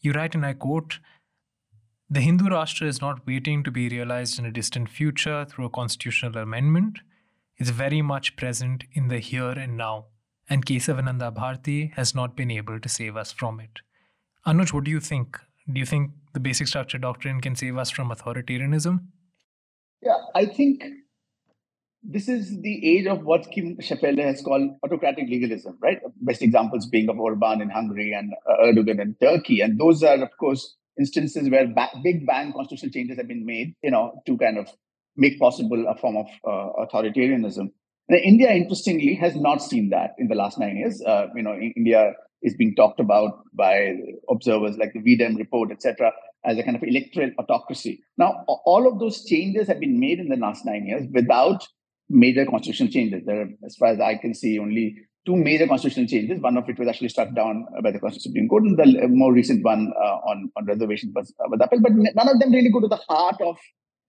You 0.00 0.12
write, 0.12 0.34
and 0.34 0.46
I 0.46 0.54
quote, 0.54 0.98
the 2.08 2.20
Hindu 2.20 2.46
Rashtra 2.46 2.88
is 2.88 3.00
not 3.00 3.24
waiting 3.26 3.62
to 3.62 3.70
be 3.70 3.88
realized 3.88 4.38
in 4.38 4.44
a 4.44 4.50
distant 4.50 4.88
future 4.88 5.44
through 5.44 5.66
a 5.66 5.70
constitutional 5.70 6.38
amendment. 6.38 6.98
It's 7.56 7.70
very 7.70 8.02
much 8.02 8.34
present 8.36 8.84
in 8.94 9.08
the 9.08 9.18
here 9.18 9.50
and 9.50 9.76
now, 9.76 10.06
and 10.48 10.66
Kesavananda 10.66 11.32
Bharati 11.32 11.92
has 11.94 12.14
not 12.14 12.34
been 12.34 12.50
able 12.50 12.80
to 12.80 12.88
save 12.88 13.16
us 13.16 13.30
from 13.30 13.60
it. 13.60 13.80
Anuj, 14.46 14.72
what 14.72 14.84
do 14.84 14.90
you 14.90 14.98
think? 14.98 15.38
Do 15.72 15.78
you 15.78 15.86
think 15.86 16.10
the 16.32 16.40
basic 16.40 16.66
structure 16.66 16.98
doctrine 16.98 17.40
can 17.40 17.54
save 17.54 17.76
us 17.76 17.90
from 17.90 18.10
authoritarianism? 18.10 19.04
Yeah, 20.02 20.16
I 20.34 20.46
think 20.46 20.82
this 22.02 22.28
is 22.28 22.60
the 22.62 22.96
age 22.96 23.06
of 23.06 23.24
what 23.24 23.50
Kim 23.50 23.76
Scheppele 23.76 24.24
has 24.24 24.40
called 24.42 24.70
autocratic 24.84 25.28
legalism, 25.28 25.78
right? 25.82 25.98
Best 26.20 26.42
examples 26.42 26.86
being 26.86 27.08
of 27.08 27.18
Orban 27.18 27.60
in 27.60 27.70
Hungary 27.70 28.12
and 28.12 28.32
uh, 28.48 28.64
Erdogan 28.64 29.00
in 29.00 29.16
Turkey. 29.20 29.60
And 29.60 29.78
those 29.78 30.02
are, 30.02 30.22
of 30.22 30.30
course, 30.38 30.76
instances 30.98 31.48
where 31.50 31.66
ba- 31.66 31.90
big 32.02 32.26
bang 32.26 32.52
constitutional 32.52 32.92
changes 32.92 33.18
have 33.18 33.28
been 33.28 33.44
made, 33.44 33.74
you 33.82 33.90
know, 33.90 34.22
to 34.26 34.36
kind 34.38 34.58
of 34.58 34.68
make 35.16 35.38
possible 35.38 35.86
a 35.88 35.98
form 35.98 36.16
of 36.16 36.26
uh, 36.44 36.84
authoritarianism. 36.86 37.70
And 38.08 38.18
India, 38.24 38.50
interestingly, 38.50 39.14
has 39.16 39.36
not 39.36 39.62
seen 39.62 39.90
that 39.90 40.14
in 40.18 40.28
the 40.28 40.34
last 40.34 40.58
nine 40.58 40.76
years. 40.76 41.02
Uh, 41.06 41.26
you 41.34 41.42
know, 41.42 41.54
India 41.76 42.12
is 42.42 42.54
being 42.56 42.74
talked 42.74 42.98
about 42.98 43.44
by 43.52 43.94
observers 44.30 44.76
like 44.78 44.92
the 44.94 45.00
VDEM 45.00 45.36
report, 45.36 45.70
etc., 45.70 46.10
as 46.44 46.56
a 46.56 46.62
kind 46.62 46.74
of 46.74 46.82
electoral 46.82 47.30
autocracy. 47.38 48.02
Now, 48.16 48.44
all 48.48 48.90
of 48.90 48.98
those 48.98 49.26
changes 49.26 49.68
have 49.68 49.78
been 49.78 50.00
made 50.00 50.18
in 50.18 50.28
the 50.30 50.36
last 50.36 50.64
nine 50.64 50.86
years 50.86 51.06
without 51.12 51.66
major 52.10 52.44
constitutional 52.44 52.90
changes. 52.90 53.22
There 53.24 53.42
are, 53.42 53.48
as 53.64 53.76
far 53.76 53.88
as 53.88 54.00
I 54.00 54.16
can 54.16 54.34
see, 54.34 54.58
only 54.58 54.96
two 55.26 55.36
major 55.36 55.66
constitutional 55.66 56.06
changes. 56.06 56.40
One 56.40 56.56
of 56.56 56.68
it 56.68 56.78
was 56.78 56.88
actually 56.88 57.08
struck 57.08 57.34
down 57.34 57.66
by 57.82 57.90
the 57.92 58.00
Supreme 58.18 58.48
Court, 58.48 58.64
and 58.64 58.78
the 58.78 59.08
more 59.08 59.32
recent 59.32 59.64
one 59.64 59.92
uh, 59.96 60.16
on 60.30 60.50
on 60.56 60.66
reservation 60.66 61.12
was, 61.14 61.32
uh, 61.40 61.48
was 61.48 61.60
upheld. 61.62 61.82
But 61.82 61.92
none 61.94 62.28
of 62.28 62.40
them 62.40 62.52
really 62.52 62.70
go 62.70 62.80
to 62.80 62.88
the 62.88 63.00
heart 63.08 63.40
of 63.40 63.56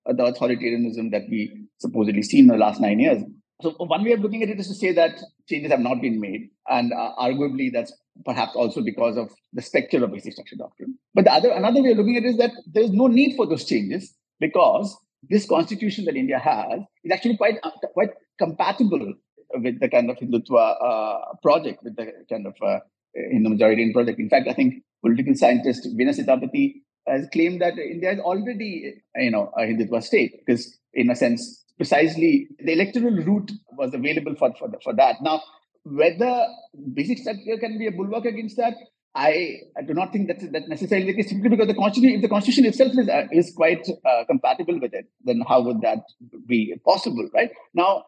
uh, 0.09 0.13
the 0.13 0.23
authoritarianism 0.23 1.11
that 1.11 1.23
we 1.29 1.67
supposedly 1.77 2.23
seen 2.23 2.45
in 2.45 2.47
the 2.47 2.57
last 2.57 2.81
nine 2.81 2.99
years. 2.99 3.23
So 3.61 3.75
one 3.77 4.03
way 4.03 4.13
of 4.13 4.21
looking 4.21 4.41
at 4.41 4.49
it 4.49 4.59
is 4.59 4.67
to 4.69 4.73
say 4.73 4.91
that 4.93 5.21
changes 5.47 5.71
have 5.71 5.79
not 5.81 6.01
been 6.01 6.19
made, 6.19 6.49
and 6.67 6.91
uh, 6.93 7.11
arguably 7.19 7.71
that's 7.71 7.93
perhaps 8.25 8.55
also 8.55 8.81
because 8.81 9.17
of 9.17 9.31
the 9.53 9.61
specter 9.61 10.03
of 10.03 10.11
basic 10.11 10.33
structure 10.33 10.55
doctrine. 10.55 10.97
But 11.13 11.25
the 11.25 11.33
other 11.33 11.51
another 11.51 11.81
way 11.83 11.91
of 11.91 11.97
looking 11.97 12.17
at 12.17 12.23
it 12.23 12.29
is 12.29 12.37
that 12.37 12.51
there 12.65 12.83
is 12.83 12.91
no 12.91 13.07
need 13.07 13.35
for 13.35 13.45
those 13.45 13.65
changes 13.65 14.15
because 14.39 14.97
this 15.29 15.47
constitution 15.47 16.05
that 16.05 16.15
India 16.15 16.39
has 16.39 16.81
is 17.03 17.11
actually 17.11 17.37
quite 17.37 17.55
uh, 17.63 17.71
quite 17.93 18.11
compatible 18.39 19.13
with 19.55 19.79
the 19.79 19.89
kind 19.89 20.09
of 20.09 20.17
Hindutva 20.17 20.75
uh, 20.81 21.35
project, 21.41 21.83
with 21.83 21.95
the 21.95 22.11
kind 22.29 22.47
of 22.47 22.55
uh, 22.61 22.79
Hindu 23.13 23.49
majoritarian 23.49 23.93
project. 23.93 24.19
In 24.19 24.29
fact, 24.29 24.47
I 24.47 24.53
think 24.53 24.83
political 25.03 25.35
scientist 25.35 25.87
Vinay 25.97 26.17
Sitapati 26.17 26.75
has 27.07 27.27
claimed 27.33 27.61
that 27.61 27.77
India 27.77 28.13
is 28.13 28.19
already, 28.19 28.93
you 29.15 29.31
know, 29.31 29.51
a 29.57 29.61
Hindutva 29.61 30.03
state 30.03 30.39
because, 30.45 30.77
in 30.93 31.09
a 31.09 31.15
sense, 31.15 31.65
precisely 31.77 32.47
the 32.59 32.73
electoral 32.73 33.11
route 33.11 33.51
was 33.77 33.93
available 33.93 34.35
for 34.35 34.53
for, 34.57 34.71
for 34.83 34.95
that. 34.95 35.17
Now, 35.21 35.41
whether 35.83 36.47
basic 36.93 37.17
structure 37.19 37.57
can 37.57 37.77
be 37.77 37.87
a 37.87 37.91
bulwark 37.91 38.25
against 38.25 38.57
that, 38.57 38.75
I, 39.13 39.59
do 39.85 39.93
not 39.93 40.13
think 40.13 40.27
that's 40.27 40.49
that 40.51 40.69
necessarily 40.69 41.07
the 41.07 41.17
case 41.17 41.29
simply 41.29 41.49
because 41.49 41.67
the 41.67 41.73
constitution, 41.73 42.15
if 42.15 42.21
the 42.21 42.29
constitution 42.29 42.65
itself 42.65 42.93
is 42.97 43.09
uh, 43.09 43.27
is 43.31 43.53
quite 43.53 43.85
uh, 44.05 44.23
compatible 44.25 44.79
with 44.79 44.93
it, 44.93 45.05
then 45.25 45.41
how 45.47 45.61
would 45.61 45.81
that 45.81 45.99
be 46.47 46.73
possible, 46.85 47.29
right? 47.33 47.51
Now, 47.73 48.05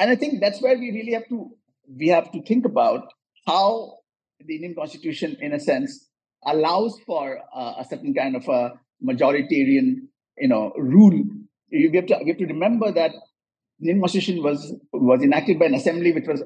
and 0.00 0.10
I 0.10 0.16
think 0.16 0.40
that's 0.40 0.60
where 0.60 0.76
we 0.76 0.90
really 0.90 1.12
have 1.12 1.28
to 1.28 1.50
we 1.96 2.08
have 2.08 2.32
to 2.32 2.42
think 2.42 2.64
about 2.64 3.06
how 3.46 3.98
the 4.44 4.56
Indian 4.56 4.74
constitution, 4.74 5.36
in 5.40 5.52
a 5.52 5.60
sense, 5.60 6.08
allows 6.44 6.98
for 7.06 7.38
uh, 7.54 7.74
a 7.78 7.84
certain 7.84 8.12
kind 8.12 8.34
of 8.34 8.48
a 8.48 8.72
majoritarian, 9.04 10.08
you 10.38 10.48
know, 10.48 10.72
rule. 10.76 11.22
We 11.70 11.88
have 11.94 12.06
to 12.06 12.18
we 12.24 12.30
have 12.30 12.38
to 12.38 12.46
remember 12.46 12.90
that 12.90 13.12
the 13.78 13.90
Indian 13.90 14.00
constitution 14.00 14.42
was 14.42 14.74
was 14.92 15.22
enacted 15.22 15.60
by 15.60 15.66
an 15.66 15.74
assembly 15.74 16.10
which 16.10 16.26
was 16.26 16.42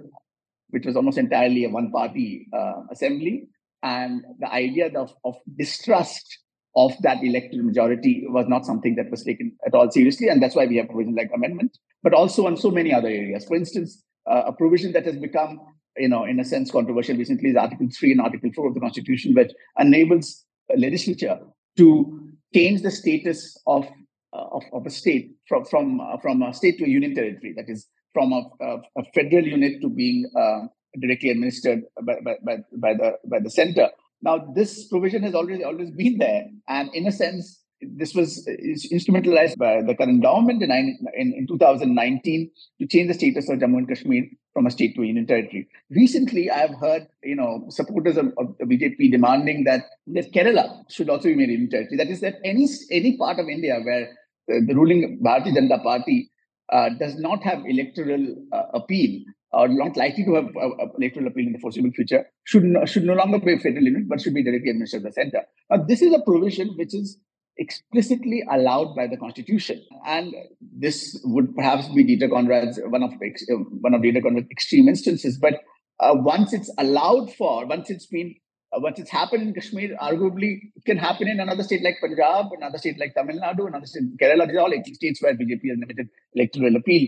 which 0.68 0.84
was 0.84 0.96
almost 0.96 1.16
entirely 1.16 1.64
a 1.64 1.70
one 1.70 1.90
party 1.90 2.46
uh, 2.52 2.82
assembly 2.90 3.48
and 3.82 4.24
the 4.38 4.52
idea 4.52 4.90
of, 4.96 5.12
of 5.24 5.36
distrust 5.56 6.38
of 6.76 6.92
that 7.00 7.22
electoral 7.22 7.62
majority 7.62 8.24
was 8.28 8.46
not 8.48 8.66
something 8.66 8.96
that 8.96 9.10
was 9.10 9.24
taken 9.24 9.56
at 9.66 9.74
all 9.74 9.90
seriously. 9.90 10.28
And 10.28 10.42
that's 10.42 10.54
why 10.54 10.66
we 10.66 10.76
have 10.76 10.88
provisions 10.88 11.16
like 11.16 11.30
amendment, 11.34 11.78
but 12.02 12.12
also 12.12 12.46
on 12.46 12.56
so 12.56 12.70
many 12.70 12.92
other 12.92 13.08
areas. 13.08 13.46
For 13.46 13.56
instance, 13.56 14.02
uh, 14.30 14.42
a 14.46 14.52
provision 14.52 14.92
that 14.92 15.06
has 15.06 15.16
become, 15.16 15.58
you 15.96 16.08
know, 16.08 16.24
in 16.24 16.38
a 16.38 16.44
sense 16.44 16.70
controversial 16.70 17.16
recently 17.16 17.50
is 17.50 17.56
Article 17.56 17.88
3 17.98 18.12
and 18.12 18.20
Article 18.20 18.50
4 18.54 18.68
of 18.68 18.74
the 18.74 18.80
Constitution, 18.80 19.34
which 19.34 19.52
enables 19.78 20.44
legislature 20.76 21.38
to 21.78 22.30
change 22.54 22.82
the 22.82 22.90
status 22.90 23.58
of, 23.66 23.86
uh, 24.34 24.44
of, 24.52 24.62
of, 24.72 24.86
a 24.86 24.90
state 24.90 25.32
from, 25.48 25.64
from, 25.64 26.00
uh, 26.00 26.18
from 26.18 26.42
a 26.42 26.52
state 26.52 26.76
to 26.78 26.84
a 26.84 26.88
union 26.88 27.14
territory, 27.14 27.54
that 27.56 27.70
is, 27.70 27.86
from 28.12 28.32
a, 28.32 28.42
a, 28.60 28.76
a 28.98 29.04
federal 29.14 29.44
unit 29.44 29.80
to 29.80 29.88
being 29.88 30.28
uh, 30.36 30.66
directly 31.00 31.30
administered 31.30 31.82
by, 32.02 32.16
by, 32.24 32.36
by, 32.44 32.56
by, 32.72 32.94
the, 32.94 33.18
by 33.24 33.38
the 33.40 33.50
center. 33.50 33.88
Now, 34.22 34.38
this 34.54 34.88
provision 34.88 35.22
has 35.22 35.34
already 35.34 35.64
always 35.64 35.90
been 35.90 36.18
there, 36.18 36.46
and 36.68 36.92
in 36.94 37.06
a 37.06 37.12
sense, 37.12 37.62
this 37.82 38.14
was 38.14 38.46
instrumentalized 38.92 39.58
by 39.58 39.82
the 39.82 39.94
current 39.94 40.22
government 40.22 40.62
in, 40.62 40.70
in, 40.70 41.34
in 41.34 41.46
2019 41.46 42.50
to 42.80 42.86
change 42.86 43.08
the 43.08 43.14
status 43.14 43.50
of 43.50 43.58
Jammu 43.58 43.78
and 43.78 43.88
Kashmir 43.88 44.24
from 44.54 44.66
a 44.66 44.70
state 44.70 44.94
to 44.94 45.02
a 45.02 45.06
union 45.06 45.26
territory. 45.26 45.68
Recently, 45.90 46.50
I've 46.50 46.74
heard 46.80 47.06
you 47.22 47.36
know 47.36 47.66
supporters 47.68 48.16
of, 48.16 48.32
of 48.38 48.56
the 48.58 48.64
BJP 48.64 49.12
demanding 49.12 49.64
that, 49.64 49.84
that 50.08 50.32
Kerala 50.32 50.90
should 50.90 51.10
also 51.10 51.28
be 51.28 51.34
made 51.34 51.50
a 51.50 51.52
union 51.52 51.70
territory. 51.70 51.98
That 51.98 52.08
is, 52.08 52.20
that 52.20 52.36
any 52.42 52.66
any 52.90 53.18
part 53.18 53.38
of 53.38 53.48
India 53.48 53.78
where 53.84 54.08
uh, 54.50 54.60
the 54.66 54.74
ruling 54.74 55.20
Bharatiya 55.22 55.56
Janata 55.56 55.82
Party 55.82 56.30
uh, 56.72 56.88
does 56.98 57.16
not 57.16 57.42
have 57.42 57.64
electoral 57.66 58.34
uh, 58.52 58.62
appeal 58.72 59.22
or 59.56 59.68
not 59.68 59.96
likely 59.96 60.24
to 60.24 60.34
have 60.34 60.48
uh, 60.54 60.86
electoral 60.98 61.28
appeal 61.28 61.46
in 61.46 61.52
the 61.52 61.58
foreseeable 61.58 61.92
future. 61.98 62.26
Should 62.44 62.64
no, 62.64 62.84
should 62.84 63.04
no 63.04 63.14
longer 63.14 63.38
be 63.38 63.54
a 63.54 63.58
federal 63.58 63.84
unit 63.90 64.08
but 64.08 64.20
should 64.20 64.34
be 64.34 64.44
directly 64.44 64.70
administered 64.70 65.02
by 65.02 65.08
the 65.08 65.14
center. 65.14 65.42
Now, 65.70 65.78
this 65.90 66.02
is 66.02 66.12
a 66.12 66.20
provision 66.20 66.74
which 66.76 66.94
is 66.94 67.18
explicitly 67.56 68.44
allowed 68.50 68.94
by 68.94 69.06
the 69.06 69.16
constitution. 69.16 69.82
And 70.06 70.34
this 70.60 71.18
would 71.24 71.54
perhaps 71.54 71.88
be 71.88 72.04
dieter 72.04 72.30
conrad's 72.30 72.78
one 72.84 73.02
of 73.02 73.12
uh, 73.12 73.54
one 73.86 73.94
of 73.94 74.02
dieter 74.02 74.22
conrad's 74.22 74.50
extreme 74.50 74.88
instances. 74.88 75.38
But 75.38 75.54
uh, 76.00 76.12
once 76.14 76.52
it's 76.52 76.70
allowed 76.76 77.32
for 77.32 77.66
once 77.66 77.88
it's 77.88 78.06
been 78.06 78.34
uh, 78.74 78.80
once 78.80 78.98
it's 78.98 79.10
happened 79.10 79.42
in 79.42 79.54
kashmir 79.54 79.96
arguably 80.08 80.50
it 80.74 80.84
can 80.84 80.98
happen 80.98 81.28
in 81.28 81.40
another 81.40 81.62
state 81.62 81.82
like 81.82 81.96
punjab 82.02 82.52
another 82.58 82.76
state 82.82 82.98
like 83.02 83.14
tamil 83.14 83.38
nadu 83.44 83.66
another 83.70 83.88
state 83.92 84.10
kerala 84.22 84.46
these 84.48 84.58
are 84.58 84.64
all 84.66 84.74
80 84.80 84.92
states 85.00 85.22
where 85.22 85.34
bjp 85.40 85.72
has 85.72 85.78
limited 85.84 86.08
electoral 86.34 86.76
appeal. 86.82 87.06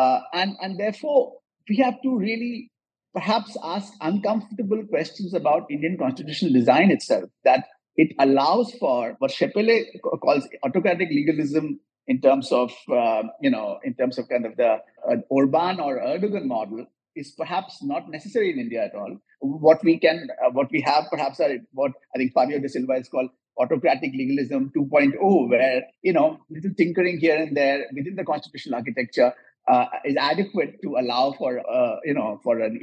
Uh, 0.00 0.20
and 0.40 0.52
and 0.64 0.78
therefore 0.78 1.20
we 1.70 1.76
have 1.76 2.00
to 2.02 2.16
really 2.18 2.70
perhaps 3.14 3.56
ask 3.74 3.92
uncomfortable 4.00 4.82
questions 4.94 5.34
about 5.40 5.70
indian 5.76 5.96
constitutional 6.04 6.52
design 6.60 6.90
itself 6.96 7.24
that 7.44 7.64
it 7.96 8.14
allows 8.18 8.72
for 8.74 9.16
what 9.18 9.30
Scheppele 9.30 9.84
calls 10.22 10.48
autocratic 10.64 11.08
legalism 11.10 11.80
in 12.06 12.20
terms 12.20 12.50
of, 12.50 12.72
uh, 12.90 13.22
you 13.40 13.50
know, 13.50 13.78
in 13.84 13.94
terms 13.94 14.18
of 14.18 14.28
kind 14.28 14.46
of 14.46 14.56
the 14.56 14.78
uh, 15.08 15.16
Orban 15.28 15.80
or 15.80 15.98
Erdogan 15.98 16.46
model 16.46 16.86
is 17.14 17.32
perhaps 17.32 17.82
not 17.82 18.10
necessary 18.10 18.52
in 18.52 18.58
India 18.58 18.84
at 18.84 18.94
all. 18.94 19.16
What 19.40 19.84
we 19.84 19.98
can, 19.98 20.28
uh, 20.44 20.50
what 20.50 20.70
we 20.70 20.80
have 20.80 21.04
perhaps 21.10 21.40
are 21.40 21.50
what 21.72 21.92
I 22.14 22.18
think 22.18 22.32
Fabio 22.32 22.58
de 22.58 22.68
Silva 22.68 22.94
is 22.94 23.08
called 23.08 23.30
autocratic 23.58 24.12
legalism 24.14 24.72
2.0, 24.76 25.50
where, 25.50 25.82
you 26.02 26.12
know, 26.12 26.38
little 26.48 26.72
tinkering 26.76 27.18
here 27.18 27.36
and 27.36 27.56
there 27.56 27.84
within 27.94 28.16
the 28.16 28.24
constitutional 28.24 28.76
architecture 28.76 29.34
uh, 29.70 29.86
is 30.04 30.16
adequate 30.16 30.72
to 30.82 30.96
allow 31.00 31.32
for, 31.38 31.58
uh, 31.58 31.96
you 32.04 32.14
know, 32.14 32.40
for 32.42 32.60
an 32.60 32.78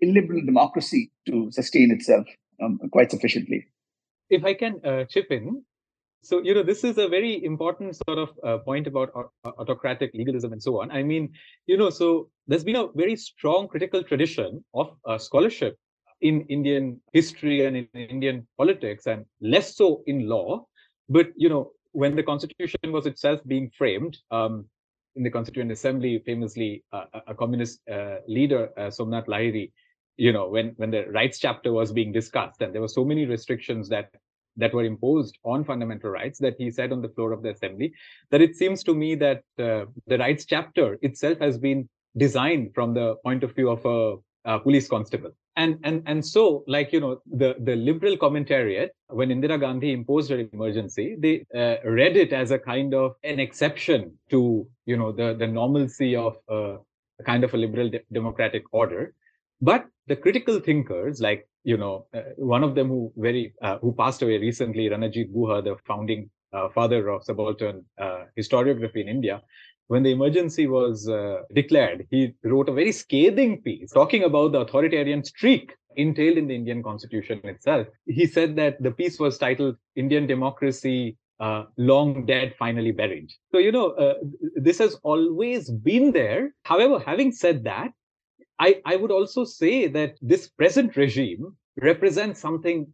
illiberal 0.00 0.42
democracy 0.44 1.10
to 1.26 1.50
sustain 1.50 1.90
itself 1.90 2.26
um, 2.62 2.78
quite 2.92 3.10
sufficiently 3.10 3.66
if 4.30 4.44
I 4.44 4.54
can 4.54 4.80
uh, 4.84 5.04
chip 5.04 5.26
in, 5.30 5.62
so 6.22 6.40
you 6.42 6.54
know 6.54 6.62
this 6.62 6.84
is 6.84 6.98
a 6.98 7.08
very 7.08 7.44
important 7.44 7.96
sort 8.06 8.18
of 8.18 8.30
uh, 8.44 8.58
point 8.58 8.86
about 8.86 9.10
autocratic 9.44 10.12
legalism 10.14 10.52
and 10.52 10.62
so 10.62 10.80
on. 10.80 10.90
I 10.90 11.02
mean, 11.02 11.32
you 11.66 11.76
know, 11.76 11.90
so 11.90 12.30
there's 12.46 12.64
been 12.64 12.76
a 12.76 12.88
very 12.94 13.16
strong 13.16 13.68
critical 13.68 14.02
tradition 14.02 14.64
of 14.74 14.96
uh, 15.04 15.18
scholarship 15.18 15.76
in 16.20 16.42
Indian 16.48 17.00
history 17.12 17.64
and 17.64 17.76
in 17.76 17.88
Indian 17.94 18.46
politics, 18.56 19.06
and 19.06 19.24
less 19.40 19.76
so 19.76 20.02
in 20.06 20.28
law. 20.28 20.66
But 21.08 21.28
you 21.36 21.48
know, 21.48 21.72
when 21.92 22.14
the 22.16 22.22
constitution 22.22 22.92
was 22.92 23.06
itself 23.06 23.40
being 23.46 23.70
framed. 23.76 24.16
Um, 24.30 24.66
in 25.20 25.24
the 25.24 25.30
Constituent 25.30 25.70
Assembly, 25.70 26.18
famously, 26.24 26.82
uh, 26.94 27.04
a 27.26 27.34
communist 27.34 27.80
uh, 27.90 28.16
leader, 28.26 28.70
uh, 28.78 28.90
Somnath 28.90 29.26
Lahiri, 29.26 29.70
you 30.16 30.32
know 30.32 30.46
when 30.48 30.74
when 30.76 30.90
the 30.90 31.04
rights 31.18 31.38
chapter 31.38 31.72
was 31.72 31.92
being 31.92 32.12
discussed 32.12 32.60
and 32.60 32.74
there 32.74 32.82
were 32.82 32.94
so 33.00 33.04
many 33.04 33.24
restrictions 33.24 33.88
that 33.88 34.10
that 34.56 34.74
were 34.74 34.84
imposed 34.84 35.38
on 35.44 35.64
fundamental 35.64 36.10
rights 36.10 36.38
that 36.38 36.56
he 36.58 36.70
said 36.70 36.92
on 36.92 37.00
the 37.00 37.08
floor 37.08 37.32
of 37.32 37.42
the 37.42 37.50
assembly 37.50 37.92
that 38.30 38.42
it 38.42 38.54
seems 38.54 38.82
to 38.82 38.94
me 38.94 39.14
that 39.14 39.42
uh, 39.58 39.84
the 40.08 40.18
rights 40.18 40.44
chapter 40.44 40.98
itself 41.00 41.38
has 41.38 41.56
been 41.56 41.88
designed 42.18 42.74
from 42.74 42.92
the 42.92 43.14
point 43.24 43.42
of 43.44 43.54
view 43.54 43.70
of 43.70 43.84
a, 43.86 44.16
a, 44.44 44.58
police 44.58 44.88
constable. 44.88 45.30
And 45.56 45.78
and 45.84 46.02
and 46.06 46.24
so 46.24 46.64
like 46.66 46.92
you 46.92 47.00
know 47.00 47.20
the 47.26 47.56
the 47.60 47.76
liberal 47.76 48.16
commentariat 48.16 48.90
when 49.08 49.28
indira 49.30 49.58
gandhi 49.60 49.92
imposed 49.92 50.30
her 50.30 50.38
emergency 50.52 51.16
they 51.18 51.44
uh, 51.54 51.76
read 51.84 52.16
it 52.16 52.32
as 52.32 52.50
a 52.50 52.58
kind 52.58 52.94
of 52.94 53.16
an 53.24 53.40
exception 53.40 54.12
to 54.30 54.66
you 54.86 54.96
know 54.96 55.12
the 55.12 55.34
the 55.34 55.46
normalcy 55.46 56.16
of 56.16 56.36
uh, 56.48 56.76
a 57.20 57.24
kind 57.24 57.44
of 57.44 57.52
a 57.54 57.56
liberal 57.56 57.90
de- 57.90 58.02
democratic 58.12 58.64
order. 58.72 59.14
But 59.60 59.86
the 60.06 60.16
critical 60.16 60.58
thinkers, 60.60 61.20
like 61.20 61.46
you 61.64 61.76
know, 61.76 62.06
uh, 62.14 62.22
one 62.36 62.64
of 62.64 62.74
them 62.74 62.88
who 62.88 63.12
very 63.16 63.54
uh, 63.62 63.78
who 63.78 63.92
passed 63.92 64.22
away 64.22 64.38
recently, 64.38 64.88
Ranajit 64.88 65.32
Guha, 65.34 65.62
the 65.62 65.76
founding 65.86 66.30
uh, 66.52 66.68
father 66.70 67.08
of 67.08 67.24
subaltern 67.24 67.84
uh, 67.98 68.24
historiography 68.38 69.02
in 69.02 69.08
India, 69.08 69.42
when 69.90 70.04
the 70.04 70.12
emergency 70.12 70.68
was 70.68 71.08
uh, 71.08 71.42
declared, 71.52 72.06
he 72.12 72.32
wrote 72.44 72.68
a 72.68 72.72
very 72.72 72.92
scathing 72.92 73.60
piece 73.60 73.90
talking 73.90 74.22
about 74.22 74.52
the 74.52 74.60
authoritarian 74.60 75.24
streak 75.24 75.74
entailed 75.96 76.38
in 76.38 76.46
the 76.46 76.54
Indian 76.54 76.80
constitution 76.80 77.40
itself. 77.42 77.88
He 78.06 78.26
said 78.26 78.54
that 78.54 78.80
the 78.80 78.92
piece 78.92 79.18
was 79.18 79.36
titled 79.36 79.74
Indian 79.96 80.28
Democracy 80.28 81.16
uh, 81.40 81.64
long 81.76 82.24
dead, 82.24 82.54
finally 82.56 82.92
buried. 82.92 83.32
So, 83.50 83.58
you 83.58 83.72
know, 83.72 83.90
uh, 84.04 84.14
this 84.54 84.78
has 84.78 84.94
always 85.02 85.68
been 85.68 86.12
there. 86.12 86.54
However, 86.62 87.02
having 87.04 87.32
said 87.32 87.64
that, 87.64 87.90
I, 88.60 88.80
I 88.86 88.94
would 88.94 89.10
also 89.10 89.44
say 89.44 89.88
that 89.88 90.14
this 90.22 90.48
present 90.50 90.96
regime 90.96 91.56
represents 91.82 92.38
something 92.38 92.86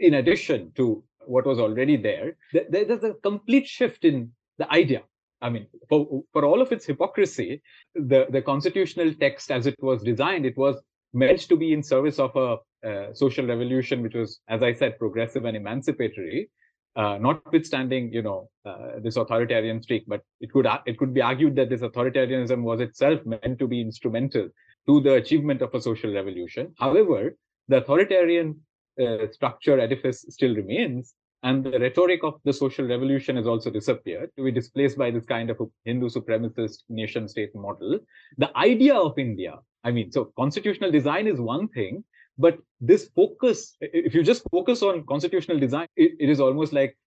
in 0.00 0.14
addition 0.14 0.72
to 0.76 1.02
what 1.20 1.46
was 1.46 1.58
already 1.58 1.96
there. 1.96 2.36
There's 2.68 3.04
a 3.04 3.14
complete 3.22 3.66
shift 3.66 4.04
in 4.04 4.32
the 4.58 4.70
idea. 4.70 5.02
I 5.42 5.50
mean, 5.50 5.66
for, 5.88 6.22
for 6.32 6.44
all 6.44 6.62
of 6.62 6.72
its 6.72 6.86
hypocrisy, 6.86 7.62
the, 7.94 8.26
the 8.30 8.42
constitutional 8.42 9.12
text 9.14 9.50
as 9.50 9.66
it 9.66 9.76
was 9.80 10.02
designed, 10.02 10.46
it 10.46 10.56
was 10.56 10.76
meant 11.12 11.40
to 11.40 11.56
be 11.56 11.72
in 11.72 11.82
service 11.82 12.18
of 12.18 12.34
a, 12.36 12.56
a 12.88 13.14
social 13.14 13.46
revolution, 13.46 14.02
which 14.02 14.14
was, 14.14 14.40
as 14.48 14.62
I 14.62 14.72
said, 14.72 14.98
progressive 14.98 15.44
and 15.44 15.56
emancipatory. 15.56 16.50
Uh, 16.96 17.18
notwithstanding, 17.18 18.10
you 18.10 18.22
know, 18.22 18.48
uh, 18.64 18.98
this 19.02 19.16
authoritarian 19.16 19.82
streak, 19.82 20.04
but 20.06 20.22
it 20.40 20.50
could 20.50 20.66
it 20.86 20.96
could 20.96 21.12
be 21.12 21.20
argued 21.20 21.54
that 21.54 21.68
this 21.68 21.82
authoritarianism 21.82 22.62
was 22.62 22.80
itself 22.80 23.20
meant 23.26 23.58
to 23.58 23.68
be 23.68 23.82
instrumental 23.82 24.48
to 24.88 25.00
the 25.02 25.12
achievement 25.12 25.60
of 25.60 25.74
a 25.74 25.80
social 25.80 26.10
revolution. 26.14 26.72
However, 26.78 27.36
the 27.68 27.78
authoritarian 27.82 28.58
uh, 28.98 29.26
structure 29.30 29.78
edifice 29.78 30.24
still 30.30 30.54
remains, 30.54 31.12
and 31.46 31.62
the 31.64 31.78
rhetoric 31.78 32.24
of 32.24 32.40
the 32.44 32.52
social 32.52 32.86
revolution 32.92 33.36
has 33.36 33.46
also 33.46 33.70
disappeared 33.70 34.30
to 34.36 34.42
be 34.42 34.50
displaced 34.50 34.98
by 34.98 35.12
this 35.12 35.24
kind 35.24 35.48
of 35.48 35.58
Hindu 35.84 36.08
supremacist 36.08 36.78
nation 36.88 37.28
state 37.28 37.54
model. 37.54 38.00
The 38.36 38.50
idea 38.56 38.96
of 38.96 39.16
India, 39.16 39.54
I 39.84 39.92
mean, 39.92 40.10
so 40.10 40.32
constitutional 40.36 40.90
design 40.90 41.28
is 41.28 41.40
one 41.40 41.68
thing, 41.68 42.02
but 42.36 42.58
this 42.80 43.08
focus, 43.14 43.76
if 43.80 44.12
you 44.12 44.24
just 44.24 44.42
focus 44.50 44.82
on 44.82 45.06
constitutional 45.06 45.60
design, 45.60 45.86
it, 45.96 46.12
it 46.18 46.28
is 46.28 46.40
almost 46.40 46.72
like 46.72 46.98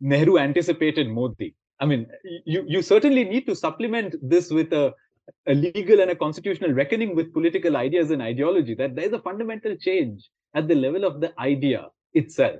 Nehru 0.00 0.38
anticipated 0.38 1.08
Modi. 1.08 1.54
I 1.78 1.84
mean, 1.84 2.06
you, 2.46 2.64
you 2.66 2.80
certainly 2.80 3.24
need 3.24 3.46
to 3.46 3.54
supplement 3.54 4.16
this 4.22 4.50
with 4.50 4.72
a 4.72 4.94
a 5.46 5.54
legal 5.54 6.00
and 6.00 6.10
a 6.10 6.16
constitutional 6.16 6.72
reckoning 6.72 7.14
with 7.14 7.32
political 7.32 7.76
ideas 7.76 8.10
and 8.10 8.20
ideology 8.20 8.74
that 8.74 8.96
there's 8.96 9.12
a 9.12 9.20
fundamental 9.20 9.76
change 9.76 10.28
at 10.54 10.66
the 10.66 10.74
level 10.74 11.04
of 11.04 11.20
the 11.20 11.32
idea 11.38 11.86
itself 12.12 12.58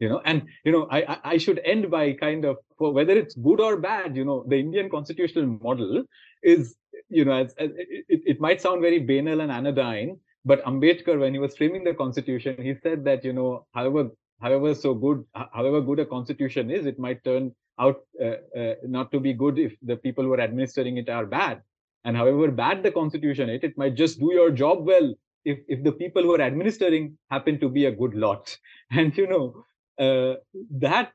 you 0.00 0.08
know 0.08 0.20
and 0.24 0.42
you 0.64 0.72
know 0.72 0.86
i 0.90 1.18
i 1.32 1.36
should 1.36 1.60
end 1.64 1.90
by 1.90 2.12
kind 2.12 2.44
of 2.44 2.56
for 2.78 2.92
whether 2.92 3.16
it's 3.16 3.34
good 3.34 3.60
or 3.60 3.76
bad 3.76 4.16
you 4.16 4.24
know 4.24 4.44
the 4.48 4.58
indian 4.58 4.90
constitutional 4.90 5.46
model 5.68 6.02
is 6.42 6.74
you 7.08 7.24
know 7.24 7.32
as, 7.32 7.54
as 7.58 7.70
it, 7.76 8.20
it 8.32 8.40
might 8.40 8.60
sound 8.60 8.80
very 8.80 8.98
banal 8.98 9.40
and 9.40 9.52
anodyne 9.52 10.18
but 10.44 10.64
ambedkar 10.64 11.18
when 11.20 11.34
he 11.34 11.38
was 11.46 11.56
framing 11.56 11.84
the 11.84 11.94
constitution 11.94 12.60
he 12.68 12.74
said 12.82 13.04
that 13.04 13.24
you 13.24 13.32
know 13.32 13.64
however 13.74 14.08
however 14.40 14.74
so 14.74 14.94
good 14.94 15.24
however 15.52 15.80
good 15.80 16.00
a 16.00 16.06
constitution 16.06 16.70
is 16.70 16.86
it 16.86 16.98
might 16.98 17.22
turn 17.24 17.50
out 17.78 18.00
uh, 18.22 18.36
uh, 18.60 18.74
not 18.96 19.10
to 19.12 19.20
be 19.20 19.32
good 19.32 19.58
if 19.58 19.74
the 19.82 19.96
people 19.96 20.24
who 20.24 20.32
are 20.34 20.46
administering 20.48 20.96
it 20.96 21.08
are 21.08 21.26
bad 21.26 21.62
and 22.04 22.16
however 22.16 22.50
bad 22.50 22.82
the 22.82 22.90
constitution 22.90 23.50
is, 23.50 23.62
it 23.62 23.76
might 23.76 23.94
just 23.94 24.18
do 24.18 24.32
your 24.32 24.50
job 24.50 24.86
well 24.86 25.14
if, 25.44 25.58
if 25.68 25.82
the 25.84 25.92
people 25.92 26.22
who 26.22 26.34
are 26.34 26.40
administering 26.40 27.16
happen 27.30 27.58
to 27.60 27.68
be 27.68 27.86
a 27.86 27.92
good 27.92 28.14
lot. 28.14 28.56
And 28.90 29.16
you 29.16 29.26
know, 29.26 29.64
uh, 30.00 30.34
that 30.70 31.12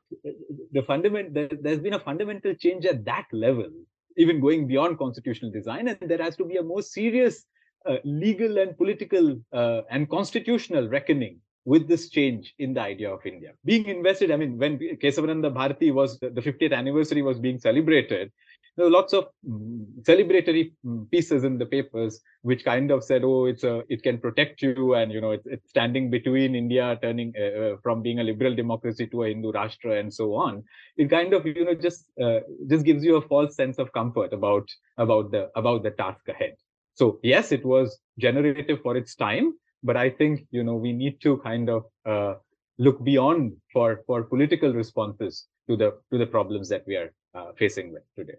the 0.72 0.82
fundament 0.82 1.34
there's 1.34 1.80
been 1.80 1.94
a 1.94 2.00
fundamental 2.00 2.54
change 2.54 2.86
at 2.86 3.04
that 3.04 3.26
level, 3.32 3.68
even 4.16 4.40
going 4.40 4.66
beyond 4.68 4.98
constitutional 4.98 5.50
design, 5.50 5.88
and 5.88 5.98
there 6.10 6.22
has 6.22 6.36
to 6.36 6.44
be 6.44 6.56
a 6.56 6.62
more 6.62 6.82
serious 6.82 7.44
uh, 7.88 7.96
legal 8.04 8.58
and 8.58 8.76
political 8.76 9.40
uh, 9.52 9.82
and 9.90 10.08
constitutional 10.08 10.88
reckoning 10.88 11.40
with 11.64 11.88
this 11.88 12.08
change 12.10 12.54
in 12.60 12.72
the 12.74 12.80
idea 12.80 13.12
of 13.12 13.26
India. 13.26 13.50
Being 13.64 13.86
invested, 13.86 14.30
I 14.30 14.36
mean, 14.36 14.56
when 14.56 14.78
Kesavananda 14.78 15.52
Bharati 15.52 15.90
was 15.90 16.18
the 16.20 16.30
50th 16.30 16.72
anniversary 16.72 17.22
was 17.22 17.40
being 17.40 17.58
celebrated, 17.58 18.30
there 18.76 18.84
were 18.86 18.92
lots 18.92 19.12
of 19.12 19.28
mm, 19.48 19.86
celebratory 20.02 20.72
mm, 20.84 21.10
pieces 21.10 21.44
in 21.44 21.58
the 21.58 21.66
papers 21.66 22.20
which 22.42 22.64
kind 22.64 22.90
of 22.90 23.02
said, 23.02 23.22
"Oh, 23.24 23.46
it's 23.46 23.64
a 23.64 23.82
it 23.88 24.02
can 24.02 24.18
protect 24.18 24.62
you," 24.62 24.94
and 24.94 25.10
you 25.10 25.20
know, 25.20 25.30
it's, 25.30 25.46
it's 25.46 25.68
standing 25.70 26.10
between 26.10 26.54
India 26.54 26.98
turning 27.02 27.32
uh, 27.38 27.42
uh, 27.44 27.76
from 27.82 28.02
being 28.02 28.20
a 28.20 28.24
liberal 28.24 28.54
democracy 28.54 29.06
to 29.08 29.24
a 29.24 29.28
Hindu 29.28 29.52
Rashtra 29.52 29.98
and 29.98 30.12
so 30.12 30.34
on. 30.34 30.62
It 30.96 31.10
kind 31.10 31.32
of 31.32 31.46
you 31.46 31.64
know 31.64 31.74
just 31.74 32.10
uh, 32.22 32.40
just 32.68 32.84
gives 32.84 33.04
you 33.04 33.16
a 33.16 33.26
false 33.26 33.56
sense 33.56 33.78
of 33.78 33.92
comfort 33.92 34.32
about 34.32 34.68
about 34.98 35.30
the 35.30 35.50
about 35.56 35.82
the 35.82 35.90
task 35.90 36.28
ahead. 36.28 36.54
So 36.94 37.18
yes, 37.22 37.52
it 37.52 37.64
was 37.64 37.98
generative 38.18 38.80
for 38.82 38.96
its 38.96 39.14
time, 39.14 39.54
but 39.82 39.96
I 39.96 40.10
think 40.10 40.46
you 40.50 40.62
know 40.62 40.76
we 40.76 40.92
need 40.92 41.20
to 41.22 41.38
kind 41.38 41.70
of 41.70 41.84
uh, 42.04 42.34
look 42.78 43.02
beyond 43.02 43.56
for 43.72 44.02
for 44.06 44.22
political 44.24 44.72
responses 44.74 45.46
to 45.68 45.76
the 45.76 45.98
to 46.12 46.18
the 46.18 46.26
problems 46.26 46.68
that 46.68 46.84
we 46.86 46.96
are 46.96 47.10
uh, 47.34 47.52
facing 47.58 47.92
with 47.92 48.02
today. 48.16 48.38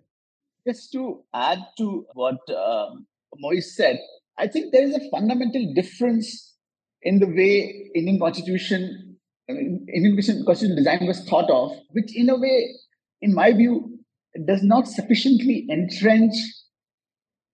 Just 0.68 0.92
to 0.92 1.24
add 1.34 1.60
to 1.78 2.06
what 2.14 2.40
um, 2.50 3.08
Moiz 3.42 3.64
said, 3.64 4.00
I 4.38 4.48
think 4.48 4.74
there 4.74 4.84
is 4.84 4.96
a 4.96 5.10
fundamental 5.10 5.74
difference 5.74 6.56
in 7.02 7.20
the 7.20 7.28
way 7.28 7.90
Indian 7.96 8.20
Constitution, 8.20 9.18
Indian 9.48 10.18
Constitution 10.46 10.76
design 10.76 11.08
was 11.08 11.24
thought 11.30 11.50
of, 11.50 11.72
which 11.92 12.16
in 12.16 12.30
a 12.30 12.38
way, 12.38 12.76
in 13.22 13.34
my 13.34 13.54
view, 13.54 13.98
does 14.46 14.62
not 14.62 14.88
sufficiently 14.88 15.66
entrench 15.72 16.34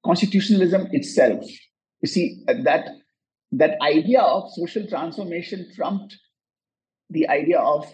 constitutionalism 0.03 0.87
itself. 0.91 1.45
You 2.01 2.07
see, 2.07 2.43
that 2.47 2.89
that 3.51 3.77
idea 3.81 4.21
of 4.21 4.51
social 4.53 4.87
transformation 4.87 5.71
trumped 5.75 6.17
the 7.11 7.29
idea 7.29 7.59
of 7.59 7.85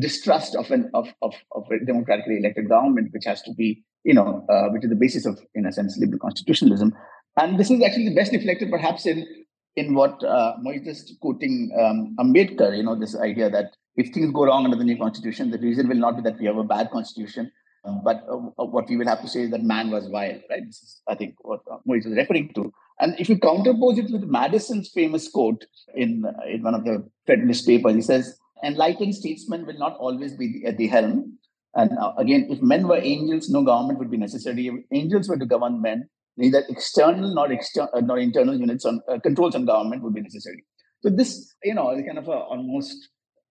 distrust 0.00 0.56
of 0.56 0.70
an 0.72 0.90
of, 0.92 1.08
of, 1.22 1.34
of 1.52 1.64
a 1.70 1.84
democratically 1.84 2.38
elected 2.38 2.68
government, 2.68 3.10
which 3.12 3.24
has 3.24 3.40
to 3.42 3.54
be, 3.54 3.84
you 4.06 4.14
know, 4.14 4.46
uh, 4.48 4.68
which 4.68 4.84
is 4.84 4.90
the 4.90 4.96
basis 5.04 5.26
of, 5.26 5.38
in 5.54 5.66
a 5.66 5.72
sense, 5.72 5.98
liberal 5.98 6.20
constitutionalism. 6.20 6.94
And 7.36 7.58
this 7.58 7.70
is 7.70 7.82
actually 7.82 8.08
the 8.08 8.14
best 8.14 8.32
reflected, 8.32 8.70
perhaps, 8.70 9.04
in 9.04 9.26
in 9.74 9.94
what 9.94 10.24
uh, 10.24 10.54
is 10.64 11.16
quoting 11.20 11.70
um, 11.78 12.16
Ambedkar. 12.18 12.76
You 12.76 12.84
know, 12.84 12.98
this 12.98 13.18
idea 13.18 13.50
that 13.50 13.72
if 13.96 14.12
things 14.14 14.32
go 14.32 14.46
wrong 14.46 14.64
under 14.64 14.76
the 14.76 14.84
new 14.84 14.96
constitution, 14.96 15.50
the 15.50 15.58
reason 15.58 15.88
will 15.88 15.96
not 15.96 16.16
be 16.16 16.22
that 16.22 16.38
we 16.38 16.46
have 16.46 16.56
a 16.56 16.64
bad 16.64 16.90
constitution, 16.90 17.50
um, 17.84 18.00
but 18.04 18.24
uh, 18.30 18.36
uh, 18.62 18.64
what 18.64 18.88
we 18.88 18.96
will 18.96 19.06
have 19.06 19.22
to 19.22 19.28
say 19.28 19.42
is 19.42 19.50
that 19.50 19.62
man 19.62 19.90
was 19.90 20.06
vile, 20.06 20.40
right? 20.50 20.66
This 20.66 20.82
is, 20.82 21.02
I 21.08 21.14
think, 21.14 21.34
what 21.40 21.60
uh, 21.70 21.78
Moiz 21.88 22.06
is 22.06 22.16
referring 22.16 22.52
to. 22.54 22.72
And 23.00 23.18
if 23.18 23.28
you 23.28 23.36
counterpose 23.38 23.98
it 23.98 24.10
with 24.10 24.24
Madison's 24.24 24.88
famous 24.88 25.28
quote 25.28 25.64
in, 25.94 26.24
uh, 26.26 26.46
in 26.48 26.62
one 26.62 26.74
of 26.74 26.84
the 26.84 27.08
Federalist 27.26 27.66
papers, 27.66 27.94
he 27.94 28.00
says, 28.00 28.38
Enlightened 28.64 29.14
statesmen 29.14 29.66
will 29.66 29.78
not 29.78 29.96
always 29.98 30.34
be 30.34 30.64
at 30.66 30.78
the 30.78 30.86
helm. 30.86 31.38
And 31.76 31.90
uh, 31.98 32.12
again, 32.18 32.48
if 32.50 32.60
men 32.62 32.88
were 32.88 32.96
angels, 32.96 33.48
no 33.50 33.62
government 33.62 33.98
would 34.00 34.10
be 34.10 34.16
necessary. 34.16 34.66
If 34.68 34.74
angels 34.92 35.28
were 35.28 35.38
to 35.38 35.46
govern 35.46 35.82
men, 35.82 36.08
neither 36.36 36.64
external 36.68 37.34
nor 37.34 37.52
external 37.52 37.90
uh, 37.94 38.00
nor 38.00 38.18
internal 38.18 38.58
units 38.58 38.84
on 38.84 39.00
uh, 39.10 39.18
controls 39.20 39.54
on 39.54 39.66
government 39.66 40.02
would 40.02 40.14
be 40.14 40.22
necessary. 40.22 40.64
So 41.02 41.10
this, 41.10 41.54
you 41.62 41.74
know, 41.74 41.90
is 41.90 42.02
kind 42.06 42.18
of 42.18 42.28
a 42.28 42.38
almost 42.52 42.96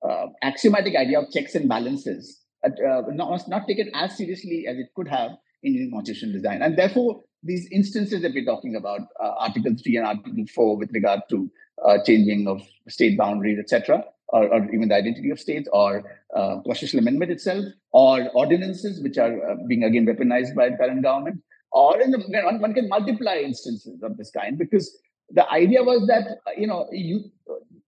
uh, 0.08 0.26
axiomatic 0.42 0.96
idea 0.96 1.20
of 1.20 1.32
checks 1.32 1.56
and 1.56 1.70
balances, 1.70 2.42
uh, 2.64 2.70
not, 3.10 3.48
not 3.48 3.68
taken 3.68 3.92
as 3.94 4.18
seriously 4.18 4.66
as 4.68 4.78
it 4.78 4.88
could 4.96 5.08
have 5.08 5.32
in 5.64 5.74
Indian 5.74 5.92
constitutional 5.92 6.34
design, 6.34 6.62
and 6.62 6.78
therefore 6.78 7.22
these 7.44 7.68
instances 7.72 8.24
that 8.24 8.34
we're 8.34 8.46
talking 8.46 8.76
about, 8.76 9.02
uh, 9.24 9.34
Article 9.38 9.76
three 9.84 9.98
and 9.98 10.06
Article 10.06 10.46
four, 10.54 10.78
with 10.78 10.90
regard 10.94 11.22
to 11.30 11.50
uh, 11.86 11.98
changing 12.04 12.48
of 12.48 12.62
state 12.88 13.18
boundaries, 13.18 13.60
etc., 13.60 14.04
or, 14.30 14.48
or, 14.54 14.66
even 14.74 14.90
the 14.90 14.96
identity 14.96 15.30
of 15.30 15.40
states, 15.40 15.70
or 15.72 16.04
uh, 16.36 16.58
constitutional 16.66 17.04
amendment 17.04 17.32
itself, 17.32 17.66
or 17.92 18.30
ordinances 18.34 19.02
which 19.02 19.18
are 19.18 19.52
uh, 19.52 19.56
being 19.68 19.84
again 19.84 20.06
weaponized 20.06 20.56
by 20.56 20.70
the 20.70 20.78
current 20.78 21.04
government, 21.04 21.42
or 21.72 22.00
in 22.02 22.12
the, 22.12 22.20
one, 22.44 22.62
one 22.62 22.74
can 22.74 22.90
multiply 22.90 23.36
instances 23.36 24.02
of 24.02 24.18
this 24.18 24.32
kind 24.32 24.58
because 24.58 24.98
the 25.30 25.50
idea 25.52 25.84
was 25.84 26.08
that 26.08 26.40
you 26.58 26.68
know 26.68 26.88
you 26.92 27.32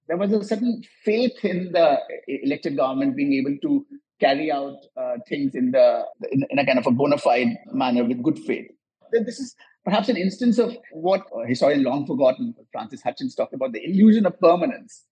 there 0.07 0.17
was 0.17 0.31
a 0.31 0.43
certain 0.43 0.83
faith 1.03 1.43
in 1.43 1.71
the 1.71 1.97
elected 2.27 2.77
government 2.77 3.15
being 3.15 3.33
able 3.33 3.57
to 3.61 3.85
carry 4.19 4.51
out 4.51 4.77
uh, 4.99 5.15
things 5.27 5.53
in 5.53 5.71
the 5.71 6.03
in, 6.31 6.45
in, 6.49 6.59
a 6.59 6.65
kind 6.65 6.79
of 6.79 6.87
a 6.87 6.91
bona 6.91 7.17
fide 7.17 7.55
manner 7.71 8.03
with 8.03 8.23
good 8.23 8.39
faith. 8.39 8.67
This 9.11 9.39
is 9.39 9.55
perhaps 9.85 10.09
an 10.09 10.17
instance 10.17 10.57
of 10.57 10.75
what 10.91 11.21
historian 11.45 11.83
long 11.83 12.05
forgotten 12.05 12.55
Francis 12.71 13.01
Hutchins 13.01 13.35
talked 13.35 13.53
about 13.53 13.73
the 13.73 13.83
illusion 13.83 14.25
of 14.25 14.39
permanence. 14.39 15.03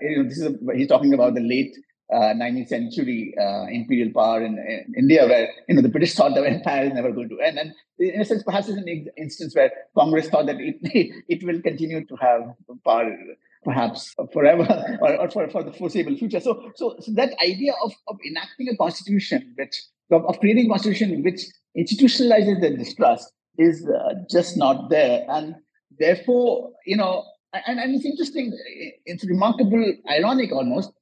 You 0.00 0.16
know, 0.18 0.28
this 0.28 0.38
is 0.38 0.46
a, 0.46 0.76
he's 0.76 0.88
talking 0.88 1.14
about 1.14 1.34
the 1.34 1.40
late 1.40 1.76
uh, 2.12 2.34
19th 2.34 2.68
century 2.68 3.34
uh, 3.40 3.64
imperial 3.70 4.12
power 4.12 4.44
in, 4.44 4.58
in, 4.58 4.92
India, 4.96 5.26
where 5.26 5.48
you 5.68 5.74
know 5.74 5.82
the 5.82 5.88
British 5.88 6.14
thought 6.14 6.34
the 6.34 6.46
empire 6.46 6.84
is 6.84 6.92
never 6.92 7.10
going 7.10 7.28
to 7.28 7.40
end, 7.40 7.58
and 7.58 7.72
in 7.98 8.20
a 8.20 8.24
sense, 8.24 8.42
perhaps 8.42 8.68
is 8.68 8.76
an 8.76 9.06
instance 9.16 9.54
where 9.54 9.70
Congress 9.96 10.28
thought 10.28 10.46
that 10.46 10.56
it 10.60 10.76
it 11.28 11.42
will 11.44 11.60
continue 11.62 12.04
to 12.04 12.16
have 12.16 12.42
power, 12.84 13.16
perhaps 13.64 14.14
forever 14.32 14.98
or, 15.00 15.16
or 15.16 15.30
for, 15.30 15.48
for 15.48 15.62
the 15.62 15.72
foreseeable 15.72 16.16
future. 16.16 16.40
So, 16.40 16.70
so, 16.76 16.96
so 17.00 17.12
that 17.12 17.32
idea 17.42 17.72
of, 17.82 17.92
of 18.08 18.16
enacting 18.26 18.68
a 18.68 18.76
constitution, 18.76 19.54
which 19.56 19.82
of, 20.10 20.24
of 20.26 20.38
creating 20.40 20.66
a 20.66 20.68
constitution 20.68 21.22
which 21.22 21.42
institutionalizes 21.78 22.60
the 22.60 22.76
distrust, 22.76 23.32
is 23.58 23.88
uh, 23.88 24.14
just 24.30 24.56
not 24.56 24.90
there, 24.90 25.24
and 25.28 25.54
therefore, 25.98 26.72
you 26.86 26.96
know, 26.96 27.24
and, 27.52 27.78
and 27.78 27.94
it's 27.94 28.04
interesting, 28.04 28.56
it's 29.04 29.24
remarkable, 29.24 29.84
ironic 30.08 30.52
almost 30.52 30.92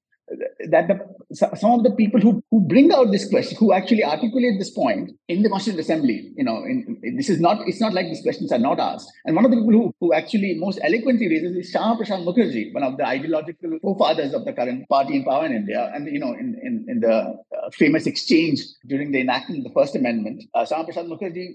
that 0.69 0.87
the, 0.89 1.57
some 1.57 1.73
of 1.73 1.83
the 1.83 1.91
people 1.91 2.21
who, 2.21 2.43
who 2.51 2.61
bring 2.61 2.93
out 2.93 3.11
this 3.11 3.29
question, 3.29 3.57
who 3.59 3.73
actually 3.73 4.05
articulate 4.05 4.59
this 4.59 4.71
point 4.71 5.11
in 5.29 5.43
the 5.43 5.49
Constituent 5.49 5.81
Assembly, 5.81 6.33
you 6.37 6.45
know, 6.45 6.59
in, 6.59 7.01
in, 7.03 7.17
this 7.17 7.29
is 7.29 7.41
not, 7.41 7.67
it's 7.67 7.81
not 7.81 7.93
like 7.93 8.07
these 8.07 8.23
questions 8.23 8.53
are 8.53 8.59
not 8.59 8.79
asked. 8.79 9.11
And 9.25 9.35
one 9.35 9.45
of 9.45 9.51
the 9.51 9.57
people 9.57 9.73
who, 9.73 9.95
who 10.01 10.13
actually 10.15 10.55
most 10.55 10.79
eloquently 10.83 11.29
raises 11.29 11.57
is 11.57 11.75
Shyama 11.75 11.97
Prasad 11.97 12.21
Mukherjee, 12.21 12.73
one 12.73 12.85
of 12.85 12.97
the 12.97 13.07
ideological 13.07 13.79
forefathers 13.83 14.33
of 14.35 14.45
the 14.45 14.53
current 14.53 14.89
party 14.89 15.17
in 15.17 15.25
power 15.25 15.47
in 15.47 15.53
India. 15.53 15.91
And, 15.95 16.07
you 16.07 16.21
know, 16.21 16.33
in, 16.33 16.57
in, 16.63 16.87
in 16.89 17.01
the 17.01 17.13
uh, 17.13 17.71
famous 17.73 18.07
exchange 18.07 18.61
during 18.87 19.11
the 19.13 19.21
enactment 19.21 19.67
of 19.67 19.73
the 19.73 19.81
First 19.81 19.97
Amendment, 19.97 20.45
uh, 20.55 20.65
Shyama 20.65 20.85
Prasad 20.85 21.07
Mukherjee 21.07 21.55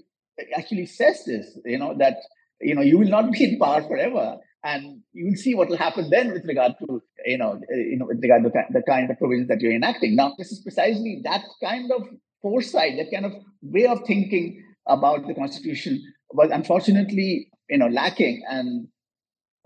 actually 0.54 0.86
says 0.86 1.24
this, 1.24 1.58
you 1.64 1.78
know, 1.78 1.94
that, 1.98 2.18
you 2.60 2.74
know, 2.74 2.82
you 2.82 2.98
will 2.98 3.08
not 3.08 3.32
be 3.32 3.44
in 3.44 3.58
power 3.58 3.82
forever 3.82 4.38
and 4.64 5.00
you 5.12 5.26
will 5.26 5.36
see 5.36 5.54
what 5.54 5.68
will 5.68 5.76
happen 5.76 6.10
then 6.10 6.32
with 6.32 6.44
regard 6.44 6.72
to 6.80 7.02
you 7.24 7.38
know 7.38 7.52
uh, 7.52 7.76
you 7.76 7.96
know 7.96 8.06
with 8.06 8.20
regard 8.22 8.42
to 8.44 8.50
the 8.70 8.82
kind 8.82 9.10
of 9.10 9.18
provisions 9.18 9.48
that 9.48 9.60
you're 9.60 9.72
enacting. 9.72 10.16
Now, 10.16 10.34
this 10.38 10.52
is 10.52 10.60
precisely 10.60 11.20
that 11.24 11.42
kind 11.62 11.90
of 11.92 12.02
foresight, 12.42 12.96
that 12.98 13.12
kind 13.12 13.26
of 13.26 13.32
way 13.62 13.86
of 13.86 14.00
thinking 14.06 14.62
about 14.86 15.26
the 15.26 15.34
constitution 15.34 16.02
was 16.30 16.50
unfortunately 16.50 17.48
you 17.68 17.78
know 17.78 17.88
lacking 17.88 18.42
and 18.48 18.88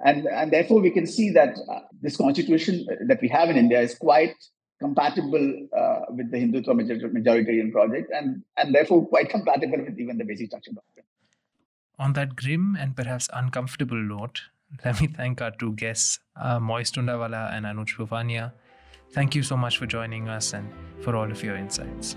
and 0.05 0.27
and 0.27 0.51
therefore 0.51 0.81
we 0.81 0.91
can 0.91 1.07
see 1.07 1.31
that 1.31 1.57
uh, 1.71 1.81
this 2.01 2.17
constitution 2.17 2.87
that 3.07 3.21
we 3.21 3.29
have 3.29 3.51
in 3.51 3.57
India 3.57 3.81
is 3.81 3.95
quite 3.95 4.35
compatible 4.81 5.69
uh, 5.77 6.01
with 6.09 6.31
the 6.31 6.39
Hindutva 6.39 6.69
majoritarian 6.69 7.71
project 7.71 8.11
and 8.13 8.43
and 8.57 8.75
therefore 8.75 9.07
quite 9.07 9.29
compatible 9.29 9.79
with 9.85 9.99
even 9.99 10.19
the 10.19 10.25
basic 10.25 10.47
structure 10.49 10.73
doctrine. 10.73 11.05
On 11.99 12.15
that 12.15 12.35
grim 12.35 12.77
and 12.81 12.97
perhaps 12.97 13.29
uncomfortable 13.33 14.03
note, 14.03 14.41
let 14.85 15.01
me 15.01 15.09
thank 15.09 15.41
our 15.41 15.51
two 15.51 15.73
guests, 15.73 16.21
uh, 16.37 16.59
Moiz 16.59 16.91
Tundawala 16.93 17.53
and 17.53 17.67
Anuj 17.67 17.97
Bhuwania. 17.97 18.53
Thank 19.13 19.35
you 19.35 19.43
so 19.43 19.57
much 19.57 19.79
for 19.79 19.87
joining 19.87 20.29
us 20.29 20.53
and 20.55 20.71
for 21.01 21.17
all 21.17 21.31
of 21.31 21.43
your 21.43 21.57
insights. 21.57 22.17